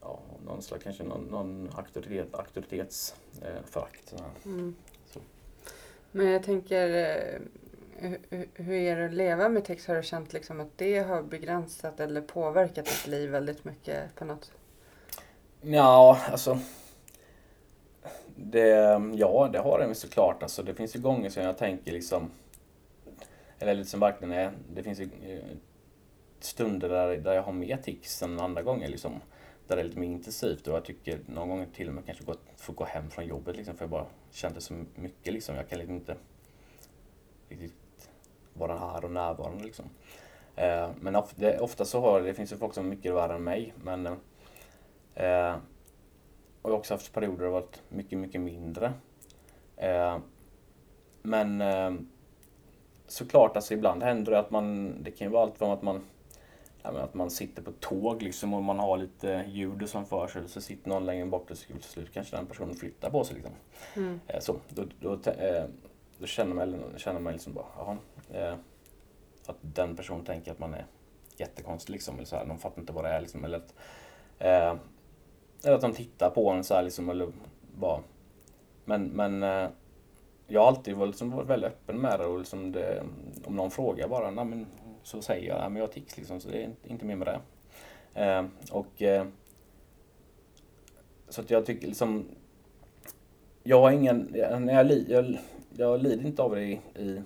ja, 0.00 0.18
någon 0.46 0.62
slags, 0.62 0.84
kanske 0.84 1.02
någon, 1.02 1.24
någon 1.24 1.70
auktoritet, 1.74 2.34
auktoritetsförakt. 2.34 4.12
Eh. 4.12 4.20
Mm. 4.44 4.74
Men 6.12 6.26
jag 6.26 6.42
tänker, 6.42 6.88
eh, 6.88 7.40
hur, 7.96 8.48
hur 8.54 8.74
är 8.74 8.96
det 8.96 9.06
att 9.06 9.14
leva 9.14 9.48
med 9.48 9.64
text? 9.64 9.88
Har 9.88 9.94
du 9.94 10.02
känt 10.02 10.32
liksom 10.32 10.60
att 10.60 10.78
det 10.78 10.98
har 10.98 11.22
begränsat 11.22 12.00
eller 12.00 12.20
påverkat 12.20 12.84
ditt 12.84 13.06
liv 13.06 13.30
väldigt 13.30 13.64
mycket 13.64 14.14
på 14.14 14.24
något? 14.24 14.52
Ja, 15.60 16.18
alltså. 16.30 16.58
Det, 18.44 19.00
ja, 19.14 19.48
det 19.52 19.58
har 19.58 19.78
det 19.78 19.94
såklart. 19.94 20.42
Alltså, 20.42 20.62
det 20.62 20.74
finns 20.74 20.96
ju 20.96 21.00
gånger 21.00 21.30
som 21.30 21.42
jag 21.42 21.58
tänker 21.58 21.92
liksom. 21.92 22.30
Eller 23.58 23.74
liksom 23.74 24.00
verkligen 24.00 24.32
är. 24.32 24.52
Det 24.74 24.82
finns 24.82 25.00
ju 25.00 25.04
eh, 25.04 25.56
stunder 26.40 26.88
där, 26.88 27.16
där 27.16 27.34
jag 27.34 27.42
har 27.42 27.52
mer 27.52 27.76
tics 27.76 28.22
än 28.22 28.40
andra 28.40 28.62
gånger 28.62 28.88
liksom. 28.88 29.12
Där 29.66 29.76
det 29.76 29.82
är 29.82 29.84
lite 29.84 29.98
mer 29.98 30.06
intensivt 30.06 30.66
och 30.66 30.74
jag 30.74 30.84
tycker 30.84 31.20
någon 31.26 31.48
gång 31.48 31.66
till 31.74 31.88
och 31.88 31.94
med 31.94 32.06
kanske 32.06 32.24
gått, 32.24 32.40
får 32.56 32.72
gå 32.72 32.84
hem 32.84 33.10
från 33.10 33.26
jobbet 33.26 33.56
liksom. 33.56 33.76
För 33.76 33.84
jag 33.84 33.90
bara 33.90 34.06
kände 34.30 34.60
så 34.60 34.74
mycket 34.94 35.32
liksom. 35.32 35.56
Jag 35.56 35.68
kan 35.68 35.78
liksom 35.78 35.94
inte 35.94 36.16
riktigt 37.48 38.10
vara 38.54 38.78
här 38.78 39.04
och 39.04 39.10
närvarande. 39.10 39.64
Liksom. 39.64 39.84
Eh, 40.56 40.90
men 41.00 41.16
of, 41.16 41.34
det, 41.36 41.58
ofta 41.58 41.84
så 41.84 42.00
har 42.00 42.20
det 42.20 42.34
finns 42.34 42.52
ju 42.52 42.56
folk 42.56 42.74
som 42.74 42.86
är 42.86 42.90
mycket 42.90 43.14
värre 43.14 43.34
än 43.34 43.44
mig. 43.44 43.74
Men, 43.84 44.06
eh, 45.14 45.56
och 46.62 46.70
jag 46.70 46.74
har 46.74 46.78
också 46.78 46.94
haft 46.94 47.12
perioder 47.12 47.38
där 47.38 47.44
det 47.44 47.50
varit 47.50 47.82
mycket, 47.88 48.18
mycket 48.18 48.40
mindre. 48.40 48.92
Eh, 49.76 50.18
men 51.22 51.60
eh, 51.60 51.92
såklart, 53.06 53.56
alltså 53.56 53.74
ibland 53.74 54.02
händer 54.02 54.32
det 54.32 54.38
att 54.38 54.50
man, 54.50 54.96
det 55.02 55.10
kan 55.10 55.26
ju 55.26 55.32
vara 55.32 55.42
allt 55.42 55.58
från 55.58 55.70
att 55.70 55.82
man 55.82 56.02
att 56.82 57.14
man 57.14 57.30
sitter 57.30 57.62
på 57.62 57.72
tåg 57.72 58.22
liksom 58.22 58.54
och 58.54 58.62
man 58.62 58.78
har 58.78 58.96
lite 58.96 59.44
ljud 59.48 59.88
som 59.88 60.06
för 60.06 60.28
sig. 60.28 60.48
Så 60.48 60.60
sitter 60.60 60.88
någon 60.88 61.06
längre 61.06 61.26
bort 61.26 61.50
och 61.50 61.58
så 61.58 61.66
till 61.66 61.82
slut 61.82 62.12
kanske 62.12 62.36
den 62.36 62.46
personen 62.46 62.74
flyttar 62.74 63.10
på 63.10 63.24
sig. 63.24 63.34
Liksom. 63.34 63.52
Mm. 63.96 64.20
Eh, 64.26 64.40
så, 64.40 64.56
då, 64.68 64.84
då, 65.00 65.30
eh, 65.30 65.64
då, 66.18 66.26
känner 66.26 66.54
man, 66.54 66.84
känner 66.96 67.20
man 67.20 67.32
liksom 67.32 67.52
bara, 67.52 67.66
aha, 67.78 67.96
eh, 68.32 68.54
att 69.46 69.56
den 69.60 69.96
personen 69.96 70.24
tänker 70.24 70.52
att 70.52 70.58
man 70.58 70.74
är 70.74 70.86
jättekonstig. 71.36 71.92
Liksom, 71.92 72.14
eller 72.14 72.24
så 72.24 72.36
här, 72.36 72.46
de 72.46 72.58
fattar 72.58 72.80
inte 72.80 72.92
vad 72.92 73.04
det 73.04 73.10
är. 73.10 73.20
Liksom, 73.20 73.44
eller, 73.44 73.56
att, 73.58 73.74
eller 75.64 75.74
att 75.74 75.80
de 75.80 75.92
tittar 75.92 76.30
på 76.30 76.50
en 76.50 76.64
så 76.64 76.74
här, 76.74 76.82
liksom, 76.82 77.08
eller 77.10 77.28
bara. 77.78 78.00
Men, 78.84 79.04
men 79.04 79.42
eh, 79.42 79.68
jag 80.46 80.60
har 80.60 80.68
alltid 80.68 80.94
varit, 80.96 81.08
liksom, 81.10 81.30
varit 81.30 81.48
väldigt 81.48 81.70
öppen 81.70 81.98
med 82.00 82.20
det 82.20 82.26
och 82.26 82.38
liksom 82.38 82.72
det, 82.72 83.02
om 83.44 83.56
någon 83.56 83.70
frågar 83.70 84.08
bara, 84.08 84.30
nej 84.30 84.44
men, 84.44 84.66
så 85.02 85.22
säger 85.22 85.48
jag 85.48 85.58
att 85.58 85.74
jag 85.74 85.80
har 85.80 85.88
tics 85.88 86.16
liksom, 86.16 86.40
så 86.40 86.48
det 86.48 86.62
är 86.62 86.70
inte 86.84 87.04
mer 87.04 87.16
med 87.16 87.26
det. 87.26 87.40
Eh, 88.22 88.44
och 88.70 89.02
eh, 89.02 89.26
Så 91.28 91.40
att 91.40 91.50
jag 91.50 91.66
tycker 91.66 91.86
liksom 91.86 92.28
Jag 93.62 93.80
har 93.80 93.90
ingen, 93.90 94.18
när 94.60 94.72
jag, 94.74 95.08
jag, 95.08 95.38
jag 95.76 96.02
lider 96.02 96.26
inte 96.26 96.42
av 96.42 96.54
det 96.54 96.62
i, 96.62 96.80
i 96.94 97.22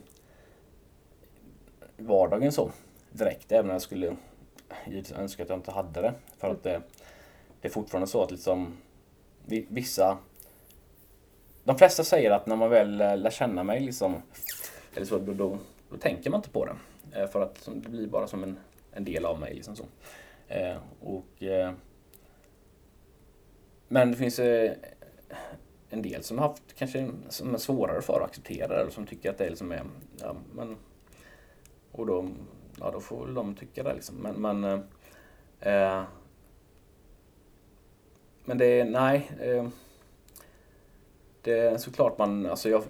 vardagen 1.96 2.52
så 2.52 2.70
direkt, 3.12 3.52
även 3.52 3.66
om 3.66 3.72
jag 3.72 3.82
skulle 3.82 4.16
önska 5.16 5.42
att 5.42 5.48
jag 5.48 5.58
inte 5.58 5.70
hade 5.70 6.00
det. 6.02 6.14
För 6.38 6.50
att 6.50 6.62
det, 6.62 6.82
det 7.66 7.70
är 7.70 7.72
fortfarande 7.72 8.06
så 8.06 8.22
att 8.22 8.30
liksom 8.30 8.76
vissa 9.68 10.18
de 11.64 11.78
flesta 11.78 12.04
säger 12.04 12.30
att 12.30 12.46
när 12.46 12.56
man 12.56 12.70
väl 12.70 12.96
lär 12.96 13.30
känna 13.30 13.64
mig 13.64 13.80
liksom, 13.80 14.22
eller 14.94 15.06
så, 15.06 15.18
då, 15.18 15.32
då, 15.32 15.58
då 15.90 15.96
tänker 15.96 16.30
man 16.30 16.38
inte 16.38 16.50
på 16.50 16.66
det. 16.66 16.76
Eh, 17.20 17.28
för 17.28 17.40
att 17.40 17.68
det 17.74 17.88
blir 17.88 18.06
bara 18.06 18.26
som 18.26 18.42
en, 18.42 18.58
en 18.92 19.04
del 19.04 19.26
av 19.26 19.40
mig. 19.40 19.54
Liksom 19.54 19.76
så. 19.76 19.84
Eh, 20.48 20.76
och, 21.00 21.42
eh, 21.42 21.72
men 23.88 24.10
det 24.10 24.16
finns 24.16 24.38
eh, 24.38 24.72
en 25.90 26.02
del 26.02 26.22
som 26.22 26.38
har 26.38 26.48
haft 26.48 26.74
kanske 26.78 27.10
som 27.28 27.54
är 27.54 27.58
svårare 27.58 28.02
för 28.02 28.20
att 28.20 28.28
acceptera 28.28 28.84
det 28.84 28.90
som 28.90 29.06
tycker 29.06 29.30
att 29.30 29.38
det 29.38 29.44
är 29.44 29.50
liksom 29.50 29.72
är, 29.72 29.82
ja, 30.20 30.36
men, 30.54 30.76
och 31.92 32.06
då, 32.06 32.28
ja, 32.80 32.90
då 32.90 33.00
får 33.00 33.24
väl 33.24 33.34
de 33.34 33.54
tycka 33.54 33.82
det 33.82 33.94
liksom. 33.94 34.16
Men, 34.16 34.34
men, 34.34 34.82
eh, 35.60 36.02
men 38.46 38.58
det 38.58 38.84
nej. 38.84 39.30
Eh, 39.40 39.68
det 41.42 41.58
är 41.58 41.78
såklart 41.78 42.18
man, 42.18 42.46
alltså 42.46 42.68
jag, 42.68 42.82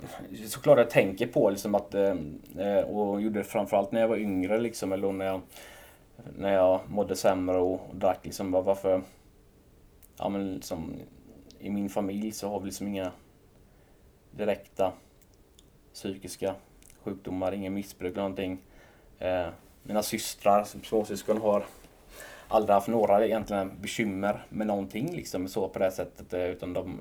såklart 0.46 0.78
jag 0.78 0.90
tänker 0.90 1.26
på 1.26 1.50
liksom 1.50 1.74
att, 1.74 1.94
eh, 1.94 2.14
eh, 2.59 2.80
och 2.80 3.22
gjorde 3.22 3.38
det 3.38 3.44
framförallt 3.44 3.92
när 3.92 4.00
jag 4.00 4.09
var 4.09 4.16
yngre 4.16 4.61
liksom, 4.61 4.92
eller 4.92 5.12
när 5.12 5.26
jag, 5.26 5.40
när 6.36 6.52
jag 6.52 6.80
mådde 6.88 7.16
sämre 7.16 7.59
och, 7.59 7.80
drack 7.92 8.18
liksom, 8.22 8.52
varför, 8.52 9.02
ja 10.18 10.28
men 10.28 10.54
liksom, 10.54 10.94
i 11.59 11.70
min 11.70 11.88
familj 11.88 12.32
så 12.32 12.48
har 12.48 12.61
vi 12.61 12.66
liksom 12.66 12.86
inga 12.86 13.12
direkta 14.30 14.92
psykiska 15.94 16.54
sjukdomar, 17.02 17.52
inga 17.52 17.70
missbruk 17.70 18.12
eller 18.12 18.22
någonting. 18.22 18.59
Eh, 19.18 19.46
mina 19.82 20.02
systrar, 20.02 20.64
småsyskon, 20.64 21.40
har 21.40 21.64
aldrig 22.49 22.74
haft 22.74 22.88
några 22.88 23.26
egentligen 23.26 23.80
bekymmer 23.80 24.47
med 24.49 24.66
någonting 24.66 25.12
liksom 25.12 25.49
så 25.49 25.68
på 25.68 25.78
det 25.78 25.90
sättet. 25.90 26.34
Utan 26.34 26.72
de, 26.72 27.01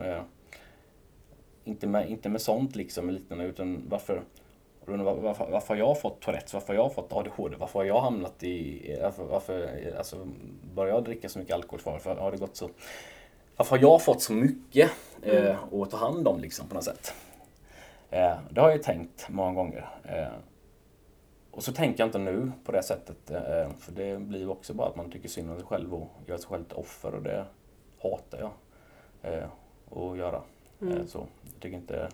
inte 1.64 1.88
med, 1.88 2.10
inte 2.10 2.30
med 2.30 2.41
sånt 2.41 2.76
liksom 2.76 3.10
liknande 3.10 3.46
utan 3.46 3.84
varför 3.89 4.22
varför, 4.86 5.52
varför 5.52 5.74
har 5.74 5.76
jag 5.76 6.02
fått 6.02 6.22
Tourettes? 6.22 6.54
Varför 6.54 6.68
har 6.68 6.84
jag 6.84 6.93
fått 6.93 7.14
ADHD? 7.14 7.56
Varför 7.60 7.80
har 7.80 7.86
jag 7.86 8.02
hamnat 8.02 8.43
i... 8.43 8.98
Varför, 9.02 9.24
varför 9.24 9.93
alltså, 9.98 10.28
började 10.74 10.98
jag 10.98 11.04
dricka 11.04 11.30
så 11.30 11.39
mycket 11.39 11.56
alkohol? 11.56 11.82
Varför 11.84 12.16
har 12.16 12.32
det 12.32 12.38
gått 12.38 12.56
så... 12.56 12.70
Varför 13.58 13.78
har 13.78 13.84
jag 13.84 14.02
fått 14.02 14.22
så 14.22 14.34
mycket 14.34 14.91
eh, 15.22 15.46
mm. 15.46 15.82
att 15.82 15.91
ta 15.91 15.98
hand 15.98 16.28
om 16.28 16.39
liksom 16.39 16.68
på 16.68 16.76
något 16.76 16.84
sätt? 16.84 17.14
Eh, 18.10 18.38
det 18.50 18.62
har 18.62 18.70
jag 18.70 18.84
tänkt 18.84 19.30
många 19.30 19.54
gånger. 19.54 19.89
Eh, 20.04 20.28
och 21.56 21.64
så 21.64 21.74
tänker 21.74 22.01
jag 22.01 22.08
inte 22.08 22.18
nu 22.18 22.51
på 22.64 22.72
det 22.72 22.84
sättet. 22.84 23.32
Eh, 23.32 23.70
för 23.80 23.91
det 23.91 24.20
blir 24.20 24.39
ju 24.39 24.47
också 24.47 24.74
bara 24.74 24.88
att 24.88 24.95
man 24.95 25.12
tycker 25.12 25.30
synd 25.30 25.49
om 25.49 25.58
sig 25.58 25.66
själv 25.66 25.93
och 25.93 26.08
gör 26.26 26.38
sig 26.38 26.47
själv 26.47 26.64
till 26.64 26.78
offer 26.78 27.16
och 27.16 27.22
det 27.22 27.45
hatar 28.01 28.39
jag 28.39 28.51
eh, 29.34 29.47
att 29.91 30.18
göra. 30.18 30.41
Mm. 30.82 30.97
Eh, 30.97 31.06
så 31.06 31.18
jag 31.18 31.62
tycker 31.62 31.78
inte 31.78 32.10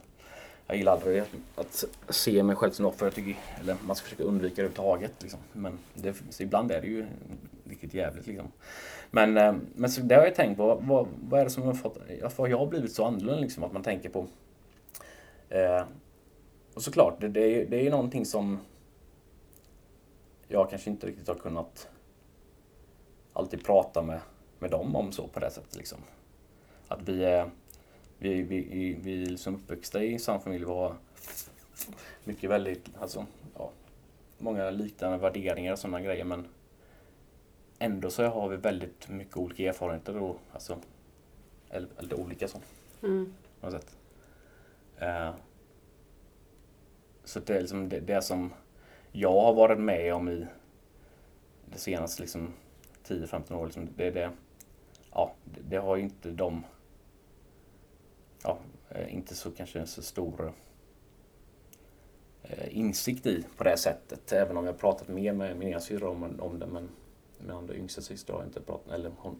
jag 0.68 0.78
gillar 0.78 0.92
aldrig 0.92 1.24
att 1.56 1.86
se 2.10 2.44
mig 2.44 2.56
själv 2.56 2.72
som 2.72 2.86
offer. 2.86 3.06
Jag 3.06 3.16
tycker, 3.16 3.36
eller 3.62 3.76
man 3.86 3.96
ska 3.96 4.04
försöka 4.04 4.24
undvika 4.24 4.56
det 4.56 4.62
överhuvudtaget. 4.62 5.14
Liksom. 5.22 5.39
Men 5.54 5.80
det, 5.94 6.16
ibland 6.39 6.72
är 6.72 6.82
det 6.82 6.88
ju 6.88 7.06
riktigt 7.70 7.94
jävligt. 7.94 8.28
Liksom. 8.28 8.48
Men, 9.12 9.34
men 9.76 9.89
så 9.89 10.02
det 10.02 10.16
har 10.16 10.24
jag 10.24 10.36
tänkt 10.36 10.58
på. 10.58 10.76
Vad, 10.82 11.08
vad 11.30 11.39
är 11.39 11.44
det 11.44 11.50
som 11.50 11.64
har 11.64 11.74
fått... 11.74 11.98
Varför 12.22 12.44
har 12.44 12.50
jag 12.50 12.70
blivit 12.70 12.92
så 12.92 13.06
annorlunda? 13.06 13.39
Liksom, 13.42 13.64
att 13.64 13.74
man 13.74 13.84
tänker 13.84 14.10
på... 14.10 14.28
Eh, 15.50 15.84
och 16.74 16.84
såklart, 16.84 17.22
det, 17.22 17.28
det, 17.28 17.42
är, 17.42 17.66
det 17.66 17.88
är 17.88 17.92
någonting 17.92 18.26
som 18.26 18.60
jag 20.52 20.70
kanske 20.70 20.89
inte 20.89 21.08
riktigt 21.08 21.28
har 21.28 21.36
kunnat 21.36 21.89
alltid 23.34 23.66
prata 23.66 24.02
med, 24.02 24.20
med 24.60 24.72
dem 24.72 24.95
om 24.95 25.12
så 25.12 25.28
på 25.28 25.39
det 25.39 25.52
sättet. 25.52 25.76
Liksom. 25.76 25.97
Att 26.88 27.02
vi 27.02 27.24
är 27.24 27.49
vi, 28.18 28.41
vi, 28.41 28.93
vi 29.02 29.26
liksom 29.26 29.56
uppväxta 29.56 30.04
i 30.04 30.20
samma 30.20 30.39
familj 30.39 30.66
var 30.66 30.95
mycket 32.24 32.49
väldigt, 32.49 32.89
alltså, 32.99 33.26
ja, 33.58 33.72
många 34.38 34.70
liknande 34.70 35.18
värderingar 35.18 35.74
och 35.74 35.80
sådana 35.80 36.02
grejer 36.02 36.24
men 36.26 36.47
ändå 37.80 38.10
så 38.10 38.26
har 38.26 38.49
vi 38.49 38.58
väldigt 38.58 39.10
mycket 39.10 39.38
olika 39.38 39.64
erfarenheter 39.64 40.18
och 40.18 40.39
alltså, 40.54 40.78
eller, 41.70 41.89
eller 41.97 42.20
olika 42.20 42.47
så. 42.47 42.60
Mm. 43.04 43.34
På 43.60 43.70
något 43.70 43.82
sätt. 43.82 43.97
Uh, 45.02 45.32
så 47.24 47.39
det 47.39 47.56
är 47.56 47.62
liksom 47.62 47.89
det, 47.89 47.99
det 47.99 48.22
som 48.22 48.54
jag 49.12 49.41
har 49.41 49.53
varit 49.53 49.80
med 49.80 50.14
om 50.14 50.30
i 50.30 50.47
det 51.66 51.78
senaste 51.78 52.22
liksom 52.22 52.53
10-15 53.07 53.53
år, 53.53 53.66
liksom, 53.66 53.89
det, 53.95 54.12
det, 54.12 54.32
ja, 55.12 55.34
det, 55.45 55.62
det 55.70 55.78
har 55.78 55.95
ju 55.95 56.03
inte 56.03 56.30
de 56.30 56.64
ja, 58.43 58.57
eh, 58.89 59.14
inte 59.14 59.36
så 59.36 59.51
kanske 59.51 59.88
så 59.88 60.01
stor 60.01 60.53
eh, 62.43 62.78
insikt 62.78 63.26
i 63.26 63.45
på 63.57 63.64
det 63.64 63.78
sättet. 63.78 64.32
Även 64.32 64.57
om 64.57 64.66
jag 64.66 64.78
pratat 64.78 65.07
mer 65.07 65.34
med 65.34 65.57
min 65.57 65.68
ena 65.68 65.80
syrra 65.80 66.09
om, 66.09 66.39
om 66.39 66.59
det. 66.59 66.66
Men 66.66 66.89
min 67.38 67.51
andra 67.51 67.76
yngsta 67.76 68.01
syster 68.01 68.34
har 68.34 68.39
jag 68.39 68.47
inte 68.47 68.62
pratat 68.62 68.93
eller 68.93 69.12
hon. 69.18 69.36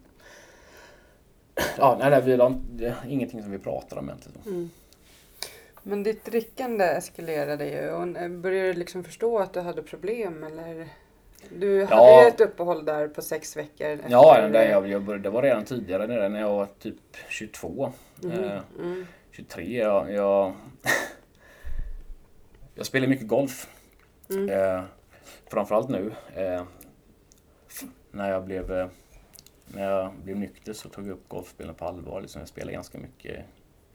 Ja, 1.78 1.98
nej, 2.00 2.10
nej, 2.10 2.22
vi 2.22 2.36
har, 2.36 2.60
det 2.72 2.86
är 2.86 2.96
ingenting 3.08 3.42
som 3.42 3.52
vi 3.52 3.60
pratar 3.60 3.98
om 3.98 4.10
egentligen. 4.10 4.42
Mm. 4.46 4.70
Men 5.84 6.04
ditt 6.04 6.26
drickande 6.26 6.86
eskalerade 6.86 7.66
ju 7.66 7.90
och 7.90 8.18
eh, 8.18 8.30
började 8.30 8.68
du 8.68 8.74
liksom 8.74 9.04
förstå 9.04 9.40
att 9.40 9.54
du 9.54 9.60
hade 9.60 9.84
problem 9.84 10.44
eller? 10.44 10.88
Du 11.50 11.84
hade 11.84 11.96
ja. 11.96 12.24
ju 12.24 12.28
ett 12.28 12.42
uppehåll 12.42 12.86
där 12.86 13.08
på 13.08 13.22
sex 13.22 13.58
veckor. 13.58 14.00
Ja, 14.08 14.48
det, 14.48 14.70
jag, 14.70 14.88
jag 14.88 15.02
började, 15.02 15.24
det 15.24 15.30
var 15.30 15.42
redan 15.42 15.66
tidigare 15.66 16.30
när 16.30 16.40
jag 16.40 16.50
var 16.50 16.68
typ 16.80 17.18
22. 17.30 17.94
Mm. 18.24 18.44
Eh, 18.44 18.62
mm. 18.80 19.08
23. 19.32 19.78
Jag, 19.78 20.12
jag, 20.12 20.54
jag 22.76 22.86
spelar 22.86 23.08
mycket 23.08 23.28
golf. 23.28 23.70
Mm. 24.30 24.50
Eh, 24.50 24.84
framförallt 25.48 25.90
nu. 25.90 26.12
Eh, 26.36 26.64
när 28.12 28.32
jag 28.32 28.46
blev 28.46 28.72
eh, 28.72 28.88
när 29.68 29.92
jag 29.92 30.14
blev 30.24 30.38
nykter 30.38 30.74
så 30.74 30.90
tog 30.90 31.08
jag 31.08 31.14
upp 31.14 31.28
golfspelen 31.28 31.76
på 31.76 31.86
allvar. 31.86 32.22
Liksom 32.22 32.40
jag 32.40 32.48
spelar 32.48 32.72
ganska 32.72 32.98
mycket. 32.98 33.46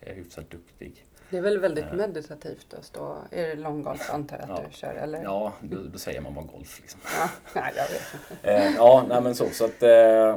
Jag 0.00 0.10
är 0.10 0.14
hyfsat 0.14 0.50
duktig. 0.50 1.04
Det 1.30 1.36
är 1.38 1.42
väl 1.42 1.58
väldigt 1.58 1.84
eh. 1.84 1.92
meditativt 1.92 2.74
att 2.74 2.84
stå, 2.84 3.16
är 3.30 3.46
det 3.46 3.54
långgolf 3.54 4.10
antar 4.10 4.36
jag 4.36 4.50
att 4.50 4.58
ja. 4.58 4.68
du 4.68 4.76
kör? 4.76 4.94
Eller? 4.94 5.22
Ja, 5.22 5.52
då, 5.62 5.76
då 5.82 5.98
säger 5.98 6.20
man 6.20 6.34
bara 6.34 6.44
golf. 6.44 6.80
Liksom. 6.80 7.00
Ja, 7.04 7.28
nej, 7.60 7.72
jag 7.76 7.88
vet. 7.88 8.44
Eh, 8.44 8.76
ja, 8.76 9.04
nej, 9.08 9.22
men 9.22 9.34
så. 9.34 9.50
så 9.50 9.64
att, 9.64 9.82
eh, 9.82 10.36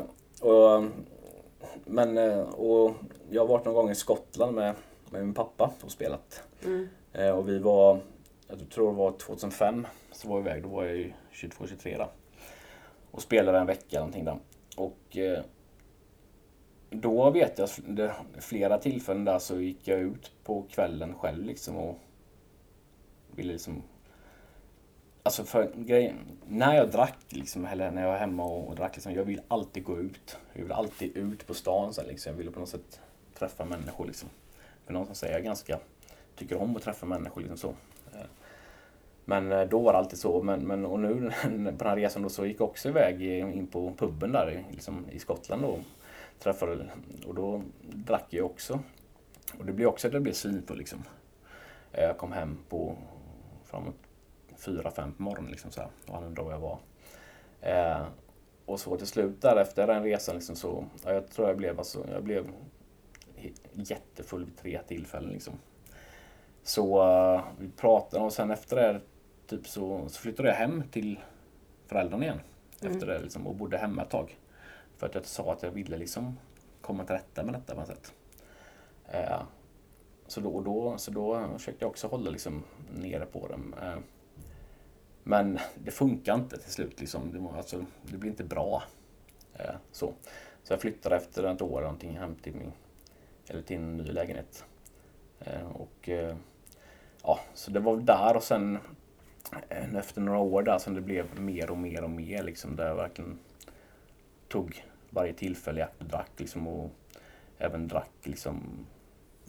och, 0.50 0.84
men, 1.86 2.18
och 2.44 2.96
jag 3.30 3.42
har 3.42 3.48
varit 3.48 3.66
någon 3.66 3.74
gång 3.74 3.90
i 3.90 3.96
Skottland 3.96 4.56
med, 4.56 4.76
med 5.10 5.22
min 5.26 5.34
pappa 5.34 5.72
och 5.82 5.92
spelat. 5.92 6.44
Mm. 6.66 6.88
Och 7.36 7.50
vi 7.50 7.60
var, 7.60 8.00
jag 8.48 8.70
tror 8.70 8.92
det 8.92 8.98
var 8.98 9.12
2005, 9.12 9.88
så 10.12 10.28
var 10.28 10.38
jag 10.38 10.46
iväg. 10.48 10.64
Då 10.64 10.70
var 10.70 10.86
jag 10.86 10.96
ju 10.96 11.14
22-23 11.34 12.06
Och 13.12 13.22
spelade 13.22 13.58
en 13.58 13.68
vecka 13.68 13.98
någonting 13.98 14.26
där. 14.26 14.40
Och 14.78 15.18
då 16.90 17.30
vet 17.30 17.58
jag, 17.58 17.70
det, 17.88 18.16
flera 18.40 18.78
tillfällen 18.78 19.26
där 19.26 19.40
så 19.40 19.62
gick 19.62 19.88
jag 19.88 20.00
ut 20.00 20.32
på 20.44 20.66
kvällen 20.70 21.14
själv 21.16 21.46
liksom 21.46 21.78
och 21.78 21.98
ville 23.36 23.54
liksom 23.54 23.84
Alltså 25.24 25.44
för 25.44 25.72
grejen, 25.76 26.16
när 26.48 26.76
jag 26.76 26.92
drack 26.92 27.18
liksom, 27.30 27.66
eller 27.66 27.92
när 27.92 28.02
jag 28.02 28.10
var 28.12 28.18
hemma 28.18 28.44
och, 28.46 28.76
drack 28.76 28.96
liksom, 28.96 29.14
jag 29.14 29.24
vill 29.24 29.42
alltid 29.48 29.84
gå 29.84 30.00
ut. 30.00 30.38
Jag 30.54 30.64
vill 30.64 30.72
alltid 30.72 31.18
ut 31.18 31.48
på 31.48 31.54
stan 31.54 31.94
så 31.94 32.04
liksom. 32.04 32.32
Jag 32.32 32.38
ville 32.38 32.52
på 32.52 32.60
något 32.60 32.70
sätt 32.70 33.00
träffa 33.34 33.66
människor 33.66 34.06
liksom. 34.06 34.30
För 34.86 34.94
någonstans 34.94 35.24
är 35.24 35.32
jag 35.32 35.44
ganska, 35.44 35.80
tycker 36.36 36.58
om 36.58 36.76
att 36.76 36.82
träffa 36.84 37.06
människor 37.06 37.42
liksom 37.42 37.58
så. 37.58 37.74
Men 39.26 39.52
eh, 39.52 39.62
då 39.64 39.80
var 39.80 39.94
det 39.94 40.00
alltid 40.00 40.20
så. 40.20 40.44
Men, 40.44 40.68
men 40.68 40.86
och 40.86 41.00
nu 41.00 41.32
på 41.44 41.48
den 41.50 41.88
här 41.88 41.96
resan 41.96 42.22
då 42.22 42.30
så 42.30 42.46
gick 42.46 42.60
jag 42.60 42.70
också 42.70 42.90
iväg 42.90 43.22
in 43.22 43.68
på 43.68 43.94
puben 43.98 44.32
där 44.32 44.52
i- 44.52 44.74
liksom, 44.74 45.06
i 45.12 45.20
Skottland 45.20 45.62
då 45.62 45.80
träffade 46.40 46.90
och 47.28 47.36
då 47.36 47.62
drack 47.82 48.26
jag 48.30 48.46
också. 48.46 48.80
Och 49.60 49.66
det 49.66 49.74
blev 49.74 49.88
också 49.88 50.08
att 50.08 50.14
jag 50.14 50.22
blev 50.24 50.34
svinfull 50.34 50.78
liksom. 50.78 51.04
Eh, 51.92 52.04
Jag 52.04 52.18
kom 52.18 52.32
hem 52.32 52.58
på 52.70 52.98
framåt 53.64 53.96
fyra, 54.58 54.92
fem 54.92 55.14
på 55.14 55.24
morgonen 55.24 55.52
liksom 55.52 55.72
så 55.72 55.82
här. 55.82 55.90
Och 56.08 56.14
han 56.14 56.24
undrade 56.24 56.46
var 56.50 56.54
jag 56.54 56.60
var. 56.60 56.80
Eh, 57.62 58.08
och 58.66 58.80
så 58.80 58.98
till 58.98 59.08
slut 59.08 59.42
där 59.42 59.56
efter 59.56 59.88
den 59.88 60.04
resan 60.04 60.36
liksom 60.36 60.56
så, 60.56 60.86
ja, 61.06 61.14
jag 61.14 61.30
tror 61.32 61.48
jag 61.48 61.58
blev 61.58 61.80
alltså, 61.80 62.06
jag 62.12 62.24
blev 62.24 62.52
jättefull 63.74 64.46
vid 64.46 64.58
tre 64.58 64.80
tillfällen 64.88 65.30
liksom. 65.30 65.54
Så 66.64 67.02
eh, 67.04 67.44
vi 67.60 67.70
pratade 67.70 68.26
och 68.26 68.34
sen 68.34 68.52
efter 68.52 68.76
det 68.76 69.02
typ 69.48 69.68
så, 69.68 70.10
så 70.10 70.22
flyttade 70.22 70.50
jag 70.50 70.56
hem 70.56 70.84
till 70.92 71.20
föräldrarna 71.88 72.24
igen. 72.24 72.40
Efter 72.82 73.08
det 73.08 73.20
liksom, 73.20 73.48
och 73.48 73.56
bodde 73.56 73.78
hemma 73.78 74.02
ett 74.02 74.10
tag. 74.10 74.38
För 75.00 75.08
att 75.08 75.16
jag 75.16 75.26
sa 75.26 75.54
att 75.54 75.64
jag 75.64 75.72
ville 75.72 75.98
liksom 75.98 76.38
komma 76.82 77.06
till 77.06 77.16
rätta 77.16 77.44
med 77.44 77.54
detta 77.54 77.74
på 77.74 77.80
något 77.80 77.88
sätt. 77.88 78.14
Eh, 79.06 79.42
så, 80.28 80.42
då, 80.42 80.50
och 80.50 80.64
då, 80.64 80.98
så 80.98 81.12
då 81.12 81.48
försökte 81.58 81.86
jag 81.86 81.90
också 81.90 82.08
hålla 82.08 82.30
liksom 82.30 82.64
nere 82.94 83.26
på 83.26 83.48
dem. 83.48 83.76
Eh, 83.82 83.98
men 85.24 85.60
det 85.84 85.92
funkar 85.92 86.36
inte 86.36 86.58
till 86.58 86.72
slut. 86.72 87.00
Liksom. 87.00 87.32
Det, 87.32 87.40
var, 87.40 87.58
alltså, 87.58 87.86
det 88.04 88.18
blir 88.18 88.30
inte 88.30 88.44
bra. 88.44 88.84
Eh, 89.54 89.76
så. 89.92 90.14
så 90.64 90.74
jag 90.74 90.82
flyttade 90.82 91.16
efter 91.16 91.44
ett 91.44 91.62
år 91.62 91.82
någonting 91.82 92.18
hem 92.18 92.36
till, 92.36 92.56
min, 92.56 92.72
eller 93.48 93.62
till 93.62 93.78
en 93.78 93.98
ny 93.98 94.04
lägenhet. 94.04 94.66
Eh, 95.40 95.68
och, 95.68 96.10
eh, 96.10 96.36
ja, 97.24 97.40
så 97.54 97.72
det 97.72 97.80
var 97.80 97.96
väl 97.96 98.06
där 98.06 98.36
och 98.36 98.44
sen 98.44 98.80
eh, 99.70 99.96
efter 99.96 100.22
några 100.22 100.40
år 100.40 100.64
där 100.64 100.78
som 100.78 100.94
det 100.94 101.02
blev 101.02 101.40
mer 101.40 101.72
och 101.72 101.78
mer 101.78 102.04
och 102.04 102.10
mer. 102.10 102.44
Liksom, 102.44 102.76
där 102.76 102.88
jag 102.88 102.96
verkligen 102.96 103.40
tog 104.48 104.84
varje 105.10 105.34
tillfälle 105.34 105.88
och 105.98 106.06
drack. 106.06 106.32
Liksom, 106.38 106.68
och 106.68 106.92
även 107.58 107.88
drack, 107.88 108.12
liksom, 108.24 108.86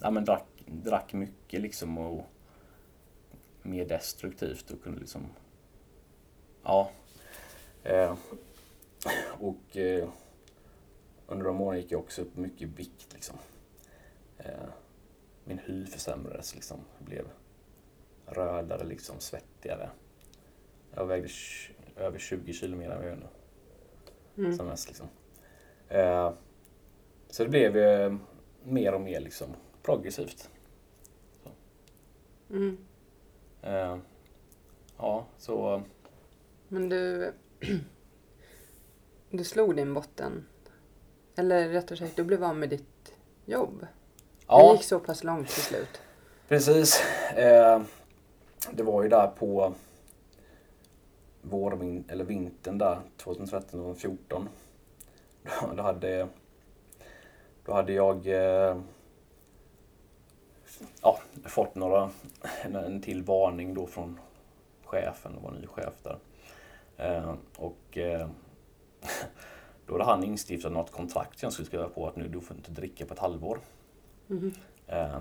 ja, 0.01 0.11
men 0.11 0.25
drack, 0.25 0.47
drack 0.65 1.13
mycket 1.13 1.61
liksom, 1.61 1.97
och 1.97 2.25
mer 3.61 3.85
destruktivt 3.85 4.71
och 4.71 4.83
kunde 4.83 4.99
liksom 4.99 5.27
Ja. 6.63 6.91
Eh, 7.83 8.15
och 9.39 9.77
eh, 9.77 10.09
under 11.27 11.45
de 11.45 11.61
åren 11.61 11.79
gick 11.79 11.91
jag 11.91 11.99
också 11.99 12.21
upp 12.21 12.37
mycket 12.37 12.69
vikt. 12.69 13.13
Liksom. 13.13 13.37
Eh, 14.37 14.69
min 15.43 15.59
hy 15.59 15.85
försämrades. 15.85 16.55
Liksom. 16.55 16.79
Jag 16.97 17.05
blev 17.05 17.25
rödare, 18.25 18.83
liksom, 18.83 19.19
svettigare. 19.19 19.89
Jag 20.93 21.05
vägde 21.05 21.29
över 21.95 22.19
20 22.19 22.53
kilo 22.53 22.77
mer 22.77 22.89
än 22.89 22.97
vad 22.97 23.05
jag 23.05 23.09
gör 23.09 23.29
nu. 24.35 24.43
Mm. 24.43 24.57
Som 24.57 24.67
mest, 24.67 24.87
liksom. 24.87 25.07
Eh, 25.91 26.31
så 27.29 27.43
det 27.43 27.49
blev 27.49 27.77
eh, 27.77 28.13
mer 28.63 28.93
och 28.93 29.01
mer 29.01 29.19
liksom, 29.19 29.47
progressivt. 29.83 30.49
Mm. 32.49 32.77
Eh, 33.61 33.97
ja, 34.97 35.25
så... 35.37 35.83
Men 36.67 36.89
du... 36.89 37.33
Du 39.33 39.43
slog 39.43 39.75
din 39.75 39.93
botten. 39.93 40.45
Eller 41.35 41.69
rättare 41.69 41.97
sagt, 41.97 42.15
du 42.15 42.23
blev 42.23 42.43
av 42.43 42.55
med 42.55 42.69
ditt 42.69 43.13
jobb. 43.45 43.79
Det 43.79 43.87
Ja, 44.47 44.73
gick 44.73 44.83
så 44.83 44.99
pass 44.99 45.23
långt 45.23 45.49
till 45.49 45.61
slut. 45.61 46.01
Precis. 46.47 47.03
Eh, 47.35 47.81
det 48.71 48.83
var 48.83 49.03
ju 49.03 49.09
där 49.09 49.27
på 49.27 49.73
vårvin 51.41 52.03
eller 52.07 52.23
vintern 52.23 52.77
där 52.77 52.99
2013 53.17 53.79
och 53.79 53.85
2014. 53.85 54.49
Då, 55.75 55.81
hade 55.83 56.27
då 57.65 57.73
hade 57.73 57.93
jag 57.93 58.27
eh, 58.27 58.77
ja, 61.01 61.19
fått 61.45 61.75
några, 61.75 62.09
en, 62.63 63.01
till 63.01 63.23
varning 63.23 63.73
då 63.73 63.87
från 63.87 64.19
chefen, 64.85 65.35
det 65.35 65.41
var 65.41 65.51
ny 65.51 65.67
chef 65.67 65.93
där. 66.03 66.17
Eh, 66.97 67.35
och 67.57 67.97
eh, 67.97 68.29
då 69.85 69.93
hade 69.93 70.03
han 70.03 70.23
instiftat 70.23 70.71
något 70.71 70.91
kontrakt 70.91 71.39
som 71.39 71.45
jag 71.45 71.53
skulle 71.53 71.65
skriva 71.65 71.89
på 71.89 72.07
att 72.07 72.15
nu 72.15 72.27
du 72.27 72.41
får 72.41 72.57
inte 72.57 72.71
dricka 72.71 73.05
på 73.05 73.13
ett 73.13 73.19
halvår. 73.19 73.59
Eh, 74.87 75.15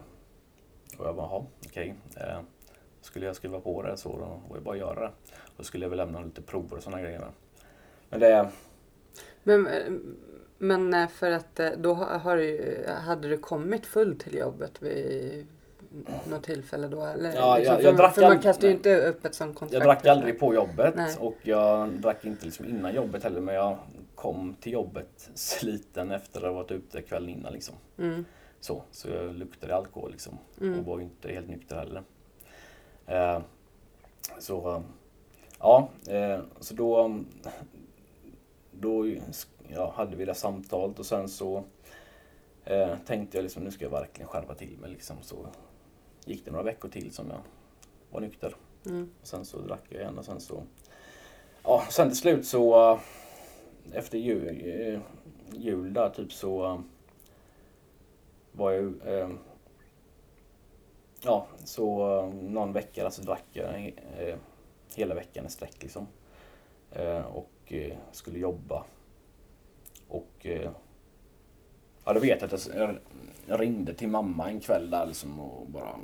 och 0.98 1.06
jag 1.06 1.16
bara, 1.16 1.26
jaha, 1.26 1.44
okej. 1.66 1.94
Eh, 2.16 2.40
skulle 3.00 3.26
jag 3.26 3.36
skriva 3.36 3.60
på 3.60 3.82
det 3.82 3.96
så 3.96 4.08
då 4.08 4.40
var 4.48 4.56
det 4.56 4.62
bara 4.62 4.74
att 4.74 4.80
göra 4.80 5.00
det. 5.00 5.12
Då 5.56 5.64
skulle 5.64 5.84
jag 5.84 5.90
väl 5.90 5.96
lämna 5.96 6.20
lite 6.20 6.42
prover 6.42 6.76
och 6.76 6.82
sådana 6.82 7.02
grejer. 7.02 7.24
Men 8.10 8.20
det, 8.20 8.50
Men, 9.42 9.68
men 10.58 10.94
eh, 10.94 11.08
för 11.08 11.30
att 11.30 11.60
eh, 11.60 11.70
då 11.78 11.94
har 11.94 12.36
du, 12.36 12.84
hade 13.06 13.28
du 13.28 13.38
kommit 13.38 13.86
full 13.86 14.18
till 14.18 14.34
jobbet 14.34 14.82
vid 14.82 15.46
något 16.30 16.42
tillfälle 16.44 16.88
då? 16.88 17.04
Eller, 17.04 17.34
Ja, 17.34 17.58
jag- 17.58 17.76
för, 17.76 17.82
jag 17.82 17.96
drack 17.96 18.14
för 18.14 18.22
man 18.22 18.38
kastar 18.38 18.68
ju 18.68 18.74
inte 18.74 18.96
upp 19.08 19.24
ett 19.24 19.34
sånt 19.34 19.58
kontrakt. 19.58 19.72
jag 19.72 19.82
drack 19.82 20.06
aldrig 20.06 20.40
på 20.40 20.54
jobbet 20.54 20.94
Nej. 20.96 21.16
och 21.18 21.36
jag 21.42 21.88
drack 21.88 22.24
inte 22.24 22.44
liksom 22.44 22.66
innan 22.66 22.94
jobbet 22.94 23.22
heller. 23.24 23.40
Men 23.40 23.54
jag 23.54 23.76
kom 24.14 24.56
till 24.60 24.72
jobbet 24.72 25.30
sliten 25.34 26.10
efter 26.10 26.40
att 26.40 26.46
ha 26.46 26.52
varit 26.52 26.70
ute 26.70 27.02
kvällen 27.02 27.28
innan. 27.28 27.52
Liksom. 27.52 27.74
Mm. 27.98 28.24
Så, 28.60 28.82
så 28.90 29.08
jag 29.08 29.34
luktade 29.34 29.74
alkohol 29.76 30.10
liksom. 30.10 30.38
Mm. 30.60 30.78
Och 30.78 30.84
var 30.84 30.98
ju 30.98 31.04
inte 31.04 31.28
helt 31.32 31.48
nykter 31.48 31.76
heller. 31.76 32.02
Eh, 33.06 33.40
så 34.38 34.82
ja, 35.58 35.88
eh, 36.08 36.40
så 36.60 36.74
då, 36.74 37.20
då 38.80 39.06
ja, 39.68 39.92
hade 39.96 40.16
vi 40.16 40.24
det 40.24 40.34
samtalet 40.34 40.98
och 40.98 41.06
sen 41.06 41.28
så 41.28 41.64
eh, 42.64 42.96
tänkte 43.06 43.36
jag 43.38 43.42
liksom 43.42 43.62
nu 43.64 43.70
ska 43.70 43.84
jag 43.84 43.90
verkligen 43.90 44.28
skärpa 44.28 44.54
till 44.54 44.78
mig. 44.78 44.90
Liksom. 44.90 45.16
Så 45.22 45.46
gick 46.24 46.44
det 46.44 46.50
några 46.50 46.64
veckor 46.64 46.88
till 46.88 47.12
som 47.12 47.30
jag 47.30 47.40
var 48.10 48.20
nykter. 48.20 48.54
Mm. 48.86 49.10
Och 49.20 49.26
sen 49.26 49.44
så 49.44 49.58
drack 49.58 49.82
jag 49.88 50.00
igen 50.00 50.18
och 50.18 50.24
sen 50.24 50.40
så... 50.40 50.62
Ja, 51.62 51.84
sen 51.90 52.08
till 52.08 52.18
slut 52.18 52.46
så... 52.46 52.98
Efter 53.92 54.18
jul, 54.18 54.48
eh, 54.48 55.00
jul 55.52 55.92
där 55.92 56.10
typ 56.10 56.32
så... 56.32 56.82
Var 58.52 58.70
jag... 58.70 58.94
eh, 59.04 59.28
Ja, 61.22 61.46
så 61.64 62.22
någon 62.32 62.72
vecka 62.72 63.02
där 63.02 63.10
så 63.10 63.22
drack 63.22 63.44
jag 63.52 63.94
eh, 64.18 64.36
hela 64.94 65.14
veckan 65.14 65.46
i 65.46 65.50
sträck 65.50 65.82
liksom. 65.82 66.06
Eh, 66.92 67.20
Och 67.20 67.50
eh, 67.72 67.96
skulle 68.12 68.38
jobba. 68.38 68.84
Och... 70.08 70.46
eh, 70.46 70.70
Ja, 72.04 72.12
då 72.12 72.20
vet 72.20 72.40
jag 72.42 72.54
att 72.54 72.66
jag, 72.74 72.98
jag 73.46 73.60
ringde 73.60 73.94
till 73.94 74.08
mamma 74.08 74.50
en 74.50 74.60
kväll 74.60 74.90
där 74.90 75.06
liksom 75.06 75.40
och 75.40 75.66
bara 75.66 75.94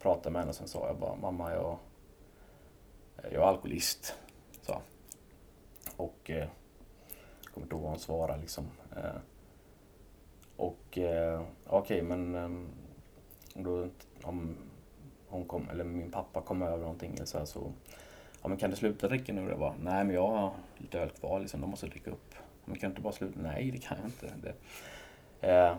pratade 0.00 0.30
med 0.30 0.42
henne. 0.42 0.52
Sen 0.52 0.68
sa 0.68 0.86
jag 0.86 0.98
bara, 0.98 1.16
mamma 1.16 1.52
jag, 1.52 1.78
jag 3.22 3.32
är 3.32 3.38
alkoholist. 3.38 4.14
Så. 4.62 4.80
Och 5.96 6.30
eh, 6.30 6.36
jag 7.44 7.52
kommer 7.54 7.64
inte 7.64 7.74
ihåg 7.74 7.82
vad 7.82 7.90
hon 7.90 8.00
svarade 8.00 8.40
liksom. 8.40 8.64
Eh, 8.96 9.20
och 10.56 10.98
eh, 10.98 11.42
okej 11.66 12.02
men 12.02 12.34
eh, 12.34 12.50
då, 13.62 13.88
om 14.22 14.56
hon 15.28 15.44
kom, 15.44 15.68
eller 15.68 15.84
min 15.84 16.10
pappa 16.10 16.40
kom 16.40 16.62
över 16.62 16.78
någonting 16.78 17.18
så, 17.24 17.38
här, 17.38 17.44
så 17.44 17.72
Ja 18.44 18.48
men 18.48 18.58
kan 18.58 18.70
du 18.70 18.76
sluta 18.76 19.08
dricka 19.08 19.32
nu? 19.32 19.54
Var, 19.54 19.74
nej 19.80 20.04
men 20.04 20.14
jag 20.14 20.26
har 20.26 20.52
lite 20.76 21.00
öl 21.00 21.10
kvar 21.10 21.40
liksom, 21.40 21.60
de 21.60 21.70
måste 21.70 21.86
dricka 21.86 22.10
upp. 22.10 22.34
Men 22.64 22.78
kan 22.78 22.90
du 22.90 22.92
inte 22.92 23.02
bara 23.02 23.12
sluta? 23.12 23.40
Nej 23.40 23.70
det 23.70 23.78
kan 23.78 23.96
jag 23.98 24.06
inte. 24.06 24.34
Det, 24.42 24.54
eh, 25.48 25.76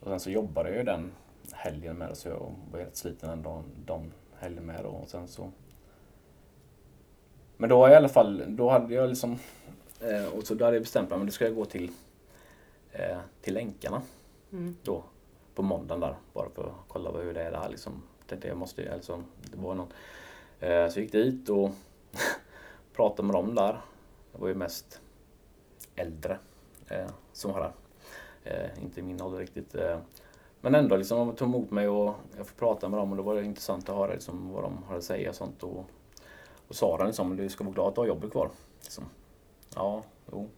och 0.00 0.06
sen 0.06 0.20
så 0.20 0.30
jobbade 0.30 0.68
jag 0.68 0.78
ju 0.78 0.84
den 0.84 1.12
helgen 1.52 1.96
med 1.96 2.08
det 2.08 2.14
så 2.14 2.28
jag 2.28 2.54
var 2.72 2.78
helt 2.78 2.96
sliten 2.96 3.28
den 3.28 3.42
dagen, 3.42 3.64
dagen 3.86 4.12
helgen 4.38 4.64
med 4.66 4.84
då. 4.84 4.88
Och 4.88 5.08
sen 5.08 5.28
så... 5.28 5.50
Men 7.56 7.70
då 7.70 7.78
var 7.78 7.88
jag 7.88 7.94
i 7.94 7.96
alla 7.96 8.08
fall, 8.08 8.44
då 8.48 8.70
hade 8.70 8.94
jag 8.94 9.08
liksom... 9.08 9.38
Eh, 10.00 10.26
och 10.26 10.42
så 10.46 10.54
då 10.54 10.64
hade 10.64 10.76
jag 10.76 10.82
bestämt 10.82 11.10
mig, 11.10 11.18
men 11.18 11.26
då 11.26 11.32
ska 11.32 11.44
jag 11.44 11.54
gå 11.54 11.64
till, 11.64 11.90
eh, 12.92 13.18
till 13.42 13.54
länkarna 13.54 14.02
Mm. 14.52 14.76
då 14.84 15.02
på 15.54 15.62
måndagen 15.62 16.00
där 16.00 16.14
bara 16.32 16.50
för 16.50 16.66
att 16.66 16.74
kolla 16.88 17.10
hur 17.10 17.34
det 17.34 17.42
är 17.42 17.50
där 17.50 17.68
liksom. 17.68 18.02
Tänkte 18.26 18.48
jag 18.48 18.56
måste, 18.56 18.92
alltså, 18.94 19.22
det 19.50 19.56
var 19.56 19.74
någon. 19.74 19.92
Eh, 20.60 20.88
så 20.88 20.98
jag 20.98 21.04
gick 21.04 21.12
dit 21.12 21.48
och 21.48 21.70
pratade 22.92 23.26
med 23.26 23.34
dem 23.34 23.54
där. 23.54 23.80
Det 24.32 24.38
var 24.40 24.48
ju 24.48 24.54
mest 24.54 25.00
äldre 25.96 26.38
eh, 26.88 27.10
som 27.32 27.52
var 27.52 27.60
där. 27.60 27.72
Eh, 28.44 28.82
inte 28.82 29.00
i 29.00 29.02
min 29.02 29.22
ålder 29.22 29.38
riktigt. 29.38 29.74
Men 30.60 30.74
ändå 30.74 30.96
liksom, 30.96 31.18
de 31.18 31.36
tog 31.36 31.48
emot 31.48 31.70
mig 31.70 31.88
och 31.88 32.14
jag 32.36 32.46
fick 32.46 32.56
prata 32.56 32.88
med 32.88 32.98
dem 32.98 33.10
och 33.10 33.16
det 33.16 33.22
var 33.22 33.40
intressant 33.40 33.88
att 33.88 33.96
höra 33.96 34.12
liksom, 34.12 34.52
vad 34.52 34.62
de 34.62 34.82
hade 34.82 34.98
att 34.98 35.04
säga 35.04 35.28
och 35.28 35.34
sånt. 35.34 35.62
Och, 35.62 35.84
Och 36.68 36.74
sa 36.74 37.04
liksom, 37.04 37.36
du 37.36 37.48
ska 37.48 37.64
vara 37.64 37.74
glad 37.74 37.88
att 37.88 37.94
du 37.94 38.00
har 38.00 38.08
jobbet 38.08 38.30
kvar. 38.30 38.50
Liksom. 38.82 39.04
Ja, 39.74 40.02
jo. 40.32 40.48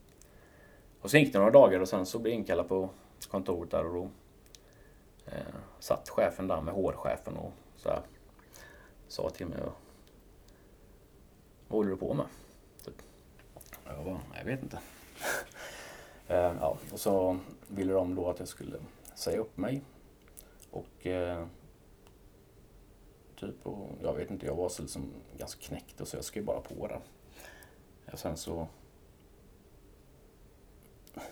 Och 1.00 1.10
sen 1.10 1.20
gick 1.20 1.32
det 1.32 1.38
några 1.38 1.50
dagar 1.50 1.80
och 1.80 1.88
sen 1.88 2.06
så 2.06 2.18
blev 2.18 2.32
jag 2.32 2.38
inkallad 2.38 2.68
på 2.68 2.90
kontoret 3.30 3.70
där 3.70 3.86
och 3.86 3.94
då 3.94 4.08
eh, 5.26 5.54
satt 5.78 6.08
chefen 6.08 6.48
där 6.48 6.60
med 6.60 6.74
HR-chefen 6.74 7.36
och 7.36 7.52
så 7.76 7.88
här, 7.88 8.00
sa 9.08 9.30
till 9.30 9.46
mig 9.46 9.58
vad 11.72 11.78
håller 11.78 11.90
du 11.90 11.96
på 11.96 12.14
med? 12.14 12.26
Typ. 12.84 13.02
Jag 13.84 14.04
bara, 14.04 14.20
jag 14.38 14.44
vet 14.44 14.62
inte. 14.62 14.78
eh, 16.28 16.56
ja, 16.60 16.78
och 16.92 17.00
så 17.00 17.38
ville 17.68 17.92
de 17.92 18.14
då 18.14 18.30
att 18.30 18.38
jag 18.38 18.48
skulle 18.48 18.78
säga 19.14 19.38
upp 19.38 19.56
mig. 19.56 19.82
Och 20.70 21.06
eh, 21.06 21.46
typ, 23.36 23.66
och 23.66 23.88
jag 24.02 24.14
vet 24.14 24.30
inte, 24.30 24.46
jag 24.46 24.54
var 24.54 24.68
så 24.68 24.82
liksom 24.82 25.12
ganska 25.38 25.60
knäckt 25.60 26.00
och 26.00 26.08
så 26.08 26.16
jag 26.16 26.24
skrev 26.24 26.44
bara 26.44 26.60
på 26.60 26.86
det. 26.86 27.00
Och 28.12 28.18
sen 28.18 28.36
så 28.36 28.68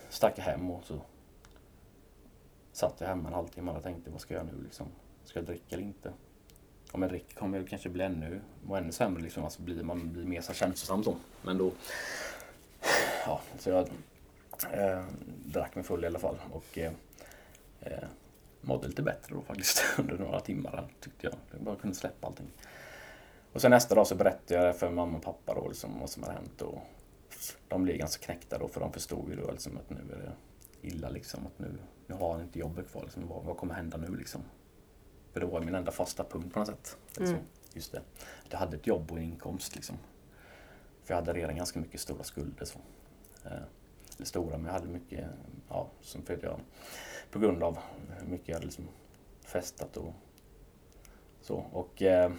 stack 0.09 0.37
jag 0.37 0.43
hem 0.43 0.71
och 0.71 0.83
så 0.83 1.01
satt 2.71 3.01
jag 3.01 3.07
hemma 3.07 3.27
en 3.27 3.33
halvtimme 3.33 3.71
och 3.71 3.83
tänkte 3.83 4.11
vad 4.11 4.21
ska 4.21 4.33
jag 4.33 4.45
göra 4.45 4.55
nu 4.55 4.63
liksom? 4.63 4.87
Ska 5.23 5.39
jag 5.39 5.45
dricka 5.45 5.75
eller 5.75 5.85
inte? 5.85 6.13
Om 6.91 7.01
jag 7.01 7.13
Rick 7.13 7.35
kommer 7.35 7.57
väl 7.57 7.67
kanske 7.67 7.89
bli 7.89 8.03
ännu, 8.03 8.41
och 8.67 8.77
ännu 8.77 8.91
sämre 8.91 9.21
liksom. 9.21 9.43
Alltså 9.43 9.61
blir, 9.61 9.83
man 9.83 10.13
blir 10.13 10.25
mer 10.25 10.41
så 10.41 10.53
känslosam 10.53 11.03
så. 11.03 11.15
Men 11.41 11.57
då... 11.57 11.71
Ja, 13.25 13.41
så 13.59 13.69
jag 13.69 13.89
eh, 14.71 15.03
drack 15.45 15.75
mig 15.75 15.83
full 15.83 16.03
i 16.03 16.07
alla 16.07 16.19
fall 16.19 16.37
och 16.51 16.77
eh, 16.77 16.91
eh, 17.81 18.07
mådde 18.61 18.87
lite 18.87 19.01
bättre 19.01 19.35
då 19.35 19.41
faktiskt 19.41 19.83
under 19.97 20.17
några 20.17 20.39
timmar 20.39 20.87
tyckte 20.99 21.27
jag. 21.27 21.33
Jag 21.51 21.61
bara 21.61 21.75
kunde 21.75 21.95
släppa 21.95 22.27
allting. 22.27 22.47
Och 23.53 23.61
sen 23.61 23.71
nästa 23.71 23.95
dag 23.95 24.07
så 24.07 24.15
berättade 24.15 24.59
jag 24.59 24.75
det 24.75 24.79
för 24.79 24.89
mamma 24.91 25.17
och 25.17 25.23
pappa 25.23 25.53
då 25.53 25.67
liksom 25.67 25.99
vad 25.99 26.09
som 26.09 26.23
hade 26.23 26.35
hänt 26.35 26.61
och 26.61 26.81
de 27.67 27.83
blev 27.83 27.97
ganska 27.97 28.25
knäckta 28.25 28.57
då 28.57 28.67
för 28.67 28.79
de 28.79 28.93
förstod 28.93 29.29
ju 29.29 29.35
då 29.35 29.51
liksom 29.51 29.77
att 29.77 29.89
nu 29.89 29.97
är 30.13 30.17
det 30.17 30.31
illa 30.87 31.09
liksom. 31.09 31.47
Att 31.47 31.59
nu, 31.59 31.77
nu 32.07 32.15
har 32.15 32.33
han 32.33 32.41
inte 32.41 32.59
jobbet 32.59 32.91
kvar 32.91 33.01
liksom. 33.03 33.27
Vad, 33.27 33.43
vad 33.43 33.57
kommer 33.57 33.73
hända 33.73 33.97
nu 33.97 34.15
liksom? 34.15 34.41
För 35.33 35.39
det 35.39 35.45
var 35.45 35.61
min 35.61 35.75
enda 35.75 35.91
fasta 35.91 36.23
punkt 36.23 36.53
på 36.53 36.59
något 36.59 36.67
sätt. 36.67 36.97
Liksom. 37.07 37.35
Mm. 37.35 37.47
Just 37.73 37.91
det. 37.91 38.01
Jag 38.49 38.57
hade 38.57 38.77
ett 38.77 38.87
jobb 38.87 39.11
och 39.11 39.17
en 39.17 39.23
inkomst 39.23 39.75
liksom. 39.75 39.97
För 41.03 41.13
jag 41.13 41.15
hade 41.21 41.33
redan 41.33 41.55
ganska 41.55 41.79
mycket 41.79 41.99
stora 41.99 42.23
skulder. 42.23 42.65
Så. 42.65 42.79
Eh, 43.45 43.63
eller 44.21 44.25
stora, 44.25 44.57
men 44.57 44.65
jag 44.65 44.73
hade 44.73 44.87
mycket, 44.87 45.25
ja, 45.69 45.87
som 46.01 46.21
för 46.21 46.39
jag, 46.41 46.59
på 47.31 47.39
grund 47.39 47.63
av 47.63 47.79
hur 48.19 48.27
mycket 48.27 48.47
jag 48.47 48.55
hade 48.55 48.65
liksom 48.65 48.87
festat 49.45 49.97
och 49.97 50.13
så. 51.41 51.55
Och 51.55 52.01
eh, 52.01 52.31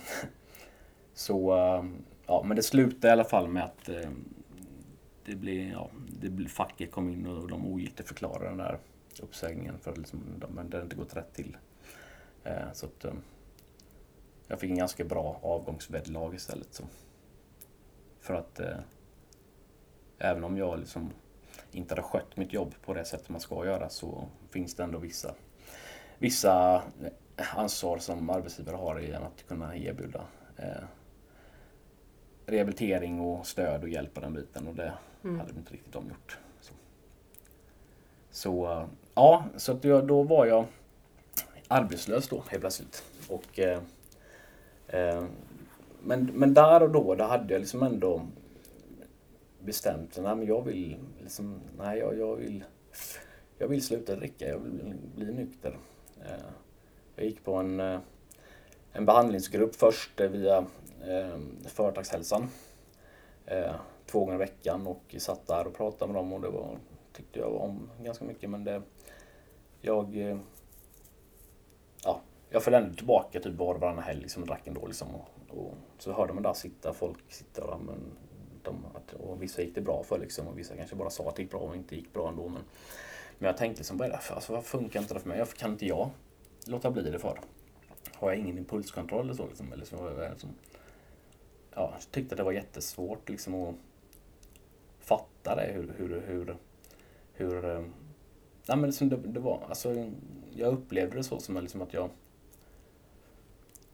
så, 1.14 1.56
eh, 1.56 1.84
ja, 2.26 2.42
men 2.46 2.56
det 2.56 2.62
slutade 2.62 3.08
i 3.08 3.10
alla 3.10 3.24
fall 3.24 3.48
med 3.48 3.64
att 3.64 3.88
eh, 3.88 4.10
det 5.24 5.34
blev, 5.34 5.68
ja, 5.68 5.90
det 6.20 6.28
blev, 6.28 6.48
facket 6.48 6.92
kom 6.92 7.10
in 7.10 7.26
och 7.26 7.48
de 7.48 7.66
ogiltigt 7.66 8.08
förklarade 8.08 8.48
den 8.48 8.58
där 8.58 8.78
uppsägningen 9.22 9.78
för 9.78 9.96
liksom, 9.96 10.20
de, 10.38 10.54
det 10.54 10.60
hade 10.60 10.82
inte 10.82 10.96
gått 10.96 11.16
rätt 11.16 11.34
till. 11.34 11.56
Eh, 12.44 12.72
så 12.72 12.86
att, 12.86 13.04
eh, 13.04 13.12
jag 14.48 14.60
fick 14.60 14.70
en 14.70 14.78
ganska 14.78 15.04
bra 15.04 15.40
avgångsvederlag 15.42 16.34
istället. 16.34 16.74
Så. 16.74 16.84
För 18.20 18.34
att 18.34 18.60
eh, 18.60 18.78
även 20.18 20.44
om 20.44 20.56
jag 20.56 20.78
liksom 20.78 21.10
inte 21.72 21.94
hade 21.94 22.02
skött 22.02 22.36
mitt 22.36 22.52
jobb 22.52 22.74
på 22.84 22.94
det 22.94 23.04
sättet 23.04 23.28
man 23.28 23.40
ska 23.40 23.66
göra 23.66 23.88
så 23.88 24.28
finns 24.50 24.74
det 24.74 24.82
ändå 24.82 24.98
vissa, 24.98 25.34
vissa 26.18 26.82
ansvar 27.36 27.98
som 27.98 28.30
arbetsgivare 28.30 28.76
har 28.76 29.00
i 29.00 29.14
att 29.14 29.46
kunna 29.48 29.76
erbjuda 29.76 30.24
eh, 30.56 30.84
rehabilitering 32.46 33.20
och 33.20 33.46
stöd 33.46 33.82
och 33.82 33.88
hjälp 33.88 34.14
på 34.14 34.20
den 34.20 34.34
biten 34.34 34.68
och 34.68 34.74
det 34.74 34.92
mm. 35.24 35.40
hade 35.40 35.52
inte 35.52 35.72
riktigt 35.72 35.92
de 35.92 36.08
gjort. 36.08 36.38
Så, 36.60 36.74
så 38.30 38.86
ja, 39.14 39.44
så 39.56 39.72
att 39.72 39.84
jag, 39.84 40.06
då 40.06 40.22
var 40.22 40.46
jag 40.46 40.66
arbetslös 41.72 42.28
då 42.28 42.44
helt 42.48 42.60
plötsligt. 42.60 43.04
Och, 43.28 43.58
eh, 43.58 43.80
eh, 44.86 45.24
men, 46.02 46.30
men 46.34 46.54
där 46.54 46.82
och 46.82 46.90
då, 46.90 47.14
då 47.14 47.24
hade 47.24 47.54
jag 47.54 47.60
liksom 47.60 47.82
ändå 47.82 48.26
bestämt 49.60 50.18
mig. 50.18 50.36
Nej, 50.36 50.48
jag 50.48 50.62
vill 50.62 50.96
liksom, 51.20 51.60
nej, 51.78 51.98
jag, 51.98 52.18
jag, 52.18 52.36
vill, 52.36 52.64
jag 53.58 53.68
vill 53.68 53.82
sluta 53.82 54.16
dricka. 54.16 54.48
Jag 54.48 54.58
vill 54.58 54.94
bli 55.16 55.32
nykter. 55.32 55.78
Eh, 56.20 56.44
jag 57.16 57.26
gick 57.26 57.44
på 57.44 57.54
en, 57.54 57.80
eh, 57.80 58.00
en 58.92 59.06
behandlingsgrupp 59.06 59.74
först 59.74 60.20
eh, 60.20 60.30
via 60.30 60.58
eh, 61.06 61.38
Företagshälsan. 61.66 62.48
Eh, 63.46 63.74
två 64.06 64.20
gånger 64.20 64.34
i 64.34 64.38
veckan 64.38 64.86
och 64.86 65.14
satt 65.18 65.46
där 65.46 65.66
och 65.66 65.74
pratade 65.74 66.12
med 66.12 66.20
dem 66.20 66.32
och 66.32 66.40
det 66.40 66.48
var, 66.48 66.78
tyckte 67.12 67.38
jag 67.38 67.54
om 67.54 67.90
ganska 68.02 68.24
mycket 68.24 68.50
men 68.50 68.64
det, 68.64 68.82
jag 69.80 70.16
eh, 70.16 70.38
jag 72.52 72.62
följde 72.62 72.78
ändå 72.78 72.94
tillbaka 72.94 73.40
typ 73.40 73.54
var 73.54 73.74
och 73.74 73.80
varannan 73.80 74.04
helg 74.04 74.20
liksom, 74.20 74.44
drack 74.44 74.66
ändå 74.66 74.86
liksom. 74.86 75.08
Och, 75.14 75.28
och, 75.48 75.74
så 75.98 76.12
hörde 76.12 76.32
man 76.32 76.42
där 76.42 76.52
sitta 76.52 76.92
folk 76.92 77.18
sitta 77.28 77.66
där 77.66 77.78
men 77.78 78.16
de, 78.62 78.86
att, 78.94 79.12
och 79.12 79.42
vissa 79.42 79.62
gick 79.62 79.74
det 79.74 79.80
bra 79.80 80.02
för 80.02 80.18
liksom 80.18 80.48
och 80.48 80.58
vissa 80.58 80.76
kanske 80.76 80.96
bara 80.96 81.10
sa 81.10 81.28
att 81.28 81.36
det 81.36 81.42
gick 81.42 81.50
bra 81.50 81.60
och 81.60 81.76
inte 81.76 81.96
gick 81.96 82.12
bra 82.12 82.28
ändå. 82.28 82.48
Men, 82.48 82.62
men 83.38 83.46
jag 83.46 83.56
tänkte 83.56 83.80
liksom, 83.80 83.96
varför? 83.96 84.34
Alltså, 84.34 84.60
funkar 84.60 85.00
inte 85.00 85.14
det 85.14 85.20
för 85.20 85.28
mig? 85.28 85.38
Varför 85.38 85.56
kan 85.56 85.70
inte 85.70 85.86
jag 85.86 86.10
låta 86.66 86.90
bli 86.90 87.10
det 87.10 87.18
för? 87.18 87.40
Har 88.14 88.30
jag 88.30 88.38
ingen 88.38 88.58
impulskontroll 88.58 89.24
eller 89.24 89.34
så? 89.34 89.46
Liksom, 89.46 89.72
eller 89.72 89.84
så 89.84 90.28
liksom, 90.30 90.50
ja, 91.74 91.90
jag 91.94 92.10
tyckte 92.10 92.36
det 92.36 92.42
var 92.42 92.52
jättesvårt 92.52 93.28
liksom 93.28 93.54
att 93.54 93.74
fatta 95.00 95.54
det. 95.56 95.72
Hur, 95.74 95.94
hur, 95.96 96.22
hur, 96.26 96.56
hur 97.32 97.64
eh, 97.64 97.84
ja, 98.66 98.76
men 98.76 98.90
liksom 98.90 99.08
det, 99.08 99.16
det, 99.16 99.40
var, 99.40 99.62
alltså, 99.68 100.10
jag 100.54 100.72
upplevde 100.72 101.16
det 101.16 101.24
så 101.24 101.40
som 101.40 101.56
liksom 101.56 101.82
att 101.82 101.94
jag 101.94 102.10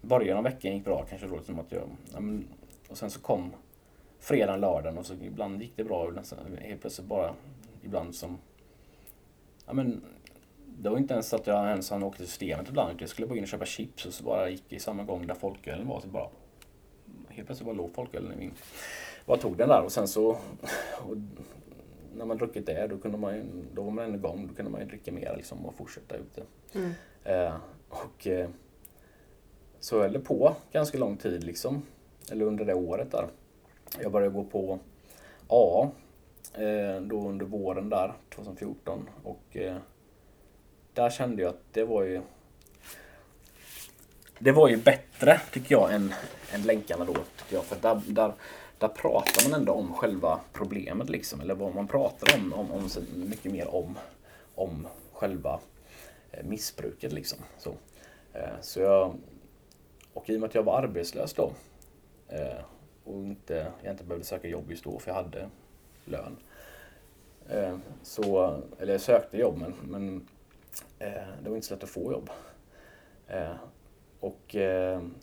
början 0.01 0.39
av 0.39 0.45
veckan 0.45 0.75
gick 0.75 0.85
bra 0.85 1.07
kanske 1.09 1.27
då 1.27 1.37
liksom 1.37 1.59
att 1.59 1.73
jag, 1.73 1.83
ja, 2.13 2.21
men, 2.21 2.49
och 2.89 2.99
sen 2.99 3.11
så 3.11 3.21
kom 3.21 3.53
fredagen, 4.19 4.61
lördagen 4.61 4.99
och 4.99 5.07
så 5.07 5.15
ibland 5.15 5.63
gick 5.63 5.73
det 5.77 5.85
bra. 5.85 6.13
Helt 6.61 6.81
plötsligt 6.81 7.09
bara 7.09 7.35
ibland 7.83 8.15
som... 8.15 8.39
Ja, 9.67 9.73
men, 9.73 10.05
det 10.79 10.89
var 10.89 10.99
inte 10.99 11.15
ens 11.15 11.35
att 11.35 11.47
jag 11.47 11.69
ens 11.69 11.91
hann 11.91 12.03
åka 12.03 12.17
till 12.17 12.27
systemet 12.27 12.69
ibland. 12.69 13.03
Jag 13.03 13.09
skulle 13.09 13.29
bara 13.29 13.37
in 13.37 13.43
och 13.43 13.49
köpa 13.49 13.65
chips 13.65 14.07
och 14.07 14.15
så 14.15 14.25
bara 14.25 14.51
gick 14.51 14.73
i 14.73 14.79
samma 14.79 15.05
gång 15.05 15.27
där 15.27 15.35
folkölen 15.35 15.89
var. 15.89 16.01
Så 16.01 16.09
bara, 16.09 16.29
helt 17.29 17.47
plötsligt 17.47 17.67
bara 17.67 17.77
låg 17.77 17.95
folkölen 17.95 18.33
i 18.33 18.37
min... 18.37 18.53
Bara 19.27 19.39
tog 19.39 19.57
den 19.57 19.69
där 19.69 19.83
och 19.83 19.93
sen 19.93 20.09
så... 20.09 20.39
Och 21.09 21.17
när 22.17 22.25
man 22.25 22.37
druckit 22.39 22.67
det 22.67 22.87
då, 22.87 22.99
kunde 22.99 23.19
man, 23.19 23.67
då 23.75 23.83
var 23.83 23.91
man 23.91 24.05
ändå 24.05 24.19
igång. 24.19 24.47
Då 24.49 24.55
kunde 24.55 24.71
man 24.71 24.81
ju 24.81 24.87
dricka 24.87 25.13
mer 25.13 25.35
liksom, 25.37 25.67
och 25.67 25.75
fortsätta 25.75 26.17
ute. 26.17 26.43
Mm. 26.75 26.93
Eh, 27.25 27.55
och 27.89 28.27
eh, 28.27 28.49
så 29.81 29.97
jag 29.97 30.03
höll 30.03 30.21
på 30.21 30.57
ganska 30.73 30.99
lång 30.99 31.17
tid 31.17 31.45
liksom. 31.45 31.83
Eller 32.31 32.45
under 32.45 32.65
det 32.65 32.75
året 32.75 33.11
där. 33.11 33.27
Jag 34.03 34.13
började 34.13 34.35
gå 34.35 34.45
på 34.45 34.79
A 35.49 35.91
eh, 36.55 37.01
då 37.01 37.29
under 37.29 37.47
våren 37.47 37.89
där 37.89 38.15
2014 38.35 39.09
och 39.23 39.57
eh, 39.57 39.77
där 40.95 41.11
kände 41.11 41.43
jag 41.43 41.49
att 41.49 41.63
det 41.73 41.85
var 41.85 42.03
ju 42.03 42.21
det 44.39 44.53
var 44.53 44.69
ju 44.69 44.77
bättre 44.77 45.41
tycker 45.53 45.75
jag 45.75 45.95
än, 45.95 46.15
än 46.53 46.63
länkarna 46.63 47.05
då. 47.05 47.13
Tycker 47.13 47.57
jag. 47.57 47.65
För 47.65 47.77
där, 47.81 48.01
där, 48.07 48.33
där 48.79 48.89
pratar 48.89 49.51
man 49.51 49.61
ändå 49.61 49.73
om 49.73 49.95
själva 49.95 50.41
problemet 50.53 51.11
liksom. 51.11 51.41
Eller 51.41 51.55
vad 51.55 51.75
man 51.75 51.89
pratar 51.89 52.37
om, 52.37 52.53
om, 52.53 52.73
om 52.73 52.89
mycket 53.15 53.53
mer 53.53 53.75
om, 53.75 53.99
om 54.55 54.87
själva 55.13 55.61
eh, 56.33 56.45
missbruket 56.45 57.13
liksom. 57.13 57.39
Så, 57.59 57.75
så 58.61 58.81
jag, 58.81 59.15
och 60.19 60.31
i 60.31 60.37
och 60.37 60.41
med 60.41 60.49
att 60.49 60.55
jag 60.55 60.63
var 60.63 60.83
arbetslös 60.83 61.35
då 61.35 61.53
och 63.05 63.23
inte, 63.23 63.73
jag 63.83 63.93
inte 63.93 64.05
behövde 64.05 64.27
söka 64.27 64.49
jobb 64.49 64.71
just 64.71 64.85
då 64.85 64.99
för 64.99 65.11
jag 65.11 65.17
hade 65.17 65.49
lön. 66.05 66.37
Eh, 67.49 67.77
så, 68.03 68.57
eller 68.79 68.93
jag 68.93 69.01
sökte 69.01 69.39
jobb 69.39 69.57
men, 69.59 69.75
men 69.83 70.29
eh, 70.99 71.29
det 71.43 71.49
var 71.49 71.57
inte 71.57 71.67
så 71.69 71.75
lätt 71.75 71.83
att 71.83 71.91
få 71.91 72.13
jobb. 72.13 72.31
Eh, 73.27 73.55
och, 74.21 74.57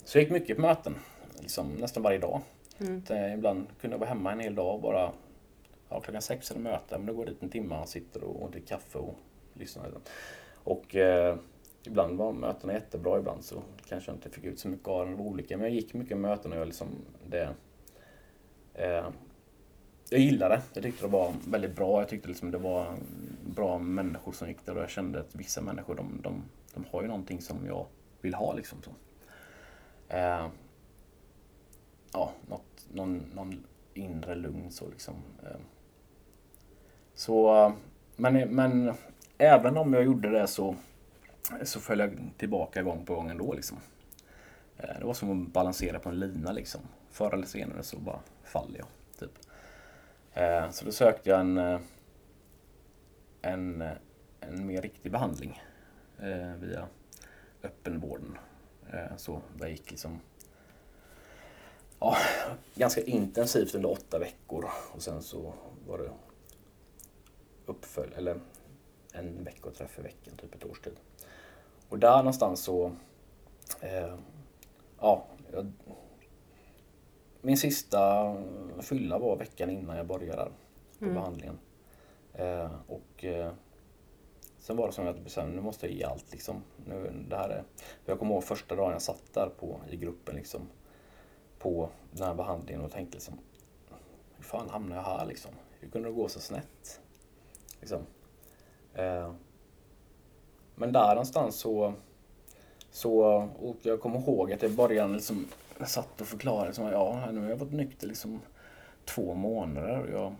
så 0.04 0.18
jag 0.18 0.24
gick 0.24 0.32
mycket 0.32 0.56
på 0.56 0.62
möten, 0.62 0.96
liksom, 1.40 1.74
nästan 1.74 2.04
varje 2.04 2.20
dag. 2.20 2.42
Mm. 2.80 3.34
ibland 3.34 3.68
kunde 3.82 3.94
jag 3.94 4.00
vara 4.00 4.10
hemma 4.10 4.32
en 4.32 4.40
hel 4.40 4.56
dag 4.56 4.76
och 4.76 4.82
bara 4.82 5.12
ja, 5.90 6.00
klockan 6.00 6.22
sex 6.22 6.52
är 6.52 6.56
det 6.56 6.62
möte, 6.62 6.98
men 6.98 7.06
då 7.06 7.14
går 7.14 7.26
jag 7.26 7.34
dit 7.34 7.44
en 7.44 7.50
timme 7.50 7.82
och 7.82 7.90
sitter 7.90 8.24
och 8.24 8.52
dricker 8.52 8.68
kaffe 8.68 8.98
och 8.98 9.16
lyssnar. 9.54 9.92
Och 10.64 10.96
eh, 10.96 11.38
ibland 11.88 12.18
var 12.18 12.34
mötena 12.34 12.74
jättebra, 12.74 13.20
ibland 13.20 13.44
så 13.44 13.62
kanske 13.90 14.12
jag 14.12 14.18
inte 14.18 14.30
fick 14.30 14.44
ut 14.44 14.60
så 14.60 14.68
mycket 14.68 14.88
av 14.88 15.06
den. 15.06 15.20
olika, 15.20 15.58
men 15.58 15.66
jag 15.66 15.76
gick 15.76 15.94
mycket 15.94 16.18
möten 16.18 16.52
och 16.52 16.58
jag 16.58 16.68
liksom, 16.68 16.88
det, 17.30 17.50
Eh, 18.76 19.06
jag 20.10 20.20
gillade 20.20 20.56
det. 20.56 20.62
Jag 20.74 20.84
tyckte 20.84 21.06
det 21.06 21.12
var 21.12 21.34
väldigt 21.48 21.76
bra. 21.76 22.02
Jag 22.02 22.10
tyckte 22.10 22.28
liksom 22.28 22.52
det 22.52 22.58
var 22.58 22.96
bra 23.56 23.78
människor 23.78 24.32
som 24.32 24.48
gick 24.48 24.66
där 24.66 24.76
och 24.76 24.82
jag 24.82 24.90
kände 24.90 25.20
att 25.20 25.36
vissa 25.36 25.62
människor 25.62 25.96
de, 25.96 26.20
de, 26.24 26.44
de 26.74 26.86
har 26.92 27.02
ju 27.02 27.08
någonting 27.08 27.42
som 27.42 27.58
jag 27.68 27.86
vill 28.22 28.34
ha. 28.34 28.54
Liksom, 28.54 28.78
så. 28.82 28.92
Eh, 30.08 30.48
ja, 32.14 32.32
något, 32.48 32.88
någon, 32.94 33.24
någon 33.34 33.66
inre 33.94 34.36
lugn 34.36 34.72
så 34.72 34.90
liksom. 34.90 35.14
Eh. 35.44 35.60
Så, 37.14 37.74
men, 38.16 38.56
men 38.56 38.94
även 39.38 39.78
om 39.78 39.94
jag 39.94 40.04
gjorde 40.04 40.30
det 40.30 40.48
så, 40.48 40.76
så 41.64 41.80
föll 41.80 42.00
jag 42.00 42.32
tillbaka 42.38 42.84
gång 42.84 43.06
på 43.06 43.16
gång 43.16 43.30
ändå 43.30 43.54
liksom. 43.54 43.78
Eh, 44.78 45.00
det 45.00 45.06
var 45.06 45.14
som 45.14 45.46
att 45.46 45.54
balansera 45.54 46.00
på 46.00 46.10
en 46.10 46.20
lina 46.20 46.52
liksom. 46.52 46.82
Förr 47.12 47.34
eller 47.34 47.48
senare 47.48 47.84
så 47.84 47.98
bara 47.98 48.20
faller 48.44 48.80
jag. 48.80 48.88
Typ. 49.20 49.32
Eh, 50.34 50.70
så 50.70 50.86
då 50.86 50.92
sökte 50.92 51.30
jag 51.30 51.40
en, 51.40 51.58
eh, 51.58 51.80
en, 53.42 53.84
en 54.40 54.66
mer 54.66 54.82
riktig 54.82 55.12
behandling 55.12 55.62
via 56.60 56.88
öppenvården. 57.64 58.38
Så 59.18 59.42
det 59.56 59.70
gick 59.70 59.92
liksom 59.92 60.20
ja, 62.00 62.18
ganska 62.76 63.02
intensivt 63.02 63.76
under 63.76 63.92
åtta 63.92 64.20
veckor 64.20 64.70
och 64.92 65.02
sen 65.02 65.24
så 65.24 65.54
var 65.88 65.98
det 65.98 66.12
uppfölj 67.66 68.14
eller 68.16 68.40
en 69.14 69.44
veckoträff 69.44 70.00
i 70.00 70.02
veckan, 70.02 70.38
typ 70.38 70.56
ett 70.56 70.66
års 70.66 70.80
tid. 70.80 70.96
Och 71.90 72.00
där 72.00 72.18
någonstans 72.18 72.64
så, 72.64 72.92
eh, 73.82 74.16
ja, 75.00 75.26
jag, 75.52 75.72
min 77.42 77.58
sista 77.58 78.36
fylla 78.82 79.20
var 79.20 79.38
veckan 79.38 79.70
innan 79.70 79.98
jag 79.98 80.08
började 80.08 80.38
där 80.38 80.52
på 81.00 81.06
mm. 81.06 81.16
behandlingen. 81.16 81.60
Eh, 82.34 82.72
och 82.88 83.26
eh, 83.26 83.52
sen 84.58 84.78
var 84.78 84.88
det 84.88 84.94
som 84.94 85.08
att 85.08 85.16
jag 85.16 85.24
bestämde, 85.24 85.56
nu 85.56 85.62
måste 85.62 85.88
jag 85.88 85.96
ge 85.96 86.04
allt 86.04 86.32
liksom. 86.32 86.64
Nu, 86.86 87.26
det 87.30 87.36
här 87.36 87.50
är, 87.50 87.64
jag 88.06 88.20
kommer 88.20 88.34
ihåg 88.34 88.44
första 88.44 88.76
dagen 88.76 88.92
jag 88.92 89.02
satt 89.02 89.34
där 89.34 89.50
på, 89.50 89.80
i 89.90 89.98
gruppen 89.98 90.36
liksom 90.36 90.62
på 91.60 91.90
den 92.12 92.28
här 92.28 92.34
behandlingen 92.34 92.86
och 92.86 92.92
tänkte 92.92 93.16
liksom, 93.16 93.40
hur 94.36 94.44
fan 94.44 94.70
hamnade 94.70 95.02
jag 95.02 95.04
här 95.04 95.26
liksom? 95.26 95.52
Hur 95.80 95.90
kunde 95.90 96.10
det 96.10 96.16
gå 96.16 96.28
så 96.28 96.40
snett? 96.40 97.02
Liksom. 97.80 98.02
Eh, 98.94 99.34
men 100.76 100.92
där 100.92 101.10
någonstans 101.10 101.56
så, 101.56 101.94
så, 102.92 103.20
och 103.60 103.76
jag 103.82 104.02
kommer 104.02 104.20
ihåg 104.20 104.54
att 104.54 104.62
jag 104.62 104.72
i 104.72 104.76
början 104.76 105.14
liksom 105.14 105.46
satt 105.86 106.22
och 106.22 106.28
förklarade, 106.28 106.66
liksom, 106.66 106.86
ja 106.86 107.32
nu 107.32 107.42
har 107.42 107.50
jag 107.50 107.58
varit 107.58 107.74
nykter 107.74 108.08
liksom 108.08 108.42
två 109.06 109.34
månader 109.34 110.00
och 110.00 110.10
jag, 110.10 110.36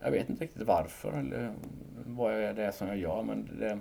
jag 0.00 0.10
vet 0.10 0.30
inte 0.30 0.44
riktigt 0.44 0.66
varför 0.66 1.12
eller 1.12 1.54
vad 2.06 2.32
det 2.32 2.64
är 2.64 2.70
som 2.70 2.88
jag 2.88 2.98
gör 2.98 3.22
men 3.22 3.58
det, 3.58 3.78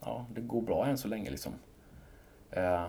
ja, 0.00 0.26
det 0.34 0.40
går 0.40 0.62
bra 0.62 0.86
än 0.86 0.98
så 0.98 1.08
länge 1.08 1.30
liksom. 1.30 1.52
Eh, 2.50 2.86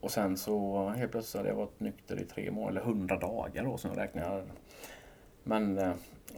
och 0.00 0.10
sen 0.10 0.36
så 0.36 0.88
helt 0.88 1.12
plötsligt 1.12 1.38
hade 1.38 1.48
jag 1.48 1.56
varit 1.56 1.80
nykter 1.80 2.20
i 2.20 2.24
tre 2.24 2.50
månader, 2.50 2.70
eller 2.70 2.80
hundra 2.80 3.18
dagar 3.18 3.64
då 3.64 3.76
som 3.76 3.90
jag 3.90 3.98
räknade. 3.98 4.44
Men 5.42 5.78
eh, 5.78 5.92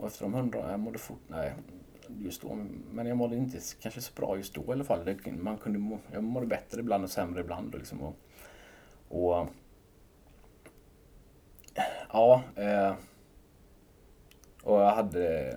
efter 0.05 0.25
de 0.25 0.35
hundra, 0.35 0.71
jag 0.71 0.81
mådde 0.81 0.99
fort, 0.99 1.23
nej 1.29 1.53
just 2.09 2.43
då, 2.43 2.59
men 2.93 3.07
jag 3.07 3.17
mådde 3.17 3.37
inte 3.37 3.59
kanske 3.81 4.01
så 4.01 4.13
bra 4.17 4.37
just 4.37 4.55
då 4.55 4.63
i 4.69 4.73
alla 4.73 4.85
fall. 4.85 5.05
Det, 5.05 5.33
man 5.33 5.59
kunde 5.59 5.79
må, 5.79 5.99
jag 6.13 6.25
mådde 6.25 6.47
bättre 6.47 6.81
ibland 6.81 7.05
och 7.05 7.11
sämre 7.11 7.41
ibland. 7.41 7.75
Och 7.75 7.79
liksom, 7.79 8.03
och, 8.03 8.17
och 9.09 9.47
ja, 12.13 12.43
eh, 12.57 12.95
och 14.63 14.81
jag 14.81 14.95
hade 14.95 15.57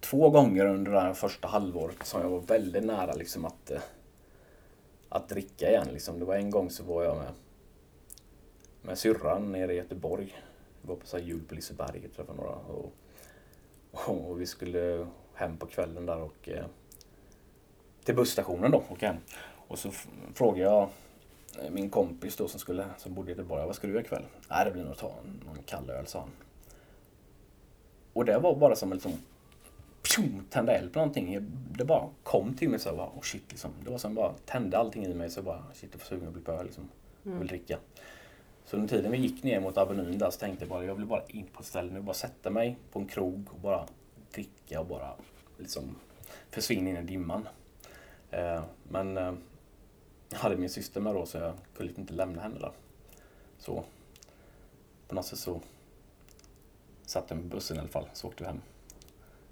två 0.00 0.30
gånger 0.30 0.66
under 0.66 0.92
det 0.92 1.00
här 1.00 1.12
första 1.12 1.48
halvåret 1.48 2.06
som 2.06 2.20
jag 2.20 2.28
var 2.28 2.40
väldigt 2.40 2.84
nära 2.84 3.12
liksom 3.12 3.44
att 3.44 3.70
eh, 3.70 3.80
att 5.10 5.28
dricka 5.28 5.68
igen. 5.68 5.88
Liksom. 5.92 6.18
Det 6.18 6.24
var 6.24 6.34
en 6.34 6.50
gång 6.50 6.70
så 6.70 6.84
var 6.84 7.04
jag 7.04 7.16
med, 7.16 7.32
med 8.82 8.98
syrran 8.98 9.52
nere 9.52 9.72
i 9.72 9.76
Göteborg. 9.76 10.42
Vi 10.82 10.88
var 10.88 10.96
på 10.96 11.06
så 11.06 11.16
här 11.16 11.24
jul 11.24 11.42
på 11.48 11.54
Liseberg 11.54 12.06
och 12.06 12.16
träffade 12.16 12.38
några. 12.38 12.54
Och, 12.54 12.92
och, 14.06 14.40
vi 14.40 14.46
skulle 14.46 15.06
hem 15.34 15.56
på 15.56 15.66
kvällen 15.66 16.06
där 16.06 16.20
och 16.20 16.48
eh, 16.48 16.64
till 18.04 18.14
busstationen 18.14 18.70
då 18.70 18.84
och 18.88 19.02
hem. 19.02 19.16
Och 19.68 19.78
så 19.78 19.90
frågade 20.34 20.64
jag 20.64 20.88
eh, 21.62 21.70
min 21.70 21.90
kompis 21.90 22.36
då 22.36 22.48
som, 22.48 22.60
skulle, 22.60 22.86
som 22.98 23.14
bodde 23.14 23.30
i 23.30 23.32
Göteborg, 23.32 23.66
vad 23.66 23.74
ska 23.74 23.86
du 23.86 23.92
göra 23.92 24.02
ikväll? 24.02 24.24
Nej, 24.50 24.64
det 24.64 24.70
blir 24.70 24.82
nog 24.82 24.92
att 24.92 24.98
ta 24.98 25.14
någon 25.46 25.62
kall 25.66 25.90
öl, 25.90 26.06
sa 26.06 26.20
han. 26.20 26.30
Och 28.12 28.24
det 28.24 28.38
var 28.38 28.56
bara 28.56 28.76
som 28.76 28.92
en 28.92 28.96
liksom 28.96 29.12
pjum, 30.02 30.44
tända 30.50 30.72
eld 30.72 30.92
på 30.92 30.98
någonting. 30.98 31.46
Det 31.78 31.84
bara 31.84 32.08
kom 32.22 32.54
till 32.54 32.68
mig 32.68 32.78
så 32.78 32.96
bara, 32.96 33.08
oh 33.08 33.20
shit 33.20 33.44
liksom. 33.48 33.70
Det 33.84 33.90
var 33.90 33.98
som 33.98 34.14
bara 34.14 34.34
tände 34.46 34.78
allting 34.78 35.04
i 35.04 35.14
mig 35.14 35.30
så 35.30 35.42
bara, 35.42 35.64
shit 35.74 35.90
jag 35.92 36.00
får 36.00 36.08
sugen 36.08 36.28
att 36.28 36.34
bli 36.34 36.42
på 36.42 36.52
öl 36.52 36.64
liksom. 36.64 36.88
Jag 37.22 37.30
vill 37.32 37.50
mm. 37.50 37.80
Så 38.70 38.76
under 38.76 38.88
tiden 38.88 39.12
vi 39.12 39.18
gick 39.18 39.42
ner 39.42 39.60
mot 39.60 39.76
Avenyn 39.78 40.18
där 40.18 40.30
så 40.30 40.38
tänkte 40.38 40.64
jag 40.64 40.68
bara, 40.68 40.84
jag 40.84 40.94
vill 40.94 41.06
bara 41.06 41.22
in 41.28 41.46
på 41.46 41.60
ett 41.60 41.66
ställe 41.66 41.92
nu, 41.92 42.00
bara 42.00 42.14
sätta 42.14 42.50
mig 42.50 42.76
på 42.92 42.98
en 42.98 43.06
krog 43.06 43.48
och 43.52 43.60
bara 43.60 43.86
dricka 44.32 44.80
och 44.80 44.86
bara 44.86 45.14
liksom 45.58 45.96
försvinna 46.50 46.90
in 46.90 46.96
i 46.96 47.02
dimman. 47.02 47.48
Eh, 48.30 48.62
men 48.88 49.16
eh, 49.16 49.34
jag 50.28 50.38
hade 50.38 50.56
min 50.56 50.70
syster 50.70 51.00
med 51.00 51.14
då 51.14 51.26
så 51.26 51.38
jag 51.38 51.54
kunde 51.76 51.92
inte 51.96 52.12
lämna 52.12 52.42
henne 52.42 52.58
där. 52.58 52.72
Så 53.58 53.84
på 55.08 55.14
något 55.14 55.26
sätt 55.26 55.38
så 55.38 55.60
satt 57.06 57.24
jag 57.28 57.36
med 57.36 57.46
bussen 57.46 57.76
i 57.76 57.80
alla 57.80 57.88
fall, 57.88 58.08
så 58.12 58.28
åkte 58.28 58.42
vi 58.42 58.46
hem. 58.46 58.60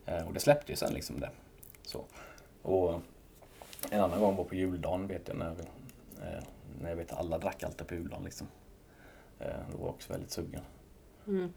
Eh, 0.07 0.27
och 0.27 0.33
det 0.33 0.41
släppte 0.41 0.73
ju 0.73 0.77
sen 0.77 0.93
liksom 0.93 1.21
det. 1.21 1.31
Så. 1.83 2.05
Och 2.63 3.01
en 3.91 4.01
annan 4.01 4.21
gång 4.21 4.37
var 4.37 4.45
på 4.45 4.55
juldagen 4.55 5.07
vet 5.07 5.29
jag 5.29 5.37
när, 5.37 5.55
vi, 5.55 5.63
när 6.81 6.89
jag 6.89 6.97
vet 6.97 7.13
alla 7.13 7.39
drack 7.39 7.63
alltid 7.63 7.87
på 7.87 7.95
juldagen 7.95 8.25
liksom. 8.25 8.47
Eh, 9.41 9.47
då 9.73 9.79
var 9.79 9.87
jag 9.87 9.95
också 9.95 10.13
väldigt 10.13 10.31
sugen. 10.31 10.63
Mm. 11.27 11.53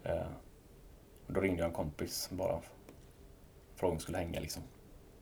Då 1.28 1.42
ringde 1.42 1.60
jag 1.60 1.68
en 1.68 1.74
kompis 1.74 2.30
bara 2.32 2.62
frågade 3.76 3.92
om 3.92 3.98
vi 3.98 4.02
skulle 4.02 4.18
hänga 4.18 4.40
liksom. 4.40 4.64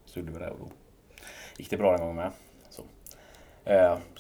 Så 0.06 0.20
gjorde 0.20 0.32
vi 0.32 0.40
det 0.40 0.50
och 0.50 0.60
då 0.60 0.70
gick 1.58 1.70
det 1.70 1.78
bra 1.78 1.92
den 1.92 2.02
gången 2.02 2.16
med. 2.16 2.32
Så. 2.70 2.84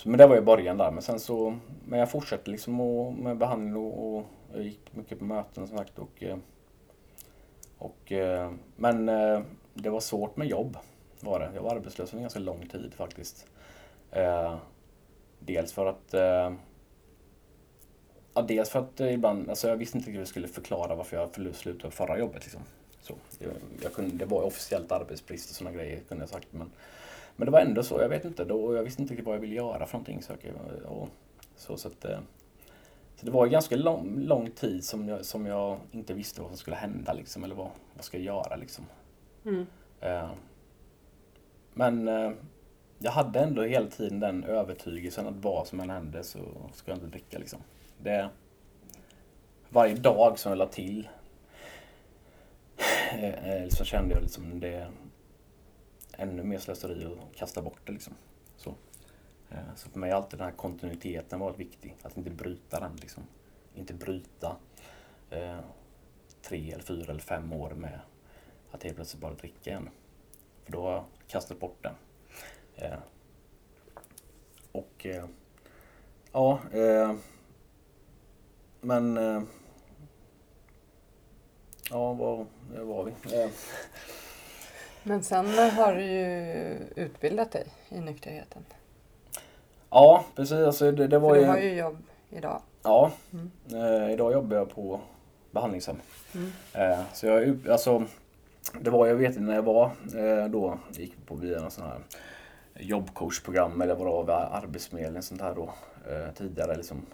men 0.06 0.18
det 0.18 0.28
var 0.28 0.36
ju 0.36 0.42
början 0.42 0.78
där. 0.78 0.92
Men 0.92 1.02
sen 1.02 1.20
så, 1.20 1.58
men 1.86 2.00
jag 2.00 2.12
fortsatte 2.12 2.52
liksom 2.52 2.76
med 3.24 3.38
behandling 3.38 3.76
och, 3.76 4.18
och 4.18 4.26
jag 4.54 4.64
gick 4.64 4.96
mycket 4.96 5.20
på 5.20 5.26
möten 5.26 5.68
som 5.68 5.78
sagt. 5.78 6.00
Och, 6.00 6.24
och, 7.78 8.12
eh, 8.12 8.52
men 8.76 9.10
eh, 9.10 9.42
det 9.74 9.90
var 9.90 10.00
svårt 10.00 10.38
med 10.38 10.48
jobb. 10.48 10.78
Var 11.20 11.40
det. 11.40 11.52
Jag 11.56 11.62
var 11.62 11.76
arbetslös 11.76 12.14
under 12.14 12.22
ganska 12.22 12.40
lång 12.40 12.68
tid 12.68 12.94
faktiskt. 12.94 13.48
Eh, 14.12 14.56
dels 15.40 15.74
för 15.74 15.86
att 15.86 16.14
Ja, 18.40 18.46
dels 18.48 18.70
för 18.70 18.80
att 18.80 19.00
ibland, 19.00 19.50
alltså 19.50 19.68
jag 19.68 19.78
visste 19.78 19.98
inte 19.98 20.12
hur 20.12 20.20
jag 20.20 20.28
skulle 20.28 20.48
förklara 20.48 20.96
varför 20.96 21.18
jag 21.18 21.56
slutade 21.56 21.92
förra 21.92 22.20
jobbet. 22.20 22.44
Liksom. 22.44 22.62
Så, 23.02 23.14
jag, 23.40 23.52
jag 23.84 23.94
kunde, 23.94 24.16
det 24.16 24.26
var 24.26 24.42
officiellt 24.42 24.92
arbetsbrist 24.92 25.50
och 25.50 25.56
sådana 25.56 25.76
grejer 25.76 26.00
kunde 26.00 26.22
jag 26.22 26.30
sagt. 26.30 26.48
Men, 26.52 26.72
men 27.36 27.46
det 27.46 27.52
var 27.52 27.60
ändå 27.60 27.84
så, 27.84 28.02
jag 28.02 28.10
vet 28.10 28.26
inte. 28.26 28.46
Då, 28.46 28.76
jag 28.76 28.84
visste 28.84 29.02
inte 29.02 29.14
riktigt 29.14 29.26
vad 29.26 29.36
jag 29.36 29.42
ville 29.42 29.56
göra 29.56 29.86
för 29.86 29.94
någonting. 29.94 30.22
Så, 30.22 30.34
och, 30.86 31.10
så, 31.56 31.78
så 31.78 31.88
att, 31.88 32.06
så 33.16 33.26
det 33.26 33.32
var 33.32 33.46
ju 33.46 33.52
ganska 33.52 33.76
lång, 33.76 34.20
lång 34.20 34.52
tid 34.52 34.84
som 34.84 35.08
jag, 35.08 35.26
som 35.26 35.46
jag 35.46 35.78
inte 35.92 36.14
visste 36.14 36.42
vad 36.42 36.50
som 36.50 36.58
skulle 36.58 36.76
hända 36.76 37.14
liksom, 37.14 37.44
eller 37.44 37.56
vad, 37.56 37.70
vad 37.94 38.04
ska 38.04 38.18
jag 38.18 38.26
göra 38.26 38.56
liksom. 38.56 38.86
Mm. 39.46 39.66
Uh, 40.04 40.32
men 41.74 42.08
uh, 42.08 42.32
jag 43.00 43.12
hade 43.12 43.40
ändå 43.40 43.64
hela 43.64 43.88
tiden 43.88 44.20
den 44.20 44.44
övertygelsen 44.44 45.28
att 45.28 45.36
vad 45.36 45.68
som 45.68 45.80
än 45.80 45.90
hände 45.90 46.24
så 46.24 46.40
ska 46.74 46.92
jag 46.92 46.98
inte 46.98 47.08
dricka 47.08 47.40
liksom. 47.40 47.60
Det, 48.04 48.30
varje 49.70 49.96
dag 49.96 50.40
som 50.40 50.52
jag 50.52 50.58
la 50.58 50.68
till 50.68 51.10
eh, 53.12 53.68
så 53.70 53.86
kände 53.86 54.14
jag 54.14 54.22
liksom 54.22 54.60
det 54.60 54.92
ännu 56.18 56.44
mer 56.44 56.60
slöseri 56.60 57.06
att 57.06 57.36
kasta 57.36 57.62
bort 57.62 57.80
det 57.86 57.92
liksom. 57.92 58.14
Så. 58.58 58.70
Eh, 59.50 59.76
så 59.76 59.90
för 59.90 60.00
mig 60.00 60.12
har 60.12 60.18
alltid 60.18 60.40
den 60.40 60.46
här 60.46 60.56
kontinuiteten 60.56 61.40
varit 61.40 61.60
viktig. 61.60 61.96
Att 62.02 62.18
inte 62.18 62.30
bryta 62.30 62.80
den. 62.80 62.96
Liksom. 62.96 63.24
Inte 63.76 63.94
bryta 63.94 64.56
eh, 65.30 65.60
tre, 66.42 66.72
eller 66.72 66.84
fyra 66.84 67.12
eller 67.12 67.22
fem 67.22 67.54
år 67.54 67.70
med 67.70 68.00
att 68.72 68.84
helt 68.84 68.96
plötsligt 68.96 69.22
bara 69.22 69.34
dricka 69.34 69.70
igen. 69.70 69.90
För 70.64 70.72
då 70.72 70.82
har 70.82 70.92
jag 70.92 71.06
kastat 71.28 71.60
bort 71.60 71.84
den. 71.84 71.94
Eh, 72.76 73.00
och 74.72 75.06
eh, 75.06 75.26
ja, 76.32 76.60
eh, 76.72 77.16
men 78.82 79.18
eh, 79.18 79.42
ja, 81.90 82.14
var, 82.14 82.46
var 82.78 83.04
vi? 83.04 83.14
Men 85.04 85.24
sen 85.24 85.48
har 85.48 85.96
du 85.96 86.04
ju 86.04 86.78
utbildat 86.96 87.52
dig 87.52 87.68
i 87.90 88.00
nykterheten. 88.00 88.64
Ja, 89.90 90.26
precis. 90.36 90.58
Alltså, 90.58 90.92
det, 90.92 91.08
det 91.08 91.20
var 91.20 91.36
För 91.36 91.42
du 91.42 91.48
har 91.48 91.58
ju 91.58 91.74
jobb 91.74 91.98
idag. 92.30 92.62
Ja, 92.84 93.12
mm. 93.34 93.52
eh, 93.74 94.14
idag 94.14 94.34
jobbar 94.34 94.58
jag 94.58 94.70
på 94.70 95.00
behandlingshem. 95.52 95.96
Mm. 96.34 96.52
Eh, 96.74 97.00
så 97.14 97.26
jag, 97.26 97.68
alltså, 97.70 98.04
det 98.82 98.90
var, 98.90 99.08
jag 99.08 99.16
vet 99.16 99.30
inte 99.30 99.42
när 99.42 99.56
jag 99.56 99.64
var 99.64 99.86
eh, 100.16 100.46
då, 100.50 100.80
gick 100.92 101.26
på 101.26 101.36
via 101.36 101.60
en 101.60 101.72
sån 101.72 101.84
här 101.84 102.00
jobbcoachprogram 102.76 103.82
eller 103.82 103.96
vad 103.96 104.08
det 104.08 104.32
var 104.32 104.50
Arbetsförmedlingen 104.52 105.24
sånt 105.24 105.42
här 105.42 105.56
då 105.56 105.74
eh, 106.12 106.34
tidigare 106.34 106.76
liksom. 106.76 107.06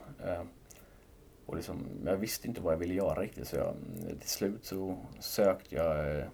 Och 1.45 1.55
liksom, 1.55 1.87
jag 2.05 2.17
visste 2.17 2.47
inte 2.47 2.61
vad 2.61 2.73
jag 2.73 2.77
ville 2.77 2.93
göra 2.93 3.21
riktigt 3.21 3.47
så 3.47 3.55
jag, 3.55 3.75
till 4.19 4.29
slut 4.29 4.65
så 4.65 4.97
sökte 5.19 5.75
jag 5.75 6.17
eh, 6.17 6.25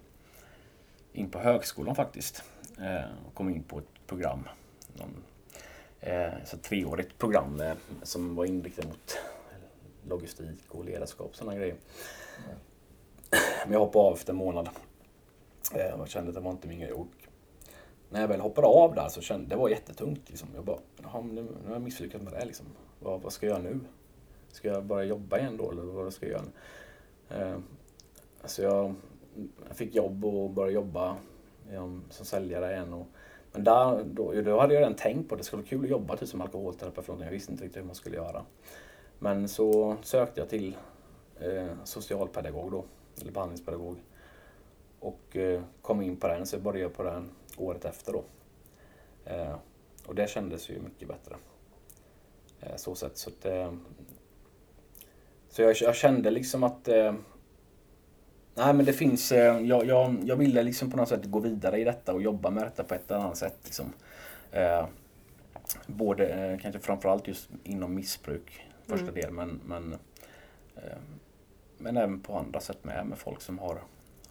in 1.14 1.30
på 1.30 1.40
högskolan 1.40 1.96
faktiskt. 1.96 2.44
Eh, 2.80 3.28
och 3.28 3.34
kom 3.34 3.50
in 3.50 3.64
på 3.64 3.80
ett 3.80 4.08
program. 4.08 4.48
Någon, 4.94 5.24
eh, 6.00 6.34
så 6.46 6.56
ett 6.56 6.64
treårigt 6.64 7.18
program 7.18 7.62
som 8.04 8.36
var 8.36 8.46
inriktat 8.46 8.86
mot 8.86 9.18
logistik 10.08 10.66
och 10.68 10.86
ledarskap 10.86 11.30
och 11.30 11.36
sådana 11.36 11.58
grejer. 11.58 11.76
Men 13.64 13.74
jag 13.74 13.80
hoppade 13.80 14.06
av 14.06 14.14
efter 14.14 14.34
en 14.34 14.38
månad. 14.38 14.70
Jag 15.74 16.00
och 16.00 16.08
kände 16.08 16.30
att 16.30 16.36
det 16.36 16.42
var 16.42 16.52
inte 16.52 16.68
min 16.68 16.80
grej. 16.80 16.92
Och 16.92 17.08
när 18.10 18.22
jag 18.22 18.28
väl 18.28 18.40
hoppade 18.40 18.68
av 18.68 18.96
där 18.96 19.10
så 19.10 19.22
kände 19.22 19.50
det 19.50 19.56
var 19.56 19.70
jättetungt. 19.70 20.30
Liksom. 20.30 20.50
Jag 20.56 20.66
bara, 20.66 20.80
nu, 21.22 21.42
nu 21.42 21.68
har 21.68 21.74
jag 21.74 21.82
misslyckats 21.82 22.24
med 22.24 22.34
det. 22.34 22.46
Liksom. 22.46 22.66
Vad, 23.00 23.22
vad 23.22 23.34
ska 23.34 23.46
jag 23.46 23.54
göra 23.54 23.64
nu? 23.64 23.80
Ska 24.52 24.68
jag 24.68 24.84
bara 24.84 25.04
jobba 25.04 25.40
igen 25.40 25.58
då 25.58 25.72
eller 25.72 25.82
vad 25.82 26.14
ska 26.14 26.28
jag 26.28 26.42
göra? 26.42 26.46
Eh, 27.30 27.58
alltså 28.42 28.64
jag, 28.64 28.96
jag 29.68 29.78
fick 29.78 29.96
jobb 29.96 30.26
och 30.26 30.50
började 30.50 30.74
jobba 30.74 31.18
eh, 31.72 31.98
som 32.10 32.26
säljare 32.26 32.72
igen. 32.72 32.94
Och, 32.94 33.08
men 33.52 33.64
där, 33.64 34.04
då, 34.04 34.34
då 34.34 34.60
hade 34.60 34.74
jag 34.74 34.82
redan 34.82 34.96
tänkt 34.96 35.30
på 35.30 35.36
att 35.36 35.40
det 35.40 35.46
skulle 35.46 35.62
vara 35.62 35.70
kul 35.70 35.84
att 35.84 35.90
jobba 35.90 36.18
typ 36.18 36.30
som 36.30 36.42
alkoholterapeut. 36.42 37.20
Jag 37.20 37.32
visste 37.32 37.52
inte 37.52 37.64
riktigt 37.64 37.82
hur 37.82 37.88
man 37.88 37.96
skulle 37.96 38.16
göra. 38.16 38.46
Men 39.20 39.48
så 39.48 39.96
sökte 40.02 40.42
jag 40.42 40.50
till 40.50 40.78
eh, 41.40 41.68
socialpedagog 41.84 42.72
då, 42.72 42.86
eller 43.22 43.32
behandlingspedagog. 43.32 43.98
Och 45.00 45.38
eh, 45.38 45.62
kom 45.82 46.02
in 46.02 46.18
på 46.18 46.28
den, 46.28 46.46
så 46.46 46.56
jag 46.56 46.64
började 46.64 46.94
på 46.94 47.04
den 47.04 47.30
året 47.58 47.86
efter 47.86 48.14
då. 48.14 48.24
Eh, 49.26 49.56
och 50.06 50.16
det 50.16 50.30
kändes 50.30 50.70
ju 50.70 50.80
mycket 50.80 51.08
bättre. 51.08 51.36
Eh, 52.62 52.76
så 52.76 52.96
sätt. 52.96 53.18
Så, 53.18 53.30
att, 53.30 53.46
eh, 53.46 53.74
så 55.52 55.62
jag, 55.62 55.76
jag, 55.82 55.96
kände 55.96 56.32
liksom 56.32 56.64
att 56.64 56.88
eh, 56.88 57.14
Nej 58.56 58.74
men 58.74 58.86
det 58.86 58.94
finns, 58.94 59.32
eh, 59.32 59.60
jag, 59.60 59.86
jag, 59.86 60.18
jag 60.24 60.36
ville 60.36 60.64
liksom 60.64 60.92
på 60.92 60.98
något 60.98 61.10
sätt 61.10 61.26
gå 61.26 61.40
vidare 61.40 61.80
i 61.80 61.84
detta 61.84 62.14
och 62.14 62.22
jobba 62.22 62.50
med 62.50 62.64
detta 62.64 62.84
på 62.84 62.94
ett 62.94 63.12
eller 63.12 63.22
annat 63.22 63.38
sätt. 63.38 63.58
Liksom. 63.64 63.94
Eh, 64.52 64.86
både, 65.88 66.28
eh, 66.28 66.60
kanske 66.60 66.80
framförallt 66.80 67.28
just 67.28 67.50
inom 67.64 67.96
missbruk, 67.96 68.68
första 68.86 69.08
mm. 69.08 69.16
delen, 69.16 69.36
men, 69.36 69.62
men, 69.66 69.94
eh, 70.76 70.98
men 71.78 71.98
även 71.98 72.22
på 72.22 72.38
andra 72.38 72.60
sätt 72.60 72.84
med, 72.84 73.06
med 73.06 73.18
folk 73.18 73.42
som 73.42 73.60
har, 73.60 73.82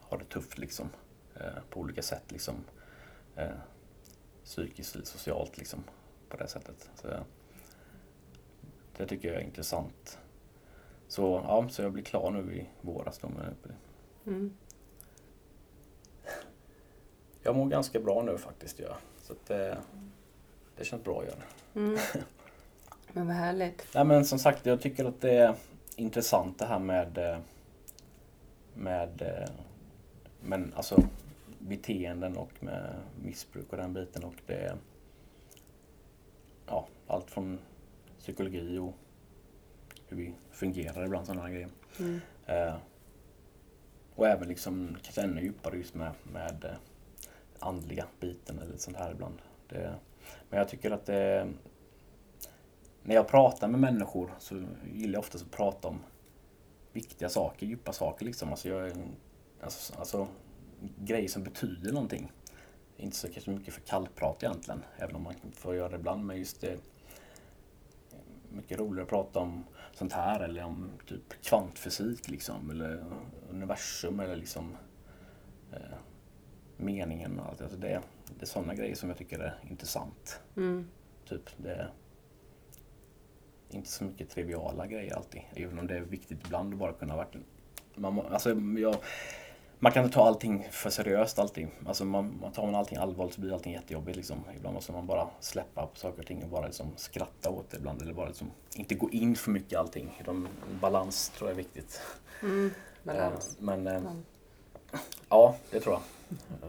har 0.01 0.19
det 0.19 0.25
tufft 0.25 0.59
liksom. 0.59 0.89
Eh, 1.35 1.63
på 1.71 1.81
olika 1.81 2.03
sätt 2.03 2.25
liksom. 2.29 2.55
Eh, 3.37 3.49
psykiskt 4.45 4.95
eller 4.95 5.05
socialt 5.05 5.59
liksom. 5.59 5.85
På 6.29 6.37
det 6.37 6.49
sättet. 6.49 6.91
Så, 6.95 7.09
det 8.97 9.07
tycker 9.07 9.29
jag 9.29 9.41
är 9.41 9.45
intressant. 9.45 10.19
Så, 11.11 11.43
ja, 11.45 11.69
så 11.69 11.83
jag 11.83 11.93
blir 11.93 12.05
klar 12.05 12.31
nu 12.31 12.55
i 12.55 12.67
våras 12.81 13.19
då 13.19 13.29
med 13.29 13.55
Mm. 14.27 14.57
Jag 17.43 17.57
mår 17.57 17.67
ganska 17.67 18.01
bra 18.01 18.23
nu 18.23 18.39
faktiskt. 18.39 18.79
Ja. 18.79 18.97
Så 19.23 19.35
det, 19.47 19.79
det 20.77 20.85
känns 20.85 21.05
bra 21.05 21.21
att 21.21 21.27
göra. 21.27 21.43
Mm. 21.75 21.99
Men 23.13 23.27
vad 23.27 23.37
härligt. 23.37 23.87
Nej, 23.95 24.05
men 24.05 24.25
som 24.25 24.39
sagt, 24.39 24.67
jag 24.67 24.81
tycker 24.81 25.05
att 25.05 25.21
det 25.21 25.33
är 25.33 25.55
intressant 25.97 26.59
det 26.59 26.67
här 26.67 26.79
med, 26.79 27.41
med 28.75 29.23
men 30.41 30.73
alltså, 30.77 31.03
beteenden 31.59 32.37
och 32.37 32.53
med 32.61 32.95
missbruk 33.23 33.67
och 33.71 33.77
den 33.77 33.93
biten. 33.95 34.25
Och 34.25 34.35
det, 34.47 34.77
ja, 36.67 36.87
allt 37.07 37.31
från 37.31 37.59
psykologi 38.19 38.79
och 38.79 38.95
hur 40.11 40.17
vi 40.17 40.35
fungerar 40.51 41.05
ibland 41.05 41.27
sådana 41.27 41.51
grejer. 41.51 41.69
Mm. 41.99 42.21
Eh, 42.47 42.75
och 44.15 44.29
även 44.29 44.49
liksom 44.49 44.97
kanske 45.03 45.23
ännu 45.23 45.43
djupare 45.43 45.77
just 45.77 45.95
med, 45.95 46.13
med 46.33 46.65
eh, 46.65 46.77
andliga 47.59 48.07
biten 48.21 48.59
eller 48.59 48.77
sånt 48.77 48.97
här 48.97 49.13
ibland. 49.13 49.43
Det, 49.69 49.95
men 50.49 50.59
jag 50.59 50.69
tycker 50.69 50.91
att 50.91 51.07
det, 51.07 51.49
när 53.03 53.15
jag 53.15 53.29
pratar 53.29 53.69
med 53.69 53.81
människor 53.81 54.35
så 54.39 54.63
gillar 54.93 55.13
jag 55.13 55.21
oftast 55.21 55.45
att 55.45 55.51
prata 55.51 55.89
om 55.89 56.01
viktiga 56.93 57.29
saker, 57.29 57.67
djupa 57.67 57.93
saker 57.93 58.25
liksom. 58.25 58.51
Alltså, 58.51 58.69
jag, 58.69 58.93
alltså, 59.61 59.95
alltså 59.99 60.29
grejer 60.99 61.29
som 61.29 61.45
betyder 61.45 61.93
någonting. 61.93 62.33
Inte 62.97 63.17
så 63.17 63.29
kanske 63.29 63.51
mycket 63.51 63.75
för 63.75 63.81
kallprat 63.81 64.43
egentligen, 64.43 64.83
även 64.99 65.17
om 65.17 65.23
man 65.23 65.35
får 65.53 65.75
göra 65.75 65.89
det 65.89 65.97
ibland. 65.97 66.27
Men 66.27 66.39
just 66.39 66.61
det, 66.61 66.79
mycket 68.49 68.79
roligare 68.79 69.03
att 69.03 69.09
prata 69.09 69.39
om 69.39 69.65
sånt 69.93 70.13
här 70.13 70.41
eller 70.41 70.65
om 70.65 70.91
typ 71.07 71.43
kvantfysik 71.43 72.29
liksom 72.29 72.71
eller 72.71 73.05
universum 73.51 74.21
eller 74.21 74.37
liksom 74.37 74.77
eh, 75.73 75.99
meningen 76.77 77.41
och 77.41 77.47
allt. 77.47 77.61
Alltså 77.61 77.79
det, 77.79 78.03
det 78.39 78.45
är 78.45 78.47
sådana 78.47 78.75
grejer 78.75 78.95
som 78.95 79.09
jag 79.09 79.19
tycker 79.19 79.39
är 79.39 79.59
intressant. 79.71 80.41
Mm. 80.57 80.89
Typ 81.29 81.51
det 81.57 81.73
är 81.73 81.91
inte 83.71 83.89
så 83.89 84.05
mycket 84.05 84.31
triviala 84.31 84.87
grejer 84.87 85.17
alltid. 85.17 85.43
Även 85.55 85.79
om 85.79 85.87
det 85.87 85.97
är 85.97 86.01
viktigt 86.01 86.47
ibland 86.47 86.73
att 86.73 86.79
bara 86.79 86.93
kunna 86.93 87.17
verkligen 87.17 87.47
man, 87.95 88.21
alltså 88.27 88.51
jag, 88.79 88.97
man 89.83 89.93
kan 89.93 90.05
inte 90.05 90.15
ta 90.15 90.27
allting 90.27 90.69
för 90.71 90.91
seriöst 90.91 91.39
alltid. 91.39 91.69
Alltså 91.87 92.05
man, 92.05 92.39
man 92.41 92.53
tar 92.53 92.67
man 92.67 92.75
allting 92.75 92.99
allvarligt 92.99 93.35
så 93.35 93.41
blir 93.41 93.53
allting 93.53 93.73
jättejobbigt. 93.73 94.17
Liksom. 94.17 94.45
Ibland 94.57 94.75
måste 94.75 94.93
man 94.93 95.07
bara 95.07 95.29
släppa 95.41 95.87
på 95.87 95.99
saker 95.99 96.21
och 96.21 96.27
ting 96.27 96.43
och 96.43 96.49
bara 96.49 96.67
liksom 96.67 96.93
skratta 96.97 97.51
åt 97.51 97.71
det 97.71 97.77
ibland. 97.77 98.03
Eller 98.03 98.13
bara 98.13 98.27
liksom 98.27 98.51
inte 98.75 98.95
gå 98.95 99.11
in 99.11 99.37
för 99.37 99.51
mycket 99.51 99.73
i 99.73 99.77
allting. 99.77 100.23
De, 100.25 100.49
balans 100.81 101.29
tror 101.29 101.51
jag 101.51 101.55
är 101.55 101.63
viktigt. 101.63 102.01
Mm, 102.43 102.71
balans. 103.03 103.57
Eh, 103.59 103.65
men 103.65 103.87
eh, 103.87 104.03
ja, 105.29 105.57
det 105.71 105.81
tror 105.81 105.95
jag. 105.95 106.03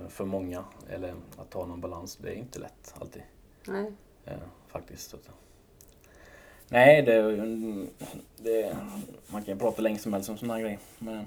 Eh, 0.02 0.08
för 0.08 0.26
många. 0.26 0.64
Eller 0.90 1.14
att 1.38 1.50
ta 1.50 1.66
någon 1.66 1.82
balans, 1.82 2.18
det 2.22 2.30
är 2.30 2.36
inte 2.36 2.60
lätt 2.60 2.94
alltid. 3.00 3.24
Nej. 3.68 3.92
Faktiskt. 4.68 5.16
Nej, 6.70 7.02
det, 7.02 7.38
det, 8.38 8.78
man 9.28 9.44
kan 9.44 9.60
prata 9.60 9.82
länge 9.82 10.00
som 10.00 10.14
helst 10.14 10.30
om 10.30 10.38
sådana 10.38 10.54
här 10.54 10.62
grejer. 10.62 10.80
Men, 11.00 11.26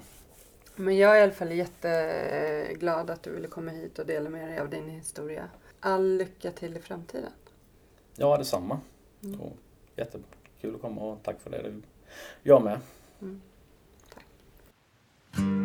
men 0.75 0.97
jag 0.97 1.15
är 1.15 1.19
i 1.19 1.23
alla 1.23 1.31
fall 1.31 1.51
jätteglad 1.51 3.09
att 3.09 3.23
du 3.23 3.31
ville 3.31 3.47
komma 3.47 3.71
hit 3.71 3.99
och 3.99 4.05
dela 4.05 4.29
med 4.29 4.49
dig 4.49 4.59
av 4.59 4.69
din 4.69 4.89
historia. 4.89 5.49
All 5.79 6.17
lycka 6.17 6.51
till 6.51 6.77
i 6.77 6.79
framtiden. 6.79 7.31
Ja, 8.15 8.37
detsamma. 8.37 8.79
Mm. 9.23 9.41
Och 9.41 9.57
jättekul 9.95 10.75
att 10.75 10.81
komma 10.81 11.01
och 11.01 11.23
tack 11.23 11.41
för 11.41 11.49
det. 11.49 11.81
Jag 12.43 12.63
med. 12.63 12.79
Mm. 13.21 13.41
mörk 15.37 15.64